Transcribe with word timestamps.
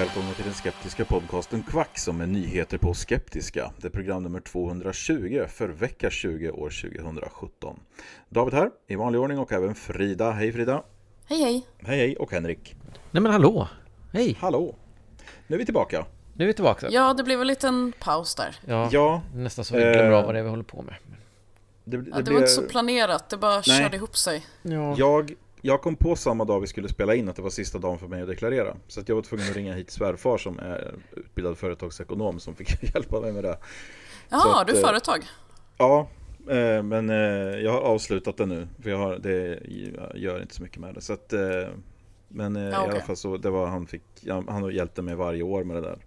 Välkomna 0.00 0.32
till 0.34 0.44
den 0.44 0.54
skeptiska 0.54 1.04
podcasten 1.04 1.62
Kvack 1.62 1.98
som 1.98 2.20
är 2.20 2.26
nyheter 2.26 2.78
på 2.78 2.94
Skeptiska. 2.94 3.72
Det 3.76 3.86
är 3.86 3.90
program 3.90 4.22
nummer 4.22 4.40
220 4.40 5.44
för 5.48 5.68
vecka 5.68 6.10
20 6.10 6.50
år 6.50 6.70
2017. 6.70 7.80
David 8.28 8.54
här 8.54 8.70
i 8.88 8.94
vanlig 8.96 9.20
ordning 9.20 9.38
och 9.38 9.52
även 9.52 9.74
Frida. 9.74 10.30
Hej 10.30 10.52
Frida! 10.52 10.82
Hej 11.26 11.42
hej! 11.42 11.66
Hej 11.78 11.98
hej 11.98 12.16
och 12.16 12.32
Henrik. 12.32 12.74
Nej 13.10 13.22
men 13.22 13.32
hallå! 13.32 13.68
Hej! 14.12 14.36
Hallå! 14.40 14.74
Nu 15.46 15.54
är 15.56 15.58
vi 15.58 15.64
tillbaka. 15.64 16.06
Nu 16.34 16.44
är 16.44 16.46
vi 16.48 16.54
tillbaka. 16.54 16.88
Ja, 16.90 17.14
det 17.14 17.22
blev 17.24 17.40
en 17.40 17.46
liten 17.46 17.92
paus 17.98 18.34
där. 18.34 18.56
Ja, 18.66 18.88
Ja, 18.92 19.22
nästan 19.34 19.64
så 19.64 19.74
vi 19.76 19.80
glömmer 19.82 20.10
eh, 20.12 20.18
av 20.18 20.24
vad 20.24 20.34
det 20.34 20.38
är 20.38 20.42
vi 20.44 20.50
håller 20.50 20.62
på 20.62 20.82
med. 20.82 20.94
det, 21.84 21.96
det, 21.96 22.10
Ja, 22.10 22.16
det 22.16 22.22
blev- 22.22 22.34
var 22.34 22.40
inte 22.40 22.52
så 22.52 22.62
planerat, 22.62 23.28
det 23.28 23.36
bara 23.36 23.54
Nej. 23.54 23.62
körde 23.80 23.96
ihop 23.96 24.16
sig. 24.16 24.46
Ja. 24.62 24.94
jag, 24.98 25.32
jag 25.62 25.82
kom 25.82 25.96
på 25.96 26.16
samma 26.16 26.44
dag 26.44 26.60
vi 26.60 26.66
skulle 26.66 26.88
spela 26.88 27.14
in 27.14 27.28
att 27.28 27.36
det 27.36 27.42
var 27.42 27.50
sista 27.50 27.78
dagen 27.78 27.98
för 27.98 28.08
mig 28.08 28.22
att 28.22 28.28
deklarera. 28.28 28.76
Så 28.88 29.00
att 29.00 29.08
jag 29.08 29.16
var 29.16 29.22
tvungen 29.22 29.50
att 29.50 29.56
ringa 29.56 29.74
hit 29.74 29.90
svärfar 29.90 30.38
som 30.38 30.58
är 30.58 30.94
utbildad 31.16 31.58
företagsekonom 31.58 32.40
som 32.40 32.54
fick 32.54 32.82
hjälpa 32.94 33.20
mig 33.20 33.32
med 33.32 33.44
det. 33.44 33.58
Att, 34.28 34.66
du 34.66 34.72
är 34.72 34.76
eh, 34.76 34.82
företag? 34.86 35.24
Ja, 35.78 36.08
eh, 36.48 36.82
men 36.82 37.10
eh, 37.10 37.16
jag 37.60 37.72
har 37.72 37.80
avslutat 37.80 38.36
det 38.36 38.46
nu. 38.46 38.68
För 38.82 38.90
jag 38.90 38.98
har, 38.98 39.18
det 39.18 39.60
jag 39.94 40.18
gör 40.18 40.42
inte 40.42 40.54
så 40.54 40.62
mycket 40.62 40.78
med 40.78 40.94
det. 40.94 41.00
Så 41.00 41.12
att, 41.12 41.32
men 42.28 42.56
Ja, 42.56 42.86
i 42.86 42.90
alla 42.90 43.00
fall 43.00 43.16
så, 43.16 43.36
det 43.36 43.50
var 43.50 43.66
han 43.66 43.86
fick, 43.86 44.02
ja, 44.20 44.44
han 44.48 44.74
hjälpte 44.74 45.02
mig 45.02 45.14
varje 45.14 45.42
år 45.42 45.64
med 45.64 45.76
det 45.76 45.82
där. 45.82 45.98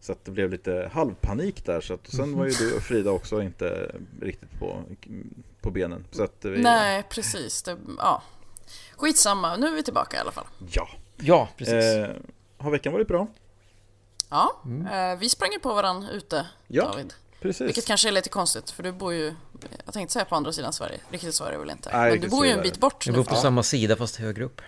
Så 0.00 0.12
att 0.12 0.24
det 0.24 0.30
blev 0.30 0.50
lite 0.50 0.90
halvpanik 0.92 1.64
där. 1.64 1.80
Så 1.80 1.94
att, 1.94 2.06
sen 2.06 2.36
var 2.36 2.44
ju 2.44 2.50
du 2.50 2.76
och 2.76 2.82
Frida 2.82 3.10
också 3.10 3.42
inte 3.42 3.94
riktigt 4.20 4.58
på, 4.58 4.82
på 5.60 5.70
benen. 5.70 6.04
Så 6.10 6.22
att 6.22 6.44
vi, 6.44 6.62
Nej, 6.62 7.02
precis. 7.10 7.62
Det, 7.62 7.76
ja. 7.98 8.22
Skitsamma, 8.96 9.56
nu 9.56 9.66
är 9.66 9.72
vi 9.72 9.82
tillbaka 9.82 10.16
i 10.16 10.20
alla 10.20 10.32
fall. 10.32 10.46
Ja. 10.70 10.88
ja, 11.16 11.48
precis. 11.56 11.74
Eh, 11.74 12.10
har 12.58 12.70
veckan 12.70 12.92
varit 12.92 13.08
bra? 13.08 13.26
Ja, 14.30 14.60
eh, 14.92 15.18
vi 15.18 15.28
sprang 15.28 15.52
ju 15.52 15.58
på 15.60 15.74
varandra 15.74 16.10
ute, 16.10 16.46
Ja, 16.66 16.84
David. 16.84 17.14
Precis. 17.40 17.60
Vilket 17.68 17.86
kanske 17.86 18.08
är 18.08 18.12
lite 18.12 18.28
konstigt, 18.28 18.70
för 18.70 18.82
du 18.82 18.92
bor 18.92 19.12
ju, 19.12 19.34
jag 19.84 19.94
tänkte 19.94 20.12
säga 20.12 20.24
på 20.24 20.34
andra 20.34 20.52
sidan 20.52 20.72
Sverige, 20.72 21.00
riktigt 21.10 21.34
så 21.34 21.44
är 21.44 21.52
det 21.52 21.58
väl 21.58 21.70
inte. 21.70 21.90
Nej, 21.98 22.10
Men 22.10 22.20
du 22.20 22.28
bor 22.28 22.46
ju 22.46 22.52
en 22.52 22.62
bit 22.62 22.78
bort 22.78 23.06
vi 23.06 23.10
nu. 23.10 23.16
bor 23.16 23.24
på 23.24 23.34
samma 23.36 23.62
sida 23.62 23.96
fast 23.96 24.16
högre 24.16 24.44
upp. 24.44 24.60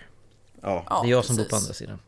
Ja, 0.61 0.83
Ja, 0.89 1.01
det 1.01 1.07
är 1.07 1.11
jag 1.11 1.25
som 1.25 1.35
bor 1.35 1.43
på 1.43 1.49
precis. 1.49 1.63
andra 1.65 1.73
sidan. 1.73 1.99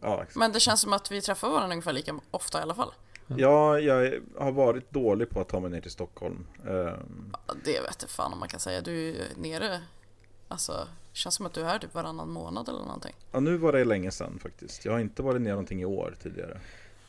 ja, 0.00 0.14
exakt. 0.22 0.36
Men 0.36 0.52
det 0.52 0.60
känns 0.60 0.80
som 0.80 0.92
att 0.92 1.10
vi 1.10 1.20
träffar 1.22 1.48
varandra 1.48 1.72
ungefär 1.72 1.92
lika 1.92 2.14
ofta 2.30 2.58
i 2.58 2.62
alla 2.62 2.74
fall. 2.74 2.92
ja, 3.26 3.78
jag 3.78 4.20
har 4.38 4.52
varit 4.52 4.90
dålig 4.90 5.30
på 5.30 5.40
att 5.40 5.48
ta 5.48 5.60
mig 5.60 5.70
ner 5.70 5.80
till 5.80 5.90
Stockholm. 5.90 6.46
Eh, 6.66 6.72
Ja, 6.72 7.54
Det 7.64 7.80
vet 7.80 7.96
jag 8.02 8.10
fan 8.10 8.32
om 8.32 8.38
man 8.38 8.48
kan 8.48 8.60
säga. 8.60 8.80
Du 8.80 8.92
är 8.92 9.12
ju 9.12 9.24
nere, 9.36 9.82
alltså, 10.48 10.88
känns 11.16 11.34
som 11.34 11.46
att 11.46 11.52
du 11.52 11.60
är 11.60 11.64
här 11.64 11.78
typ 11.78 11.94
varannan 11.94 12.30
månad 12.30 12.68
eller 12.68 12.78
någonting. 12.78 13.14
ja, 13.32 13.40
nu 13.40 13.56
var 13.56 13.72
det 13.72 13.84
länge 13.84 14.10
sedan 14.10 14.38
faktiskt. 14.42 14.84
Jag 14.84 14.92
har 14.92 14.98
inte 14.98 15.22
varit 15.22 15.42
ner 15.42 15.50
någonting 15.50 15.80
i 15.80 15.84
år 15.84 16.16
tidigare. 16.22 16.60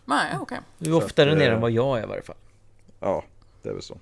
Nej, 0.06 0.38
okej. 0.40 0.60
Du 0.78 0.90
är 0.90 0.96
oftare 0.96 1.36
nere 1.36 1.48
eh, 1.48 1.54
än 1.54 1.62
vad 1.62 1.72
jag 1.72 2.00
är 2.00 2.04
i 2.04 2.06
varje 2.06 2.22
fall. 2.22 2.36
Ja, 3.00 3.24
det 3.62 3.70
är 3.70 3.74
väl 3.74 3.82
så. 3.82 3.98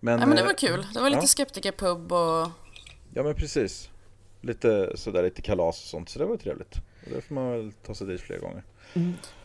Men, 0.00 0.18
Nej 0.18 0.28
men 0.28 0.36
det 0.36 0.42
eh, 0.42 0.46
var 0.46 0.54
kul. 0.54 0.86
Det 0.94 1.00
var 1.00 1.10
lite 1.10 1.22
ja. 1.22 1.26
skeptikerpub 1.26 2.12
och 2.12 2.50
Ja 3.14 3.22
men 3.22 3.34
precis. 3.34 3.90
Lite 4.40 4.92
sådär 4.96 5.22
lite 5.22 5.42
kalas 5.42 5.82
och 5.82 5.88
sånt, 5.88 6.08
så 6.08 6.18
det 6.18 6.24
var 6.24 6.36
trevligt. 6.36 6.74
Och 6.76 7.10
det 7.14 7.20
får 7.20 7.34
man 7.34 7.50
väl 7.50 7.72
ta 7.72 7.94
sig 7.94 8.06
dit 8.06 8.20
fler 8.20 8.38
gånger. 8.38 8.62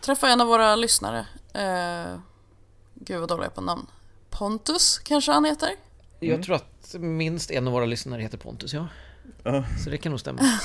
träffa 0.02 0.30
en 0.30 0.42
av 0.42 0.48
våra 0.48 0.76
lyssnare. 0.76 1.26
Eh, 1.53 2.20
gud 2.94 3.20
vad 3.20 3.30
dålig 3.30 3.44
jag 3.44 3.52
är 3.52 3.56
på 3.56 3.62
namn. 3.62 3.88
Pontus 4.30 5.00
kanske 5.00 5.32
han 5.32 5.46
heter? 5.46 5.70
Jag 6.20 6.44
tror 6.44 6.56
att 6.56 6.96
minst 7.00 7.52
en 7.52 7.68
av 7.68 7.74
våra 7.74 7.86
lyssnare 7.86 8.22
heter 8.22 8.38
Pontus, 8.38 8.74
ja. 8.74 8.88
Ja. 9.44 9.64
Så 9.84 9.90
det 9.90 9.98
kan 9.98 10.09
nog 10.09 10.20
stämma. 10.20 10.42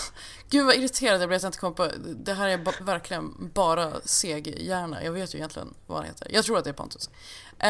Gud 0.50 0.66
vad 0.66 0.74
irriterad 0.74 1.20
jag 1.22 1.28
blev 1.28 1.36
att 1.36 1.42
jag 1.42 1.48
inte 1.48 1.58
kom 1.58 1.74
på. 1.74 1.88
Det 2.16 2.32
här 2.34 2.48
är 2.48 2.58
ba- 2.58 2.72
verkligen 2.80 3.50
bara 3.54 4.00
seg 4.04 4.60
hjärna. 4.60 5.04
Jag 5.04 5.12
vet 5.12 5.34
ju 5.34 5.38
egentligen 5.38 5.74
vad 5.86 5.98
han 5.98 6.06
heter. 6.06 6.28
Jag 6.30 6.44
tror 6.44 6.58
att 6.58 6.64
det 6.64 6.70
är 6.70 6.74
Pontus. 6.74 7.10
Eh, 7.58 7.68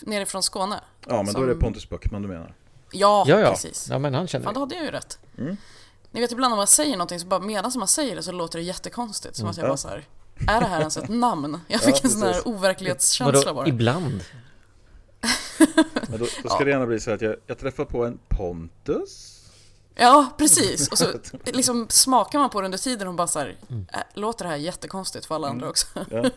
nerifrån 0.00 0.42
Skåne. 0.42 0.80
Ja 1.06 1.22
men 1.22 1.34
då 1.34 1.42
är 1.42 1.46
det 1.46 1.52
Som- 1.52 1.60
Pontus 1.60 1.88
Böckman 1.88 2.22
du 2.22 2.28
menar. 2.28 2.54
Ja, 2.92 3.24
Ja, 3.28 3.40
ja. 3.40 3.50
precis. 3.50 3.88
Ja, 3.90 3.98
men 3.98 4.14
han 4.14 4.26
känner 4.28 4.44
Fan, 4.44 4.54
då 4.54 4.60
hade 4.60 4.74
jag 4.74 4.84
ju 4.84 4.90
rätt. 4.90 5.18
Mm. 5.38 5.56
Ni 6.10 6.20
vet 6.20 6.32
ibland 6.32 6.50
när 6.50 6.56
man 6.56 6.66
säger 6.66 6.92
någonting 6.92 7.20
så 7.20 7.26
bara 7.26 7.40
medan 7.40 7.72
man 7.76 7.88
säger 7.88 8.16
det 8.16 8.22
så 8.22 8.32
låter 8.32 8.58
det 8.58 8.64
jättekonstigt. 8.64 9.36
Som 9.36 9.48
att 9.48 9.56
jag 9.56 9.64
Ja. 9.64 9.68
bara 9.68 9.76
så 9.76 9.88
här, 9.88 10.04
är 10.48 10.60
det 10.60 10.66
här 10.66 10.78
ens 10.78 10.96
ett 10.96 11.08
namn? 11.08 11.60
Jag 11.68 11.80
fick 11.80 11.94
Ja, 11.94 12.00
en 12.04 12.10
sån 12.10 12.22
här 12.22 12.48
overklighetskänsla 12.48 13.32
Vadå, 13.42 13.54
bara. 13.54 13.66
ibland? 13.68 14.24
Men 16.08 16.18
då, 16.18 16.26
då 16.42 16.48
ska 16.48 16.64
det 16.64 16.70
gärna 16.70 16.86
bli 16.86 17.00
så 17.00 17.10
att 17.10 17.20
jag, 17.20 17.36
jag 17.46 17.58
träffar 17.58 17.84
på 17.84 18.04
en 18.04 18.18
Pontus. 18.28 19.35
Ja, 19.98 20.34
precis. 20.38 20.88
Och 20.88 20.98
så 20.98 21.06
liksom 21.44 21.86
smakar 21.88 22.38
man 22.38 22.50
på 22.50 22.60
det 22.60 22.64
under 22.64 22.78
tiden 22.78 23.08
och 23.08 23.14
bara 23.14 23.26
så 23.26 23.38
här, 23.38 23.56
äh, 23.70 23.98
låter 24.14 24.44
det 24.44 24.50
här 24.50 24.56
jättekonstigt 24.56 25.26
för 25.26 25.34
alla 25.34 25.48
andra 25.48 25.68
också. 25.68 25.86
Ja. 26.10 26.24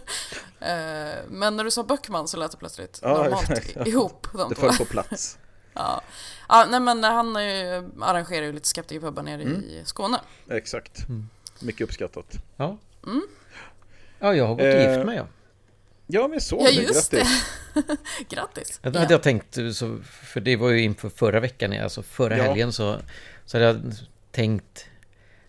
Eh, 0.62 1.16
Men 1.30 1.58
när 1.58 1.64
du 1.64 1.72
sa 1.72 1.84
Böckman 1.84 2.28
så 2.28 2.38
lät 2.38 2.52
det 2.52 2.58
plötsligt 2.58 3.00
Ja, 3.02 3.08
normalt 3.24 3.50
exakt. 3.50 3.78
ihop. 3.88 4.28
De 4.34 4.50
Det 4.50 4.56
föll 4.56 4.78
på 4.78 4.86
plats. 4.86 5.38
Ja. 5.74 6.02
ja, 6.50 6.66
nej 6.70 6.80
men 6.80 7.04
han 7.04 7.36
är 7.36 7.42
ju, 7.42 7.90
arrangerar 8.02 8.46
ju 8.46 8.52
lite 8.52 8.68
skeptikerpubbar 8.68 9.24
nere 9.24 9.42
Mm. 9.42 9.64
i 9.64 9.82
Skåne. 9.86 10.20
Exakt. 10.50 10.98
Mycket 11.60 11.82
uppskattat. 11.82 12.26
Ja. 12.58 12.78
Mm. 13.08 13.28
Ja, 14.20 14.34
jag 14.36 14.48
har 14.48 14.54
gått 14.56 14.62
och 14.62 14.68
Eh, 14.68 14.94
gift 14.96 15.06
mig, 15.06 15.18
ja. 15.18 15.28
Ja 16.08 16.28
men 16.28 16.42
så, 16.42 16.58
Ja, 16.60 16.64
det, 16.66 16.72
just 16.72 17.12
grattis. 17.12 17.46
Grattis! 18.30 18.80
Det 18.84 18.90
Ja. 18.94 19.00
hade 19.00 19.14
jag 19.14 19.24
tänkt, 19.24 19.54
så, 19.74 20.00
för 20.04 20.40
det 20.40 20.56
var 20.56 20.70
ju 20.70 20.82
inför 20.82 21.10
förra 21.10 21.40
veckan, 21.40 21.74
alltså 21.84 22.04
förra 22.04 22.38
Ja. 22.38 22.44
helgen 22.44 22.74
så, 22.74 22.98
så 23.50 23.58
hade 23.58 23.66
jag 23.66 23.94
tänkt 24.32 24.86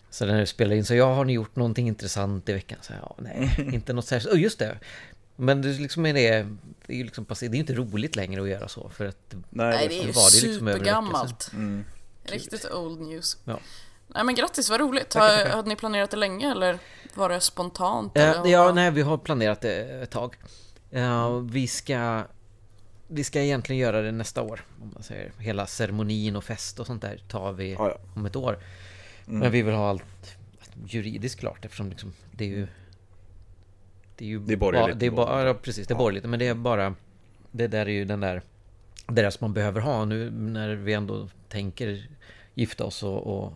så 0.09 0.25
när 0.25 0.39
jag 0.39 0.47
spelade 0.47 0.77
in, 0.77 0.85
så 0.85 0.95
jag 0.95 1.15
har 1.15 1.25
ni 1.25 1.33
gjort 1.33 1.55
någonting 1.55 1.87
intressant 1.87 2.49
i 2.49 2.53
veckan? 2.53 2.79
Så 2.81 2.93
ja, 3.01 3.15
nej, 3.17 3.55
inte 3.73 3.93
något 3.93 4.05
särskilt. 4.05 4.35
Oh, 4.35 4.41
just 4.41 4.59
det! 4.59 4.79
Men 5.35 5.61
det 5.61 5.67
liksom 5.67 6.05
är 6.05 6.13
det, 6.13 6.47
det 6.85 6.93
är 6.93 6.97
ju 6.97 7.03
liksom 7.03 7.25
passerat, 7.25 7.51
det 7.51 7.57
är 7.57 7.59
inte 7.59 7.73
roligt 7.73 8.15
längre 8.15 8.41
att 8.41 8.49
göra 8.49 8.67
så 8.67 8.89
för 8.89 9.05
att 9.05 9.35
Nej, 9.49 9.87
det 9.87 9.99
är 9.99 10.05
ju 10.05 10.11
var 10.11 10.41
det 10.41 10.47
liksom 10.47 10.67
supergammalt. 10.67 11.49
Mm. 11.53 11.85
Riktigt 12.23 12.71
old 12.71 13.01
news. 13.01 13.37
Ja. 13.45 13.59
Nej 14.07 14.23
men 14.23 14.35
grattis, 14.35 14.69
vad 14.69 14.79
roligt. 14.79 15.13
Har, 15.13 15.49
hade 15.49 15.69
ni 15.69 15.75
planerat 15.75 16.11
det 16.11 16.17
länge 16.17 16.51
eller 16.51 16.79
var 17.13 17.29
det 17.29 17.41
spontant? 17.41 18.17
Eller 18.17 18.49
ja, 18.49 18.71
nej, 18.73 18.91
vi 18.91 19.01
har 19.01 19.17
planerat 19.17 19.61
det 19.61 20.03
ett 20.03 20.11
tag. 20.11 20.35
Vi 21.51 21.67
ska 21.67 22.23
vi 23.13 23.23
ska 23.23 23.41
egentligen 23.41 23.79
göra 23.81 24.01
det 24.01 24.11
nästa 24.11 24.41
år. 24.41 24.61
Om 24.81 24.91
man 24.93 25.03
säger. 25.03 25.31
Hela 25.37 25.67
ceremonin 25.67 26.35
och 26.35 26.43
fest 26.43 26.79
och 26.79 26.87
sånt 26.87 27.01
där 27.01 27.17
tar 27.27 27.53
vi 27.53 27.73
Ja, 27.73 27.89
ja. 27.89 27.97
om 28.15 28.25
ett 28.25 28.35
år. 28.35 28.57
Men 29.25 29.51
vi 29.51 29.61
vill 29.61 29.73
ha 29.73 29.89
allt 29.89 30.37
juridiskt 30.87 31.39
klart 31.39 31.65
eftersom 31.65 31.89
liksom, 31.89 32.13
det 32.31 32.43
är 32.45 32.49
ju... 32.49 32.67
Det 34.15 34.25
är 34.25 34.29
ju 34.29 34.39
Det 34.39 34.53
är 34.53 34.57
borgerligt 34.57 34.93
bara, 34.93 34.99
det 34.99 35.05
är 35.05 35.11
bara, 35.11 35.47
ja, 35.47 35.53
precis, 35.53 35.87
det 35.87 35.93
är 35.93 35.97
borgerligt. 35.97 36.29
Men 36.29 36.39
det 36.39 36.47
är 36.47 36.53
bara... 36.53 36.95
Det 37.51 37.67
där 37.67 37.85
är 37.85 37.91
ju 37.91 38.05
den 38.05 38.19
där 38.19 38.41
det 39.07 39.31
som 39.31 39.45
man 39.45 39.53
behöver 39.53 39.81
ha 39.81 40.05
nu 40.05 40.31
när 40.31 40.69
vi 40.75 40.93
ändå 40.93 41.27
tänker 41.49 42.07
gifta 42.53 42.83
oss 42.83 43.03
och, 43.03 43.27
och 43.27 43.53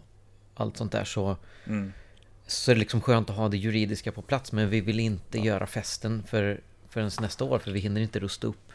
allt 0.56 0.78
sånt 0.78 0.92
där 0.92 1.04
så 1.04 1.38
Mm. 1.68 1.94
så 2.48 2.72
är 2.72 2.76
det 2.76 2.80
liksom 2.80 3.02
skönt 3.02 3.30
att 3.30 3.36
ha 3.36 3.50
det 3.50 3.58
juridiska 3.58 4.12
på 4.12 4.22
plats 4.22 4.52
men 4.52 4.70
vi 4.70 4.82
vill 4.82 5.00
inte 5.00 5.40
göra 5.40 5.68
festen 5.68 6.24
för, 6.24 6.62
förrän 6.90 7.12
nästa 7.22 7.44
år 7.44 7.60
för 7.60 7.72
vi 7.72 7.80
hinner 7.80 8.02
inte 8.02 8.20
rusta 8.20 8.48
upp 8.48 8.72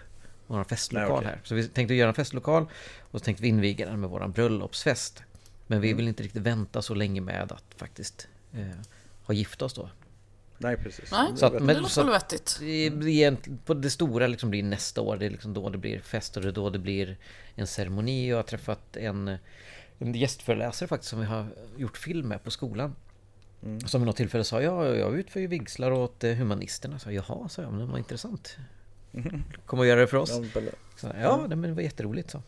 vår 0.56 0.64
festlokal 0.64 1.08
Nej, 1.08 1.16
okej. 1.18 1.28
här. 1.28 1.40
Så 1.44 1.54
vi 1.54 1.68
tänkte 1.68 1.94
göra 1.94 2.08
en 2.08 2.14
festlokal 2.14 2.66
och 3.00 3.20
så 3.20 3.24
tänkte 3.24 3.42
vi 3.42 3.48
inviga 3.48 3.86
den 3.86 4.00
med 4.00 4.10
vår 4.10 4.28
bröllopsfest. 4.28 5.22
Men 5.66 5.76
Mm. 5.78 5.88
vi 5.88 5.92
vill 5.94 6.08
inte 6.08 6.22
riktigt 6.22 6.42
vänta 6.42 6.82
så 6.82 6.94
länge 6.94 7.20
med 7.20 7.52
att 7.52 7.64
faktiskt 7.76 8.28
eh, 8.52 8.66
ha 9.24 9.34
gift 9.34 9.62
oss 9.62 9.74
då. 9.74 9.90
Nej, 10.58 10.76
precis. 10.76 11.12
Nej, 11.12 11.26
Så 11.36 11.46
att- 11.46 11.52
men- 11.52 11.66
det 11.66 11.80
låter 11.80 12.02
väl 12.02 12.12
vettigt. 12.12 12.56
Det, 12.60 12.66
egentligen- 13.10 13.58
på 13.58 13.74
det 13.74 13.90
stora 13.90 14.26
liksom 14.26 14.50
blir 14.50 14.62
nästa 14.62 15.00
år, 15.00 15.16
det 15.16 15.26
är 15.26 15.30
liksom 15.30 15.54
då 15.54 15.68
det 15.68 15.78
blir 15.78 16.00
fest 16.00 16.36
och 16.36 16.42
det 16.42 16.48
är 16.48 16.52
då 16.52 16.70
det 16.70 16.78
blir 16.78 17.16
en 17.54 17.66
ceremoni. 17.66 18.28
Jag 18.28 18.36
har 18.36 18.42
träffat 18.42 18.96
en, 18.96 19.28
en 19.98 20.14
gästföreläsare 20.14 20.88
faktiskt 20.88 21.10
som 21.10 21.20
vi 21.20 21.26
har 21.26 21.46
gjort 21.76 21.96
film 21.96 22.28
med 22.28 22.44
på 22.44 22.50
skolan. 22.50 22.94
Mm. 23.62 23.80
Som 23.80 24.00
vid 24.00 24.06
något 24.06 24.16
tillfälle 24.16 24.44
sa, 24.44 24.62
ja 24.62 24.86
jag 24.86 25.18
utför 25.18 25.40
ju 25.40 25.46
vigslar 25.46 25.90
åt 25.90 26.24
eh, 26.24 26.34
humanisterna. 26.34 26.98
Så, 26.98 27.12
Jaha, 27.12 27.48
sa 27.48 27.62
jag, 27.62 27.72
men 27.72 27.80
det 27.86 27.92
var 27.92 27.98
intressant. 27.98 28.56
Kom 29.66 29.78
och 29.78 29.86
göra 29.86 30.00
det 30.00 30.06
för 30.06 30.16
oss. 30.16 30.40
Så, 30.96 31.12
ja, 31.20 31.46
det, 31.48 31.56
men 31.56 31.70
det 31.70 31.74
var 31.74 31.82
jätteroligt 31.82 32.30
så. 32.30 32.42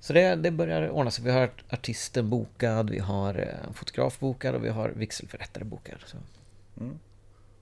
Så 0.00 0.12
det, 0.12 0.34
det 0.34 0.50
börjar 0.50 0.88
ordna 0.90 1.10
sig. 1.10 1.24
Vi 1.24 1.30
har 1.30 1.50
artisten 1.70 2.30
bokad, 2.30 2.90
vi 2.90 2.98
har 2.98 3.38
eh, 3.38 3.72
fotograf 3.74 4.18
bokad 4.18 4.54
och 4.54 4.64
vi 4.64 4.68
har 4.68 4.88
vigselförrättare 4.88 5.64
bokad. 5.64 5.98
Så. 6.06 6.16
Mm. 6.80 6.98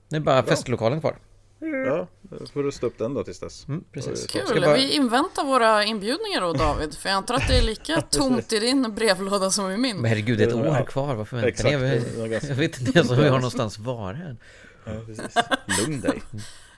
Det 0.09 0.15
är 0.15 0.19
bara 0.19 0.41
Bra. 0.41 0.49
festlokalen 0.49 0.99
kvar. 0.99 1.17
Ja, 1.59 2.07
då 2.21 2.45
får 2.45 2.63
rusta 2.63 2.85
upp 2.85 2.97
den 2.97 3.13
då 3.13 3.23
tills 3.23 3.39
dess. 3.39 3.67
Mm, 3.67 3.83
precis. 3.91 4.27
Kul. 4.27 4.61
Bara- 4.61 4.73
vi 4.73 4.95
inväntar 4.95 5.45
våra 5.45 5.83
inbjudningar 5.83 6.41
då 6.41 6.53
David, 6.53 6.93
för 6.93 7.09
jag 7.09 7.15
antar 7.15 7.35
att 7.35 7.47
det 7.47 7.57
är 7.57 7.61
lika 7.61 8.01
tomt 8.09 8.53
i 8.53 8.59
din 8.59 8.95
brevlåda 8.95 9.51
som 9.51 9.71
i 9.71 9.77
min. 9.77 9.97
Men 9.97 10.05
herregud, 10.05 10.37
det 10.37 10.43
är 10.43 10.47
ett 10.47 10.53
år 10.53 10.85
kvar. 10.85 11.15
Varför 11.15 11.37
väntar 11.37 11.49
exakt. 11.49 11.71
ni? 11.71 11.85
Är 12.23 12.27
Jag, 12.49 12.55
vet 12.55 12.79
inte 12.79 12.99
ens 12.99 13.11
om 13.11 13.17
vi 13.17 13.27
har 13.27 13.37
någonstans 13.37 13.79
vara 13.79 14.17
än. 14.17 14.37
Ja, 14.85 14.91
precis. 15.05 15.35
Lugn 15.79 16.01
dig. 16.01 16.21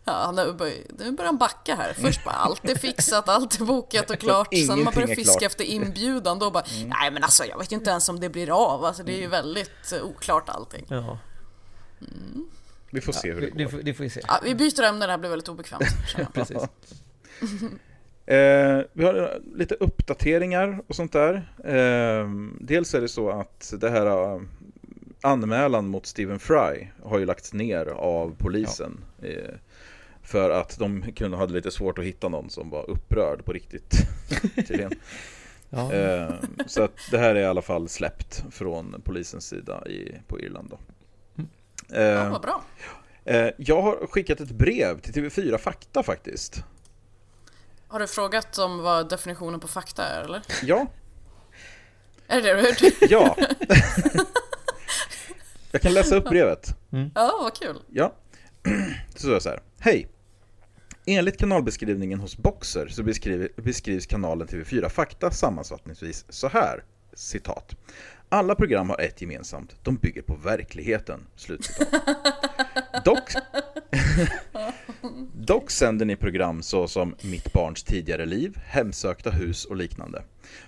Ja, 0.06 0.32
nu 0.36 0.54
börjar, 0.54 0.76
nu 1.00 1.12
börjar 1.12 1.26
han 1.26 1.38
backa 1.38 1.76
här. 1.76 1.94
Först 1.94 2.24
bara 2.26 2.36
allt 2.36 2.70
är 2.70 2.76
fixat, 2.76 3.30
allt 3.30 3.60
är 3.62 3.66
bokat 3.66 4.10
och 4.10 4.18
klart. 4.20 4.48
Sen 4.68 4.84
man 4.84 4.94
börjar 4.94 5.08
fiska 5.16 5.46
efter 5.46 5.64
inbjudan 5.64 6.40
då 6.40 6.52
bara 6.52 6.64
Nej 6.86 7.12
men 7.12 7.24
alltså 7.24 7.46
jag 7.46 7.58
vet 7.60 7.72
ju 7.72 7.76
inte 7.76 7.90
ens 7.90 8.10
om 8.10 8.20
det 8.20 8.30
blir 8.30 8.74
av. 8.74 8.86
Alltså 8.86 9.04
det 9.04 9.14
är 9.18 9.22
ju 9.22 9.28
väldigt 9.28 9.92
eh, 9.96 10.04
oklart 10.04 10.50
allting. 10.50 10.86
Ja, 10.90 11.18
Vi 12.92 13.02
får 13.02 13.14
se 13.14 13.34
hur 13.34 13.42
det 13.42 13.48
det, 13.48 13.54
det, 13.58 13.64
går. 13.64 13.72
får- 13.72 13.82
det 13.82 13.94
får 13.94 14.04
vi 14.04 14.10
se. 14.10 14.22
Ja, 14.28 14.40
vi 14.44 14.56
byter 14.56 14.84
ämne, 14.84 15.06
det 15.06 15.12
här 15.12 15.18
blir 15.18 15.30
väldigt 15.30 15.50
obekvämt. 15.50 15.84
Precis. 16.34 16.58
Eh, 18.26 18.82
vi 18.94 19.06
har 19.06 19.42
lite 19.56 19.76
uppdateringar 19.76 20.82
och 20.88 20.96
sånt 20.96 21.12
där. 21.12 21.36
Eh, 21.64 22.30
dels 22.62 22.94
är 22.94 23.02
det 23.02 23.08
så 23.08 23.30
att 23.30 23.74
det 23.78 23.90
här 23.90 24.06
eh, 24.36 24.42
anmälan 25.22 25.88
mot 25.88 26.06
Stephen 26.06 26.40
Fry 26.40 26.88
har 27.04 27.20
ju 27.20 27.26
lagts 27.26 27.54
ner 27.54 27.86
av 27.86 28.36
polisen. 28.38 29.04
Eh, 29.22 29.56
för 30.24 30.50
att 30.50 30.80
de 30.80 31.12
kunde 31.16 31.38
hade 31.38 31.54
lite 31.54 31.72
svårt 31.72 31.98
att 32.00 32.06
hitta 32.06 32.30
någon 32.30 32.50
som 32.50 32.70
var 32.70 32.90
upprörd 32.90 33.46
på 33.46 33.54
riktigt. 33.54 33.96
tydligen. 34.56 34.92
Ja. 35.70 35.94
Eh, 35.94 36.34
så 36.68 36.84
att 36.84 36.92
det 37.12 37.18
här 37.18 37.36
är 37.36 37.42
i 37.42 37.46
alla 37.46 37.62
fall 37.62 37.90
släppt 37.90 38.44
från 38.52 39.02
polisens 39.06 39.48
sida 39.48 39.88
i, 39.88 40.16
på 40.28 40.40
Irland. 40.40 40.70
Då. 40.70 40.80
Ja, 41.36 41.44
Eh, 41.98 42.32
vad 42.32 42.42
bra. 42.42 42.64
eh, 43.26 43.48
jag 43.58 43.82
har 43.82 44.08
skickat 44.08 44.40
ett 44.40 44.52
brev 44.52 45.00
till 45.00 45.14
TV4 45.14 45.58
Fakta 45.58 46.04
faktiskt. 46.04 46.64
Har 47.88 48.00
du 48.00 48.08
frågat 48.08 48.58
om 48.58 48.78
vad 48.80 49.10
definitionen 49.10 49.60
på 49.60 49.68
fakta 49.68 50.04
är 50.04 50.24
eller? 50.24 50.42
Ja, 50.64 50.86
Är 52.28 52.42
det 52.42 52.54
det 52.54 52.56
du 52.56 52.62
har 52.62 52.68
gjort? 52.70 53.02
ja. 53.10 53.38
jag 55.72 55.82
kan 55.82 55.94
läsa 55.94 56.16
upp 56.16 56.30
brevet. 56.30 56.76
Ja, 57.16 57.40
vad 57.42 57.56
kul. 57.56 57.82
Ja, 57.90 58.14
så 59.14 59.20
står 59.20 59.32
det 59.34 59.42
så 59.42 59.50
här. 59.50 59.60
Hej! 59.80 60.08
Enligt 61.06 61.38
kanalbeskrivningen 61.38 62.20
hos 62.20 62.38
Boxer 62.38 62.88
så 62.88 63.04
beskriver, 63.04 63.50
beskrivs 63.56 64.06
kanalen 64.06 64.48
TV4 64.48 64.90
Fakta 64.90 65.32
sammanfattningsvis 65.32 66.26
så 66.30 66.48
här. 66.48 66.84
Citat. 67.14 67.76
Alla 68.30 68.56
program 68.56 68.90
har 68.90 69.02
ett 69.02 69.22
gemensamt. 69.22 69.76
De 69.84 69.96
bygger 69.96 70.22
på 70.22 70.36
verkligheten. 70.36 71.28
Slutcitat. 71.36 71.88
Dock, 73.06 73.34
dock 75.34 75.72
sänder 75.72 76.06
ni 76.06 76.16
program 76.16 76.64
såsom 76.64 77.16
Mitt 77.22 77.54
barns 77.54 77.84
tidigare 77.84 78.26
liv, 78.26 78.58
Hemsökta 78.66 79.30
hus 79.30 79.66
och 79.66 79.76
liknande. 79.76 80.24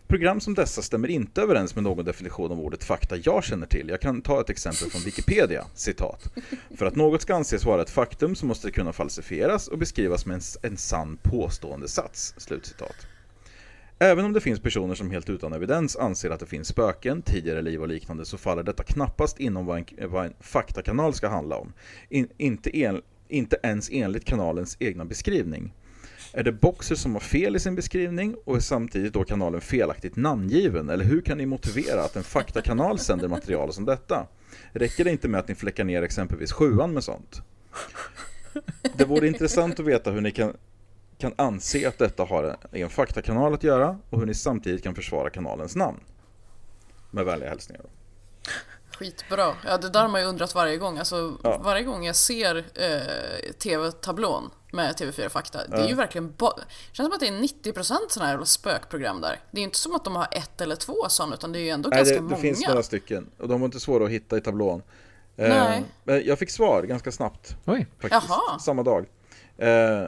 Program 0.07 0.39
som 0.39 0.53
dessa 0.53 0.81
stämmer 0.81 1.07
inte 1.07 1.41
överens 1.41 1.75
med 1.75 1.83
någon 1.83 2.05
definition 2.05 2.51
av 2.51 2.59
ordet 2.59 2.83
fakta 2.83 3.15
jag 3.17 3.43
känner 3.43 3.67
till. 3.67 3.89
Jag 3.89 4.01
kan 4.01 4.21
ta 4.21 4.41
ett 4.41 4.49
exempel 4.49 4.91
från 4.91 5.01
Wikipedia, 5.01 5.65
citat. 5.73 6.33
För 6.77 6.85
att 6.85 6.95
något 6.95 7.21
ska 7.21 7.35
anses 7.35 7.65
vara 7.65 7.81
ett 7.81 7.89
faktum 7.89 8.35
så 8.35 8.45
måste 8.45 8.67
det 8.67 8.71
kunna 8.71 8.93
falsifieras 8.93 9.67
och 9.67 9.77
beskrivas 9.77 10.25
med 10.25 10.35
en, 10.35 10.41
en 10.71 10.77
sann 10.77 11.17
påstående 11.23 11.87
sats. 11.87 12.33
Slutcitat. 12.37 13.07
Även 13.99 14.25
om 14.25 14.33
det 14.33 14.41
finns 14.41 14.59
personer 14.59 14.95
som 14.95 15.11
helt 15.11 15.29
utan 15.29 15.53
evidens 15.53 15.95
anser 15.95 16.29
att 16.29 16.39
det 16.39 16.45
finns 16.45 16.67
spöken, 16.67 17.21
tidigare 17.21 17.61
liv 17.61 17.81
och 17.81 17.87
liknande 17.87 18.25
så 18.25 18.37
faller 18.37 18.63
detta 18.63 18.83
knappast 18.83 19.39
inom 19.39 19.65
vad 19.65 19.77
en, 19.77 20.09
vad 20.09 20.25
en 20.25 20.33
faktakanal 20.39 21.13
ska 21.13 21.27
handla 21.27 21.57
om. 21.57 21.73
In, 22.09 22.27
inte, 22.37 22.77
en, 22.77 23.01
inte 23.27 23.57
ens 23.63 23.89
enligt 23.91 24.25
kanalens 24.25 24.77
egna 24.79 25.05
beskrivning. 25.05 25.73
Är 26.33 26.43
det 26.43 26.51
Boxer 26.51 26.95
som 26.95 27.13
har 27.13 27.19
fel 27.19 27.55
i 27.55 27.59
sin 27.59 27.75
beskrivning 27.75 28.35
och 28.45 28.55
är 28.55 28.59
samtidigt 28.59 29.13
då 29.13 29.23
kanalen 29.23 29.61
felaktigt 29.61 30.15
namngiven? 30.15 30.89
Eller 30.89 31.05
hur 31.05 31.21
kan 31.21 31.37
ni 31.37 31.45
motivera 31.45 32.03
att 32.03 32.15
en 32.15 32.23
faktakanal 32.23 32.99
sänder 32.99 33.27
material 33.27 33.73
som 33.73 33.85
detta? 33.85 34.27
Räcker 34.71 35.03
det 35.03 35.11
inte 35.11 35.27
med 35.27 35.39
att 35.39 35.47
ni 35.47 35.55
fläckar 35.55 35.83
ner 35.83 36.01
exempelvis 36.01 36.51
sjuan 36.51 36.93
med 36.93 37.03
sånt? 37.03 37.41
Det 38.97 39.05
vore 39.05 39.27
intressant 39.27 39.79
att 39.79 39.85
veta 39.85 40.11
hur 40.11 40.21
ni 40.21 40.31
kan, 40.31 40.53
kan 41.17 41.33
anse 41.35 41.87
att 41.87 41.97
detta 41.97 42.23
har 42.23 42.57
en, 42.71 42.89
faktakanal 42.89 43.53
att 43.53 43.63
göra 43.63 43.99
och 44.09 44.19
hur 44.19 44.25
ni 44.25 44.33
samtidigt 44.33 44.83
kan 44.83 44.95
försvara 44.95 45.29
kanalens 45.29 45.75
namn. 45.75 45.99
Med 47.11 47.25
vänliga 47.25 47.49
hälsningar. 47.49 47.83
Skitbra. 48.97 49.53
Ja, 49.65 49.77
det 49.77 49.89
där 49.89 50.01
har 50.01 50.07
man 50.07 50.21
ju 50.21 50.27
undrat 50.27 50.55
varje 50.55 50.77
gång. 50.77 50.97
Alltså, 50.97 51.37
Ja. 51.43 51.57
varje 51.63 51.83
gång 51.83 52.05
jag 52.05 52.15
ser 52.15 52.55
eh, 52.57 53.51
TV-tablån 53.53 54.49
med 54.71 54.95
TV4 54.95 55.29
Fakta. 55.29 55.67
Det 55.67 55.77
är 55.77 55.87
ju 55.87 55.95
verkligen 55.95 56.33
ba- 56.37 56.53
det 56.57 56.63
känns 56.95 57.07
som 57.07 57.13
att 57.13 57.19
det 57.19 57.27
är 57.27 57.31
90% 57.71 57.83
sådana 58.09 58.25
här 58.25 58.33
jävla 58.33 58.45
spökprogram 58.45 59.21
där. 59.21 59.39
Det 59.51 59.57
är 59.57 59.61
ju 59.61 59.65
inte 59.65 59.79
som 59.79 59.95
att 59.95 60.03
de 60.03 60.15
har 60.15 60.27
ett 60.31 60.61
eller 60.61 60.75
två 60.75 60.95
sådana, 61.09 61.33
utan 61.35 61.51
det 61.51 61.59
är 61.59 61.63
ju 61.63 61.69
ändå 61.69 61.89
Nej, 61.89 61.97
ganska 61.97 62.15
det, 62.15 62.21
många. 62.21 62.35
det 62.35 62.41
finns 62.41 62.67
några 62.67 62.83
stycken 62.83 63.29
och 63.39 63.47
de 63.47 63.61
var 63.61 63.65
inte 63.65 63.79
svåra 63.79 64.05
att 64.05 64.09
hitta 64.11 64.37
i 64.37 64.41
tablån. 64.41 64.81
Eh, 65.37 65.49
Nej. 65.49 65.83
men 66.03 66.25
jag 66.25 66.39
fick 66.39 66.49
svar 66.51 66.83
ganska 66.83 67.11
snabbt 67.11 67.55
Oj. 67.65 67.87
faktiskt. 67.99 68.25
Jaha. 68.29 68.59
Samma 68.59 68.83
dag. 68.83 69.05
Eh, 69.57 70.03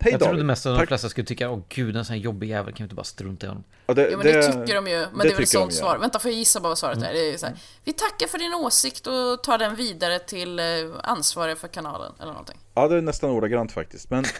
hej 0.00 0.12
Jag 0.12 0.20
David. 0.20 0.30
trodde 0.30 0.44
mest 0.44 0.66
att 0.66 0.72
de 0.74 0.78
Tack. 0.78 0.88
flesta 0.88 1.08
skulle 1.08 1.26
tycka, 1.26 1.50
åh 1.50 1.62
gud 1.68 1.96
en 1.96 2.04
sån 2.04 2.14
här 2.14 2.20
jobbig 2.20 2.48
jävel, 2.48 2.74
kan 2.74 2.76
vi 2.78 2.82
inte 2.82 2.94
bara 2.94 3.04
strunta 3.04 3.46
i 3.46 3.48
honom? 3.48 3.64
Ja, 3.86 3.94
det, 3.94 4.08
Jo 4.12 4.18
men 4.18 4.26
det, 4.26 4.42
tycker 4.42 4.74
de 4.74 4.86
ju, 4.86 5.06
men 5.12 5.18
det, 5.18 5.28
är 5.28 5.34
väl 5.34 5.42
ett 5.42 5.48
sånt 5.48 5.74
svar. 5.74 5.98
Vänta, 5.98 6.18
får 6.18 6.30
jag 6.30 6.38
gissa 6.38 6.60
bara 6.60 6.68
vad 6.68 6.78
svaret 6.78 7.02
är? 7.02 7.12
Det 7.12 7.32
är 7.32 7.36
så 7.36 7.46
här, 7.46 7.56
vi 7.84 7.92
tackar 7.92 8.26
för 8.26 8.38
din 8.38 8.54
åsikt 8.54 9.06
och 9.06 9.42
tar 9.42 9.58
den 9.58 9.76
vidare 9.76 10.18
till 10.18 10.58
eh, 10.58 10.64
ansvariga 11.02 11.56
för 11.56 11.68
kanalen, 11.68 12.12
eller 12.18 12.32
någonting. 12.32 12.56
Ja, 12.74 12.88
det 12.88 12.96
är 12.96 13.00
nästan 13.00 13.30
ordagrant 13.30 13.72
faktiskt. 13.72 14.10
Men 14.10 14.24
eh, 14.24 14.30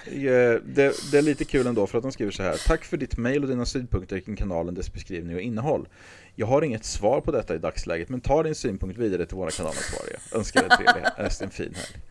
det, 0.64 1.10
det 1.12 1.18
är 1.18 1.22
lite 1.22 1.44
kul 1.44 1.66
ändå 1.66 1.86
för 1.86 1.98
att 1.98 2.02
de 2.02 2.12
skriver 2.12 2.32
så 2.32 2.42
här. 2.42 2.56
Tack 2.66 2.84
för 2.84 2.96
ditt 2.96 3.16
mejl 3.16 3.42
och 3.42 3.48
dina 3.48 3.66
synpunkter 3.66 4.20
kring 4.20 4.36
kanalen, 4.36 4.74
dess 4.74 4.92
beskrivning 4.92 5.36
och 5.36 5.42
innehåll. 5.42 5.88
Jag 6.34 6.46
har 6.46 6.62
inget 6.62 6.84
svar 6.84 7.20
på 7.20 7.32
detta 7.32 7.54
i 7.54 7.58
dagsläget, 7.58 8.08
men 8.08 8.20
ta 8.20 8.42
din 8.42 8.54
synpunkt 8.54 8.98
vidare 8.98 9.26
till 9.26 9.36
våra 9.36 9.50
kanalansvariga. 9.50 10.18
Önskar 10.32 10.60
dig 10.60 10.70
trevlig, 10.70 11.04
en 11.40 11.50
fin 11.50 11.74
helg. 11.74 12.02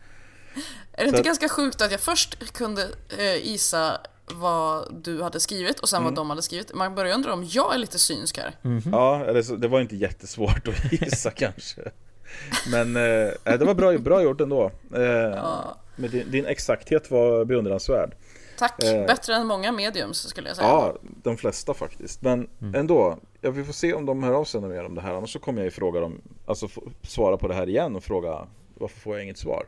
Är 0.92 1.02
det 1.02 1.08
inte 1.08 1.18
Så- 1.18 1.24
ganska 1.24 1.48
sjukt 1.48 1.82
att 1.82 1.90
jag 1.90 2.00
först 2.00 2.52
kunde 2.52 2.88
eh, 3.18 3.46
gissa 3.46 4.00
vad 4.34 4.94
du 5.04 5.22
hade 5.22 5.40
skrivit 5.40 5.80
och 5.80 5.88
sen 5.88 5.96
Mm. 5.96 6.04
vad 6.04 6.14
de 6.14 6.30
hade 6.30 6.42
skrivit? 6.42 6.74
Man 6.74 6.94
börjar 6.94 7.14
undra 7.14 7.32
om 7.32 7.44
jag 7.50 7.74
är 7.74 7.78
lite 7.78 7.98
synsk 7.98 8.38
här. 8.38 8.54
Ja, 8.92 9.24
eller 9.24 9.42
så, 9.42 9.56
det 9.56 9.68
var 9.68 9.80
inte 9.80 9.96
jättesvårt 9.96 10.68
att 10.68 10.92
gissa 11.02 11.30
kanske. 11.36 11.80
Men 12.70 12.96
eh, 12.96 13.32
det 13.58 13.64
var 13.64 13.74
bra, 13.74 13.98
bra 13.98 14.22
gjort 14.22 14.40
ändå. 14.40 14.64
Eh, 14.94 15.54
men 15.96 16.10
din, 16.10 16.30
din 16.30 16.46
exakthet 16.46 17.10
var 17.10 17.44
beundransvärd. 17.44 18.14
Tack, 18.58 18.82
Eh. 18.84 19.06
bättre 19.06 19.34
än 19.34 19.46
många 19.46 19.72
mediums 19.72 20.28
skulle 20.28 20.48
jag 20.48 20.56
säga. 20.56 20.68
Ja, 20.68 20.96
de 21.02 21.36
flesta 21.36 21.74
faktiskt. 21.74 22.22
Men 22.22 22.48
ändå, 22.74 23.18
ja, 23.40 23.50
vi 23.50 23.64
får 23.64 23.72
se 23.72 23.94
om 23.94 24.06
de 24.06 24.22
hör 24.22 24.32
av 24.34 24.44
sig 24.44 24.60
mer 24.60 24.84
om 24.84 24.94
det 24.94 25.00
här. 25.00 25.14
Annars 25.14 25.32
så 25.32 25.38
kommer 25.38 25.58
jag 25.60 25.64
ju 25.64 25.70
fråga 25.70 26.00
dem, 26.00 26.20
alltså 26.46 26.68
svara 27.02 27.36
på 27.36 27.48
det 27.48 27.54
här 27.54 27.68
igen 27.68 27.96
och 27.96 28.04
fråga 28.04 28.46
varför 28.74 29.00
får 29.00 29.14
jag 29.16 29.24
inget 29.24 29.38
svar? 29.38 29.66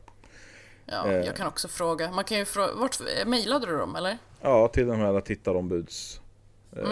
Ja, 0.87 1.07
Eh. 1.09 1.27
jag 1.27 1.37
kan 1.37 1.47
också 1.47 1.69
fråga. 1.69 2.11
Man 2.11 2.25
kan 2.25 2.39
ju 2.39 2.45
fråga, 2.45 2.73
vart 2.75 3.01
mejlade 3.27 3.67
du 3.67 3.77
dem 3.79 3.97
eller? 3.97 4.19
Ja, 4.41 4.69
till 4.69 4.87
de 4.87 4.99
här 5.01 5.21
tittarombuds... 5.21 6.21
Eh, 6.77 6.83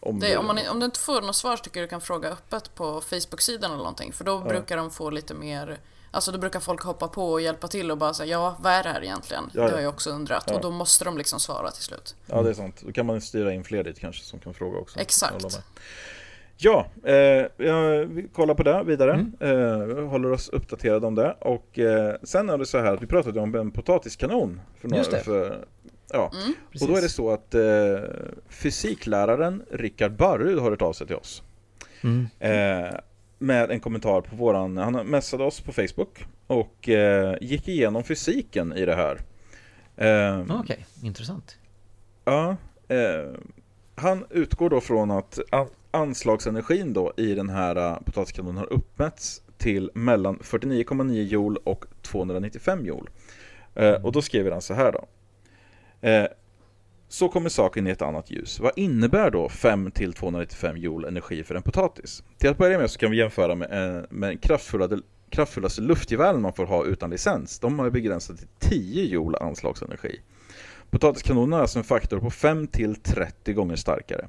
ombuden. 0.00 0.30
Det, 0.30 0.36
om, 0.36 0.46
man, 0.46 0.58
om 0.70 0.80
du 0.80 0.86
inte 0.86 1.00
får 1.00 1.20
något 1.22 1.36
svar 1.36 1.56
så 1.56 1.64
tycker 1.64 1.80
jag 1.80 1.86
du 1.88 1.90
kan 1.90 2.00
fråga 2.00 2.28
öppet 2.28 2.74
på 2.74 3.00
Facebook-sidan 3.00 3.70
eller 3.70 3.78
någonting. 3.78 4.12
För 4.12 4.24
då 4.24 4.38
brukar 4.38 4.76
de 4.76 4.90
få 4.90 5.10
lite 5.10 5.34
mer... 5.34 5.78
Alltså 6.10 6.32
då 6.32 6.38
brukar 6.38 6.60
folk 6.60 6.82
hoppa 6.82 7.08
på 7.08 7.32
och 7.32 7.40
hjälpa 7.40 7.68
till 7.68 7.90
och 7.90 7.98
bara 7.98 8.14
säga 8.14 8.30
ja, 8.30 8.56
vad 8.60 8.72
är 8.72 8.82
det 8.82 8.88
här 8.88 9.04
egentligen? 9.04 9.50
Ja, 9.54 9.62
Det 9.62 9.68
ja. 9.68 9.74
har 9.74 9.82
jag 9.82 9.94
också 9.94 10.10
undrat. 10.10 10.44
Ja. 10.46 10.54
Och 10.54 10.60
då 10.60 10.70
måste 10.70 11.04
de 11.04 11.18
liksom 11.18 11.40
svara 11.40 11.70
till 11.70 11.82
slut. 11.82 12.14
Ja, 12.26 12.42
det 12.42 12.50
är 12.50 12.54
sant. 12.54 12.80
Då 12.86 12.92
kan 12.92 13.06
man 13.06 13.20
styra 13.20 13.52
in 13.52 13.64
fler 13.64 13.84
dit 13.84 13.98
kanske 14.00 14.24
som 14.24 14.38
kan 14.38 14.54
fråga 14.54 14.78
också. 14.78 14.98
Exakt. 14.98 15.60
Ja, 16.58 16.86
eh, 17.04 17.46
vi 18.08 18.28
kollar 18.32 18.54
på 18.54 18.62
det 18.62 18.82
vidare. 18.84 19.26
Eh, 19.40 20.08
håller 20.08 20.32
oss 20.32 20.48
uppdaterade 20.48 21.06
om 21.06 21.14
det. 21.14 21.36
Och 21.40 21.78
eh, 21.78 22.14
sen 22.22 22.50
är 22.50 22.58
det 22.58 22.66
så 22.66 22.78
här 22.78 22.94
att 22.94 23.02
vi 23.02 23.06
pratade 23.06 23.40
om 23.40 23.54
en 23.54 23.70
potatiskanon. 23.70 24.60
För 24.80 24.88
några, 24.88 24.98
Just 24.98 25.10
det. 25.10 25.20
För, 25.20 25.64
ja. 26.12 26.32
Mm. 26.42 26.54
Och 26.82 26.88
då 26.88 26.96
är 26.96 27.02
det 27.02 27.08
så 27.08 27.30
att 27.30 27.54
eh, 27.54 27.62
fysikläraren 28.48 29.62
Rickard 29.70 30.12
Barrud 30.12 30.58
har 30.58 30.70
hört 30.70 30.82
av 30.82 30.92
sig 30.92 31.06
till 31.06 31.16
oss. 31.16 31.42
Mm. 32.02 32.26
Eh, 32.38 32.94
med 33.38 33.70
en 33.70 33.80
kommentar 33.80 34.20
på 34.20 34.36
våran, 34.36 34.76
han 34.76 35.06
messade 35.06 35.44
oss 35.44 35.60
på 35.60 35.72
Facebook 35.72 36.26
och 36.46 36.88
eh, 36.88 37.36
gick 37.40 37.68
igenom 37.68 38.04
fysiken 38.04 38.72
i 38.72 38.84
det 38.84 38.94
här. 38.94 39.20
Eh, 39.96 40.06
Ja, 40.48 40.60
Okej, 40.60 40.86
intressant. 41.02 41.58
Ja, 42.24 42.56
eh, 42.88 43.30
han 43.94 44.24
utgår 44.30 44.70
då 44.70 44.80
från 44.80 45.10
att 45.10 45.38
anslagsenergin 45.96 46.92
då 46.92 47.12
i 47.16 47.34
den 47.34 47.48
här 47.48 47.78
uh, 47.78 47.98
potatiskanonen 48.04 48.56
har 48.56 48.72
uppmätts 48.72 49.42
till 49.58 49.90
mellan 49.94 50.38
49,9 50.38 51.22
joule 51.22 51.60
och 51.64 51.84
295 52.02 52.86
joule. 52.86 53.10
Eh, 53.74 54.04
och 54.04 54.12
då 54.12 54.22
skriver 54.22 54.50
han 54.50 54.62
så 54.62 54.74
här 54.74 54.92
då. 54.92 55.08
Eh, 56.08 56.26
så 57.08 57.28
kommer 57.28 57.48
saken 57.48 57.86
i 57.86 57.90
ett 57.90 58.02
annat 58.02 58.30
ljus. 58.30 58.60
Vad 58.60 58.72
innebär 58.76 59.30
då 59.30 59.48
5 59.48 59.90
till 59.90 60.12
295 60.12 60.76
joule 60.76 61.08
energi 61.08 61.44
för 61.44 61.54
en 61.54 61.62
potatis? 61.62 62.22
Till 62.38 62.50
att 62.50 62.58
börja 62.58 62.78
med 62.78 62.90
så 62.90 62.98
kan 62.98 63.10
vi 63.10 63.16
jämföra 63.16 63.54
med, 63.54 63.96
eh, 63.96 64.02
med 64.10 64.42
kraftfulla, 64.42 64.88
kraftfullaste 65.30 65.80
luftgevären 65.80 66.42
man 66.42 66.52
får 66.52 66.66
ha 66.66 66.84
utan 66.84 67.10
licens. 67.10 67.58
De 67.58 67.78
har 67.78 67.90
begränsat 67.90 68.38
till 68.38 68.48
10 68.58 69.04
joule 69.04 69.38
anslagsenergi. 69.38 70.20
Potatiskanonen 70.90 71.52
är 71.52 71.62
alltså 71.62 71.78
en 71.78 71.84
faktor 71.84 72.20
på 72.20 72.30
5 72.30 72.66
till 72.66 72.94
30 72.94 73.52
gånger 73.52 73.76
starkare. 73.76 74.28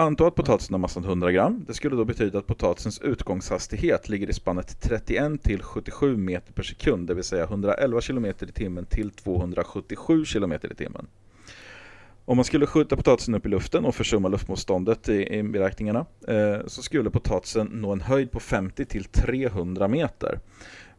Anta 0.00 0.26
att 0.26 0.34
potatisen 0.34 0.74
har 0.74 0.78
massan 0.78 1.04
100 1.04 1.32
gram. 1.32 1.64
Det 1.66 1.74
skulle 1.74 1.96
då 1.96 2.04
betyda 2.04 2.38
att 2.38 2.46
potatisens 2.46 3.00
utgångshastighet 3.00 4.08
ligger 4.08 4.30
i 4.30 4.32
spannet 4.32 4.80
31 4.80 5.42
till 5.42 5.62
77 5.62 6.16
meter 6.16 6.52
per 6.52 6.62
sekund, 6.62 7.06
det 7.06 7.14
vill 7.14 7.24
säga 7.24 7.44
111 7.44 8.00
km 8.00 8.24
i 8.24 8.32
timmen 8.32 8.86
till 8.86 9.10
277 9.10 10.24
km 10.24 10.52
i 10.52 10.74
timmen. 10.74 11.06
Om 12.24 12.36
man 12.36 12.44
skulle 12.44 12.66
skjuta 12.66 12.96
potatisen 12.96 13.34
upp 13.34 13.46
i 13.46 13.48
luften 13.48 13.84
och 13.84 13.94
försumma 13.94 14.28
luftmotståndet 14.28 15.08
i, 15.08 15.38
i 15.38 15.42
beräkningarna 15.42 16.06
eh, 16.28 16.66
så 16.66 16.82
skulle 16.82 17.10
potatisen 17.10 17.66
nå 17.66 17.92
en 17.92 18.00
höjd 18.00 18.30
på 18.30 18.40
50 18.40 18.84
till 18.84 19.04
300 19.04 19.88
meter. 19.88 20.40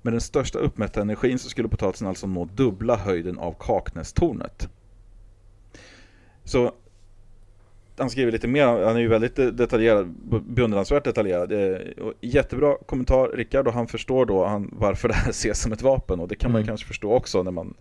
Med 0.01 0.13
den 0.13 0.21
största 0.21 0.59
uppmätta 0.59 1.01
energin 1.01 1.39
så 1.39 1.49
skulle 1.49 1.67
potatisen 1.67 2.07
alltså 2.07 2.27
nå 2.27 2.45
dubbla 2.45 2.95
höjden 2.95 3.37
av 3.37 3.55
Kaknästornet. 3.59 4.69
Så 6.43 6.71
han 8.01 8.09
skriver 8.09 8.31
lite 8.31 8.47
mer, 8.47 8.65
han 8.65 8.95
är 8.95 8.99
ju 8.99 9.07
väldigt 9.07 9.35
detaljerad, 9.35 10.15
beundransvärt 10.47 11.03
detaljerad. 11.03 11.51
Eh, 11.51 11.77
Jättebra 12.21 12.75
kommentar 12.85 13.27
Rickard 13.27 13.67
och 13.67 13.73
han 13.73 13.87
förstår 13.87 14.25
då 14.25 14.45
han, 14.45 14.69
varför 14.79 15.07
det 15.07 15.13
här 15.13 15.29
ses 15.29 15.61
som 15.61 15.71
ett 15.71 15.81
vapen 15.81 16.19
och 16.19 16.27
det 16.27 16.35
kan 16.35 16.51
man 16.51 16.61
ju 16.61 16.63
Mm. 16.63 16.67
kanske 16.71 16.87
förstå 16.87 17.13
också 17.13 17.43
när 17.43 17.51
man 17.51 17.73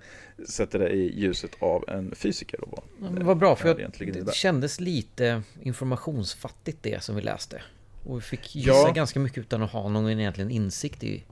sätter 0.49 0.79
det 0.79 0.89
i 0.91 1.21
ljuset 1.21 1.51
av 1.59 1.85
en 1.89 2.15
fysiker. 2.15 2.61
Och 2.65 2.69
vad 2.71 2.81
Ja, 3.09 3.15
men 3.15 3.27
vad 3.27 3.37
bra, 3.39 3.57
för 3.57 3.75
det 3.75 3.83
jag, 3.83 4.09
innebär. 4.09 4.27
det 4.27 4.35
kändes 4.35 4.81
lite 4.81 5.43
informationsfattigt 5.63 6.79
det 6.83 7.03
som 7.03 7.17
vi 7.17 7.23
läste. 7.23 7.63
Och 8.07 8.17
vi 8.17 8.21
fick 8.21 8.57
gissa 8.57 8.71
Ja. 8.71 8.93
ganska 8.95 9.21
mycket 9.21 9.39
utan 9.39 9.63
att 9.63 9.71
ha 9.71 9.89
någon 9.89 10.11
egentligen 10.11 10.51
insikt 10.51 11.05
i... 11.05 11.25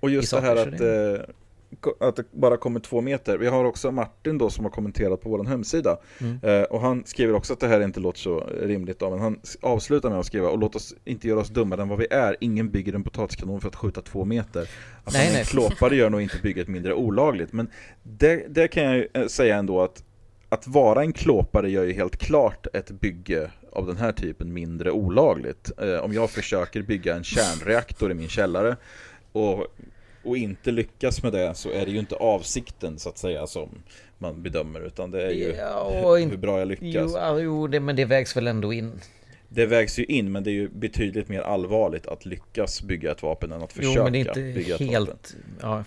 Och 0.00 0.10
i 0.10 0.12
just 0.12 0.30
det 0.30 0.36
saker, 0.36 0.46
här 0.46 0.56
så 0.56 0.68
att, 0.68 0.78
det- 0.78 1.14
eh, 1.14 1.20
att 2.00 2.16
det 2.16 2.24
bara 2.32 2.56
kommer 2.56 2.80
två 2.80 3.00
meter. 3.00 3.38
Vi 3.38 3.46
har 3.46 3.64
också 3.64 3.90
Martin 3.90 4.38
då 4.38 4.50
som 4.50 4.64
har 4.64 4.70
kommenterat 4.70 5.20
på 5.20 5.30
vår 5.30 5.44
hemsida. 5.44 5.96
Mm. 6.20 6.38
Eh, 6.42 6.62
och 6.62 6.80
han 6.80 7.04
skriver 7.06 7.34
också 7.34 7.52
att 7.52 7.60
det 7.60 7.68
här 7.68 7.80
inte 7.80 8.00
låter 8.00 8.18
så 8.18 8.40
rimligt 8.62 8.98
då, 8.98 9.10
men 9.10 9.18
han 9.18 9.40
avslutar 9.60 10.10
med 10.10 10.18
att 10.18 10.26
skriva 10.26 10.48
och 10.48 10.58
låt 10.58 10.76
oss 10.76 10.94
inte 11.04 11.28
göra 11.28 11.40
oss 11.40 11.48
dummare 11.48 11.82
än 11.82 11.88
vad 11.88 11.98
vi 11.98 12.06
är. 12.10 12.36
Ingen 12.40 12.70
bygger 12.70 12.92
en 12.92 13.04
potatiskanon 13.04 13.60
för 13.60 13.68
att 13.68 13.76
skjuta 13.76 14.02
två 14.02 14.24
meter. 14.24 14.68
Alltså, 15.04 15.18
Nej, 15.18 15.28
en 15.28 15.34
nej. 15.34 15.44
klåpare 15.44 15.96
gör 15.96 16.10
nog 16.10 16.20
inte 16.20 16.38
bygget 16.42 16.68
mindre 16.68 16.94
olagligt. 16.94 17.52
Men 17.52 17.68
det, 18.02 18.46
det 18.48 18.68
kan 18.68 18.84
jag 18.84 18.96
ju 18.96 19.08
eh, 19.12 19.26
säga 19.26 19.56
ändå 19.56 19.82
att 19.82 20.04
att 20.48 20.66
vara 20.66 21.02
en 21.02 21.12
klåpare 21.12 21.70
gör 21.70 21.84
ju 21.84 21.92
helt 21.92 22.16
klart 22.16 22.66
ett 22.72 22.90
bygge 22.90 23.50
av 23.72 23.86
den 23.86 23.96
här 23.96 24.12
typen 24.12 24.52
mindre 24.52 24.90
olagligt. 24.90 25.70
Eh, 25.78 25.96
om 25.96 26.12
jag 26.12 26.30
försöker 26.30 26.82
bygga 26.82 27.16
en 27.16 27.24
kärnreaktor 27.24 28.10
i 28.10 28.14
min 28.14 28.28
källare 28.28 28.76
och, 29.32 29.66
och 30.24 30.36
inte 30.36 30.70
lyckas 30.70 31.22
med 31.22 31.32
det 31.32 31.54
så 31.54 31.70
är 31.70 31.84
det 31.86 31.90
ju 31.92 31.98
inte 31.98 32.14
avsikten 32.14 32.98
så 32.98 33.08
att 33.08 33.18
säga 33.18 33.46
som 33.46 33.68
man 34.18 34.42
bedömer 34.42 34.80
utan 34.80 35.10
det 35.10 35.22
är 35.22 35.30
ju 35.30 35.54
Ja, 35.58 35.80
och 35.80 36.18
hur, 36.18 36.26
hur 36.26 36.36
bra 36.36 36.58
jag 36.58 36.68
lyckas. 36.68 37.12
Jo, 37.38 37.66
det, 37.66 37.80
men 37.80 37.96
det 37.96 38.04
vägs 38.04 38.36
väl 38.36 38.46
ändå 38.46 38.72
in. 38.72 39.00
Det 39.48 39.66
vägs 39.66 39.98
ju 39.98 40.04
in 40.04 40.32
men 40.32 40.44
det 40.44 40.50
är 40.50 40.52
ju 40.52 40.68
betydligt 40.68 41.28
mer 41.28 41.40
allvarligt 41.40 42.06
att 42.06 42.26
lyckas 42.26 42.82
bygga 42.82 43.12
ett 43.12 43.22
vapen 43.22 43.52
än 43.52 43.62
att 43.62 43.72
försöka 43.72 43.94
Jo, 43.96 44.04
men 44.04 44.12
det 44.12 44.18
är 44.18 44.28
inte 44.28 44.40
bygga 44.40 44.74
ett 44.74 44.80
vapen. 44.80 44.88
helt... 44.88 45.36
Ja, 45.60 45.84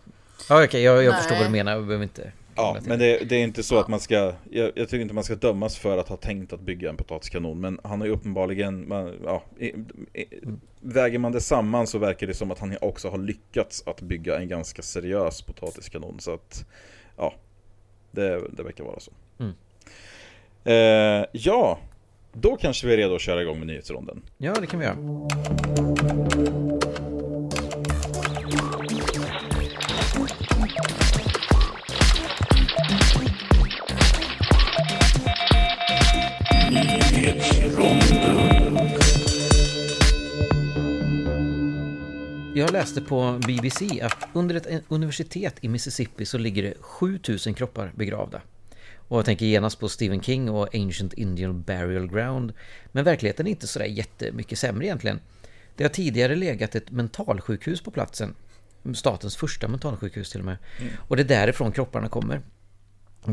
ja 0.49 0.63
okej, 0.63 0.81
jag, 0.81 1.03
jag 1.03 1.17
förstår 1.17 1.35
vad 1.35 1.45
du 1.45 1.49
menar. 1.49 1.77
Vi 1.77 1.85
behöver 1.85 2.03
inte... 2.03 2.31
Ja, 2.55 2.77
men 2.85 2.99
det, 2.99 3.29
det 3.29 3.35
är 3.35 3.43
inte 3.43 3.63
så 3.63 3.79
att 3.79 3.87
man 3.87 3.99
ska, 3.99 4.33
jag, 4.51 4.71
jag 4.75 4.89
tycker 4.89 4.99
inte 4.99 5.13
man 5.13 5.23
ska 5.23 5.35
dömas 5.35 5.77
för 5.77 5.97
att 5.97 6.09
ha 6.09 6.17
tänkt 6.17 6.53
att 6.53 6.61
bygga 6.61 6.89
en 6.89 6.97
potatiskanon, 6.97 7.59
men 7.59 7.79
han 7.83 8.01
har 8.01 8.07
ju 8.07 8.13
uppenbarligen, 8.13 8.87
man, 8.87 9.13
ja, 9.23 9.43
i, 9.59 9.65
i, 10.13 10.25
väger 10.79 11.19
man 11.19 11.31
det 11.31 11.41
samman 11.41 11.87
så 11.87 11.97
verkar 11.97 12.27
det 12.27 12.33
som 12.33 12.51
att 12.51 12.59
han 12.59 12.77
också 12.81 13.09
har 13.09 13.17
lyckats 13.17 13.83
att 13.87 14.01
bygga 14.01 14.39
en 14.39 14.47
ganska 14.47 14.81
seriös 14.81 15.41
potatiskanon, 15.41 16.19
så 16.19 16.33
att, 16.33 16.65
ja, 17.17 17.33
det, 18.11 18.41
det 18.57 18.63
verkar 18.63 18.83
vara 18.83 18.99
så. 18.99 19.11
Mm. 19.39 19.53
Eh, 20.63 21.25
ja, 21.31 21.79
då 22.33 22.55
kanske 22.55 22.87
vi 22.87 22.93
är 22.93 22.97
redo 22.97 23.15
att 23.15 23.21
köra 23.21 23.41
igång 23.41 23.59
med 23.59 23.67
nyhetsronden. 23.67 24.21
Ja, 24.37 24.53
det 24.61 24.67
kan 24.67 24.79
vi 24.79 24.85
göra. 24.85 24.97
Jag 42.57 42.71
läste 42.71 43.01
på 43.01 43.39
BBC 43.47 44.01
att 44.01 44.27
under 44.33 44.55
ett 44.55 44.83
universitet 44.87 45.55
i 45.61 45.67
Mississippi 45.69 46.25
så 46.25 46.37
ligger 46.37 46.63
det 46.63 46.73
7000 46.79 47.53
kroppar 47.53 47.91
begravda. 47.95 48.41
Och 49.07 49.17
jag 49.17 49.25
tänker 49.25 49.45
genast 49.45 49.79
på 49.79 49.89
Stephen 49.89 50.21
King 50.21 50.49
och 50.49 50.75
Ancient 50.75 51.13
Indian 51.13 51.61
Burial 51.61 52.07
Ground. 52.07 52.53
Men 52.91 53.03
verkligheten 53.03 53.47
är 53.47 53.51
inte 53.51 53.67
sådär 53.67 53.85
jättemycket 53.85 54.59
sämre 54.59 54.85
egentligen. 54.85 55.19
Det 55.75 55.83
har 55.83 55.89
tidigare 55.89 56.35
legat 56.35 56.75
ett 56.75 56.91
mentalsjukhus 56.91 57.81
på 57.81 57.91
platsen. 57.91 58.35
Statens 58.93 59.35
första 59.35 59.67
mentalsjukhus 59.67 60.31
till 60.31 60.39
och 60.39 60.45
med. 60.45 60.57
Och 61.07 61.15
det 61.15 61.21
är 61.21 61.27
därifrån 61.27 61.71
kropparna 61.71 62.09
kommer. 62.09 62.41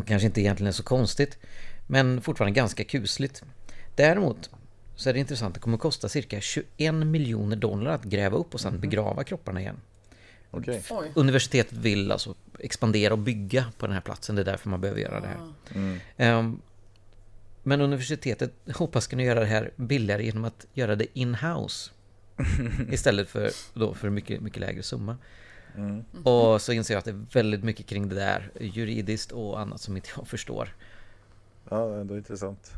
Kanske 0.07 0.26
inte 0.26 0.41
egentligen 0.41 0.69
är 0.69 0.73
så 0.73 0.83
konstigt, 0.83 1.38
men 1.87 2.23
fortfarande 2.23 2.55
ganska 2.55 2.85
kusligt. 2.85 3.43
Däremot 3.95 4.50
så 5.02 5.09
är 5.09 5.12
det 5.14 5.21
intressant, 5.21 5.54
det 5.54 5.61
kommer 5.61 5.78
kosta 5.78 6.09
cirka 6.09 6.40
21 6.40 6.94
miljoner 6.94 7.56
dollar 7.56 7.92
att 7.92 8.04
gräva 8.04 8.37
upp 8.37 8.54
och 8.54 8.61
sedan 8.61 8.80
begrava 8.80 9.25
kropparna 9.25 9.61
igen. 9.61 9.80
Oj. 10.50 10.82
Universitetet 11.14 11.78
vill 11.78 12.12
alltså 12.12 12.35
expandera 12.59 13.12
och 13.12 13.18
bygga 13.18 13.66
på 13.78 13.87
den 13.87 13.94
här 13.94 14.00
platsen, 14.00 14.37
det 14.37 14.42
är 14.42 14.44
därför 14.44 14.68
man 14.68 14.80
behöver 14.80 15.00
göra 15.00 15.21
det 15.21 15.26
här. 15.26 15.52
Mm. 15.75 15.99
Ehm, 16.16 16.61
men 17.62 17.80
universitetet 17.80 18.52
hoppas 18.75 19.06
kunna 19.06 19.23
göra 19.23 19.40
det 19.40 19.47
här 19.47 19.71
billigare 19.76 20.25
genom 20.25 20.44
att 20.44 20.66
göra 20.75 20.97
det 20.97 21.18
in-house. 21.18 21.90
Istället 22.90 23.28
för, 23.28 23.50
då, 23.75 23.94
för 23.94 24.11
mycket, 24.11 24.40
mycket 24.40 24.61
lägre 24.61 24.82
summa. 24.82 25.16
Mm. 25.76 26.04
Och 26.25 26.62
så 26.62 26.73
inser 26.73 26.94
jag 26.94 26.99
att 26.99 27.04
det 27.04 27.11
är 27.11 27.25
väldigt 27.32 27.64
mycket 27.64 27.87
kring 27.87 28.09
det 28.09 28.14
där 28.14 28.50
juridiskt 28.61 29.32
och 29.32 29.61
annat 29.61 29.80
som 29.80 29.97
inte 29.97 30.09
jag 30.16 30.28
förstår. 30.28 30.75
Ja, 31.68 31.76
det 31.76 31.94
är 31.94 32.00
ändå 32.00 32.16
intressant. 32.16 32.73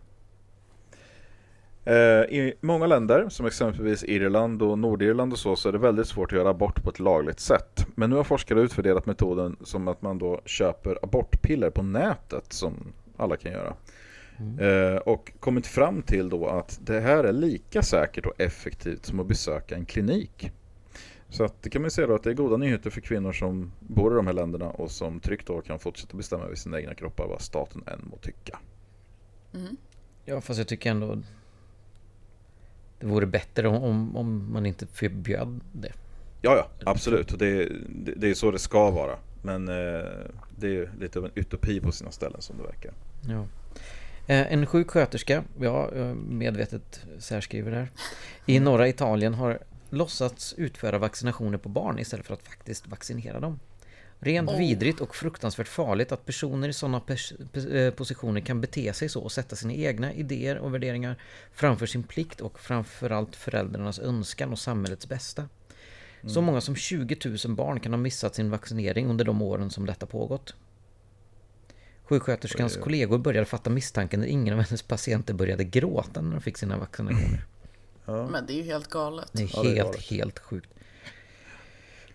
Eh, 1.86 1.94
I 1.94 2.54
många 2.60 2.86
länder, 2.86 3.28
som 3.28 3.46
exempelvis 3.46 4.04
Irland 4.04 4.62
och 4.62 4.78
Nordirland 4.78 5.32
och 5.32 5.38
så, 5.38 5.56
så 5.56 5.68
är 5.68 5.72
det 5.72 5.78
väldigt 5.78 6.06
svårt 6.06 6.32
att 6.32 6.38
göra 6.38 6.50
abort 6.50 6.82
på 6.82 6.90
ett 6.90 6.98
lagligt 6.98 7.40
sätt. 7.40 7.86
Men 7.94 8.10
nu 8.10 8.16
har 8.16 8.24
forskare 8.24 8.60
utvärderat 8.60 9.06
metoden 9.06 9.56
som 9.60 9.88
att 9.88 10.02
man 10.02 10.18
då 10.18 10.40
köper 10.44 10.98
abortpiller 11.02 11.70
på 11.70 11.82
nätet, 11.82 12.52
som 12.52 12.92
alla 13.16 13.36
kan 13.36 13.52
göra. 13.52 13.74
Eh, 14.60 14.96
och 14.96 15.32
kommit 15.40 15.66
fram 15.66 16.02
till 16.02 16.28
då 16.28 16.46
att 16.46 16.80
det 16.82 17.00
här 17.00 17.24
är 17.24 17.32
lika 17.32 17.82
säkert 17.82 18.26
och 18.26 18.40
effektivt 18.40 19.06
som 19.06 19.20
att 19.20 19.26
besöka 19.26 19.74
en 19.74 19.86
klinik. 19.86 20.50
Så 21.28 21.44
att 21.44 21.62
det 21.62 21.70
kan 21.70 21.82
man 21.82 21.90
säga 21.90 22.06
då 22.06 22.14
att 22.14 22.22
det 22.22 22.30
är 22.30 22.34
goda 22.34 22.56
nyheter 22.56 22.90
för 22.90 23.00
kvinnor 23.00 23.32
som 23.32 23.72
bor 23.80 24.12
i 24.12 24.16
de 24.16 24.26
här 24.26 24.34
länderna 24.34 24.70
och 24.70 24.90
som 24.90 25.20
tryggt 25.20 25.46
då 25.46 25.60
kan 25.60 25.78
fortsätta 25.78 26.16
bestämma 26.16 26.44
över 26.44 26.54
sina 26.54 26.80
egna 26.80 26.94
kroppar 26.94 27.26
vad 27.26 27.40
staten 27.40 27.82
än 27.86 28.08
må 28.10 28.16
tycka. 28.16 28.58
Mm. 29.54 29.76
Ja, 30.24 30.40
fast 30.40 30.58
jag 30.58 30.68
tycker 30.68 30.90
ändå 30.90 31.22
det 33.04 33.10
vore 33.10 33.26
bättre 33.26 33.68
om, 33.68 34.16
om, 34.16 34.52
man 34.52 34.66
inte 34.66 34.86
förbjöd 34.86 35.60
det. 35.72 35.92
Ja, 36.40 36.56
ja, 36.56 36.90
absolut. 36.90 37.32
Och 37.32 37.38
det, 37.38 37.68
det, 37.88 38.12
det 38.16 38.30
är 38.30 38.34
så 38.34 38.50
det 38.50 38.58
ska 38.58 38.90
vara. 38.90 39.16
Men 39.42 39.68
eh, 39.68 40.04
det 40.56 40.66
är 40.66 40.70
ju 40.70 40.88
lite 41.00 41.18
av 41.18 41.24
en 41.24 41.30
utopi 41.34 41.80
på 41.80 41.92
sina 41.92 42.10
ställen 42.10 42.42
som 42.42 42.56
det 42.56 42.62
verkar. 42.62 42.92
Ja. 43.28 43.46
Eh, 44.34 44.52
En 44.52 44.66
sjuksköterska, 44.66 45.44
ja, 45.60 45.90
eh, 45.94 46.14
medvetet 46.14 47.06
särskriver 47.18 47.70
där, 47.70 47.90
i 48.46 48.60
norra 48.60 48.88
Italien 48.88 49.34
har 49.34 49.58
låtsats 49.90 50.54
utföra 50.58 50.98
vaccinationer 50.98 51.58
på 51.58 51.68
barn 51.68 51.98
istället 51.98 52.26
för 52.26 52.34
att 52.34 52.42
faktiskt 52.42 52.88
vaccinera 52.88 53.40
dem. 53.40 53.60
Rent 54.24 54.50
Oh. 54.50 54.58
vidrigt 54.58 55.00
och 55.00 55.16
fruktansvärt 55.16 55.68
farligt 55.68 56.12
att 56.12 56.26
personer 56.26 56.68
i 56.68 56.72
sådana 56.72 57.02
eh, 57.72 57.90
positioner 57.94 58.40
kan 58.40 58.60
bete 58.60 58.92
sig 58.92 59.08
så 59.08 59.20
och 59.20 59.32
sätta 59.32 59.56
sina 59.56 59.72
egna 59.72 60.12
idéer 60.14 60.58
och 60.58 60.74
värderingar 60.74 61.16
framför 61.52 61.86
sin 61.86 62.02
plikt 62.02 62.40
och 62.40 62.60
framförallt 62.60 63.36
föräldrarnas 63.36 63.98
önskan 63.98 64.52
och 64.52 64.58
samhällets 64.58 65.08
bästa. 65.08 65.48
Så 66.26 66.40
många 66.40 66.60
som 66.60 66.76
20 66.76 67.16
000 67.44 67.56
barn 67.56 67.80
kan 67.80 67.92
ha 67.92 67.98
missat 67.98 68.34
sin 68.34 68.50
vaccinering 68.50 69.06
under 69.06 69.24
de 69.24 69.42
åren 69.42 69.70
som 69.70 69.86
detta 69.86 70.06
pågått. 70.06 70.54
Sjuksköterskans 72.04 72.76
kollegor 72.76 73.18
började 73.18 73.46
fatta 73.46 73.70
misstanken 73.70 74.20
när 74.20 74.26
ingen 74.26 74.54
av 74.54 74.60
hennes 74.60 74.82
patienter 74.82 75.34
började 75.34 75.64
gråta 75.64 76.20
när 76.20 76.30
de 76.30 76.40
fick 76.40 76.58
sina 76.58 76.78
vaccinationer. 76.78 77.46
Ja. 78.06 78.28
Men 78.30 78.46
det 78.46 78.52
är 78.52 78.56
ju 78.56 78.62
helt 78.62 78.88
galet. 78.88 79.28
Det 79.32 79.42
är 79.42 79.50
Ja, 79.54 79.62
det 79.62 79.68
är 79.70 79.74
helt, 79.74 80.10
helt 80.10 80.38
sjukt. 80.38 80.70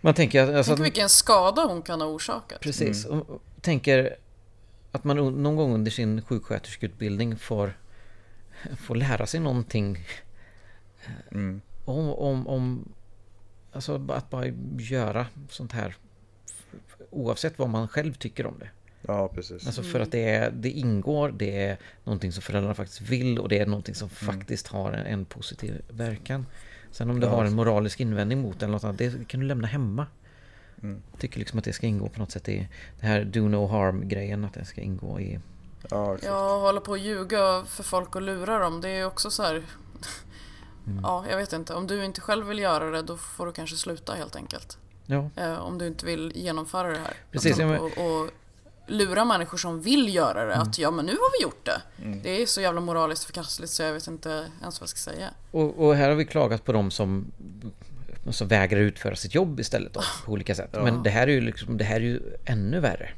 Man 0.00 0.14
tänker 0.14 0.42
att... 0.42 0.54
Alltså, 0.54 0.76
Tänk 0.76 0.86
vilken 0.86 1.08
skada 1.08 1.62
hon 1.62 1.82
kan 1.82 2.00
ha 2.00 2.08
orsakat. 2.08 2.60
Precis. 2.60 3.04
Och, 3.04 3.30
och 3.30 3.42
tänker 3.60 4.16
att 4.92 5.04
man 5.04 5.16
någon 5.16 5.56
gång 5.56 5.74
under 5.74 5.90
sin 5.90 6.22
sjuksköterskeutbildning 6.22 7.36
får, 7.36 7.78
får 8.80 8.94
lära 8.94 9.26
sig 9.26 9.40
någonting 9.40 9.98
Mm. 11.30 11.60
om, 11.84 12.08
om, 12.14 12.46
om 12.48 12.88
alltså 13.72 14.06
att 14.08 14.30
bara 14.30 14.46
göra 14.78 15.26
sånt 15.48 15.72
här 15.72 15.96
oavsett 17.10 17.58
vad 17.58 17.68
man 17.68 17.88
själv 17.88 18.14
tycker 18.14 18.46
om 18.46 18.58
det. 18.58 18.68
ja, 19.02 19.28
precis. 19.28 19.66
Alltså 19.66 19.82
för 19.82 20.00
att 20.00 20.12
det, 20.12 20.24
är, 20.34 20.50
det 20.50 20.70
ingår, 20.70 21.34
det 21.36 21.64
är 21.64 21.78
någonting 22.04 22.32
som 22.32 22.42
föräldrarna 22.42 22.74
faktiskt 22.74 23.00
vill 23.00 23.38
och 23.38 23.48
det 23.48 23.58
är 23.58 23.66
någonting 23.66 23.94
som 23.94 24.08
faktiskt 24.08 24.66
har 24.66 24.92
en, 24.92 25.06
en 25.06 25.24
positiv 25.24 25.82
verkan. 25.88 26.46
Sen 26.90 27.10
om 27.10 27.20
du 27.20 27.26
Ja, 27.26 27.32
har 27.32 27.44
en 27.44 27.54
moralisk 27.54 28.00
invändning 28.00 28.42
mot 28.42 28.58
det 28.58 28.64
eller 28.64 28.72
något 28.72 28.84
annat, 28.84 28.98
det 28.98 29.28
kan 29.28 29.40
du 29.40 29.46
lämna 29.46 29.66
hemma. 29.66 30.06
Mm. 30.82 31.02
Tycker 31.18 31.38
liksom 31.38 31.58
att 31.58 31.64
det 31.64 31.72
ska 31.72 31.86
ingå 31.86 32.08
på 32.08 32.20
något 32.20 32.30
sätt 32.30 32.48
i 32.48 32.68
det 33.00 33.06
här 33.06 33.24
do 33.24 33.48
no 33.48 33.66
harm 33.66 34.08
grejen, 34.08 34.44
att 34.44 34.54
det 34.54 34.64
ska 34.64 34.80
ingå 34.80 35.20
i... 35.20 35.40
Ja, 35.90 36.14
exakt. 36.14 36.26
Jag 36.26 36.60
håller 36.60 36.80
på 36.80 36.92
att 36.92 37.00
ljuga 37.00 37.64
för 37.66 37.82
folk 37.82 38.16
och 38.16 38.22
lura 38.22 38.58
dem. 38.58 38.80
Det 38.80 38.88
är 38.88 39.06
också 39.06 39.30
så 39.30 39.42
här... 39.42 39.62
Mm. 40.86 41.00
Ja, 41.02 41.24
jag 41.30 41.36
vet 41.36 41.52
inte. 41.52 41.74
Om 41.74 41.86
du 41.86 42.04
inte 42.04 42.20
själv 42.20 42.46
vill 42.46 42.58
göra 42.58 42.90
det, 42.90 43.02
då 43.02 43.16
får 43.16 43.46
du 43.46 43.52
kanske 43.52 43.76
sluta 43.76 44.12
helt 44.12 44.36
enkelt. 44.36 44.78
Ja, 45.06 45.30
Eh, 45.36 45.58
om 45.58 45.78
du 45.78 45.86
inte 45.86 46.06
vill 46.06 46.32
genomföra 46.34 46.88
det 46.88 46.98
här. 46.98 47.14
Precis, 47.30 47.58
ja, 47.58 47.66
hålla 47.66 47.80
och, 47.80 47.86
och 47.86 48.30
lura 48.90 49.24
människor 49.24 49.58
som 49.58 49.80
vill 49.80 50.14
göra 50.14 50.44
det. 50.44 50.54
Att 50.54 50.78
ja, 50.78 50.90
men 50.90 51.06
nu 51.06 51.12
har 51.12 51.38
vi 51.38 51.42
gjort 51.42 51.66
det. 51.66 51.82
Mm. 52.04 52.22
Det 52.22 52.42
är 52.42 52.46
så 52.46 52.60
jävla 52.60 52.80
moraliskt 52.80 53.24
förkastligt 53.24 53.72
så 53.72 53.82
jag 53.82 53.92
vet 53.92 54.06
inte 54.06 54.30
ens 54.60 54.80
vad 54.80 54.84
jag 54.84 54.88
ska 54.88 55.10
säga. 55.10 55.30
och, 55.50 55.86
och 55.86 55.96
här 55.96 56.08
har 56.08 56.16
vi 56.16 56.24
klagat 56.24 56.64
på 56.64 56.72
de 56.72 56.90
som, 56.90 57.32
som 58.30 58.48
vägrar 58.48 58.80
utföra 58.80 59.16
sitt 59.16 59.34
jobb 59.34 59.60
istället 59.60 59.94
då, 59.94 60.00
på 60.24 60.32
olika 60.32 60.54
sätt. 60.54 60.70
Ja. 60.72 60.82
Men 60.82 61.02
det 61.02 61.10
här 61.10 61.26
är 61.26 61.32
ju 61.32 61.40
liksom, 61.40 61.78
det 61.78 61.84
här 61.84 61.96
är 61.96 62.00
ju 62.00 62.20
ännu 62.44 62.80
värre. 62.80 63.10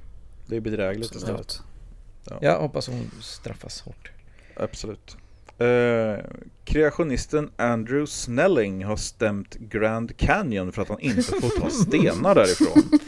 Det 0.46 0.56
är 0.56 0.60
bedrägligt 0.60 1.14
istället. 1.14 1.40
Absolut. 1.40 2.42
Jag 2.42 2.60
hoppas 2.60 2.88
hon 2.88 3.10
straffas 3.20 3.80
hårt. 3.80 4.10
Absolut. 4.56 5.16
Eh, 5.58 6.24
kreationisten 6.64 7.50
Andrew 7.56 8.06
Snelling 8.06 8.84
har 8.84 8.96
stämt 8.96 9.54
Grand 9.54 10.16
Canyon 10.16 10.72
för 10.72 10.82
att 10.82 10.88
han 10.88 11.00
inte 11.00 11.22
får 11.22 11.60
ta 11.60 11.70
stenar 11.88 12.34
därifrån. 12.34 12.98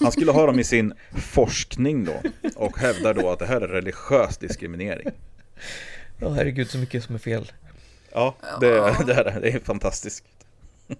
Han 0.00 0.12
skulle 0.12 0.32
ha 0.32 0.46
dem 0.46 0.58
i 0.58 0.64
sin 0.64 0.94
forskning 1.16 2.04
då 2.04 2.22
och 2.56 2.78
hävdar 2.78 3.14
då 3.14 3.30
att 3.30 3.38
det 3.38 3.46
här 3.46 3.60
är 3.60 3.68
religiös 3.68 4.38
diskriminering. 4.38 5.08
Åh 6.20 6.34
herregud 6.34 6.70
så 6.70 6.78
mycket 6.78 7.04
som 7.04 7.14
är 7.14 7.18
fel. 7.18 7.52
Ja, 8.12 8.36
det, 8.60 8.68
det, 9.06 9.14
är, 9.14 9.40
det 9.40 9.48
är 9.50 9.58
fantastiskt. 9.60 10.24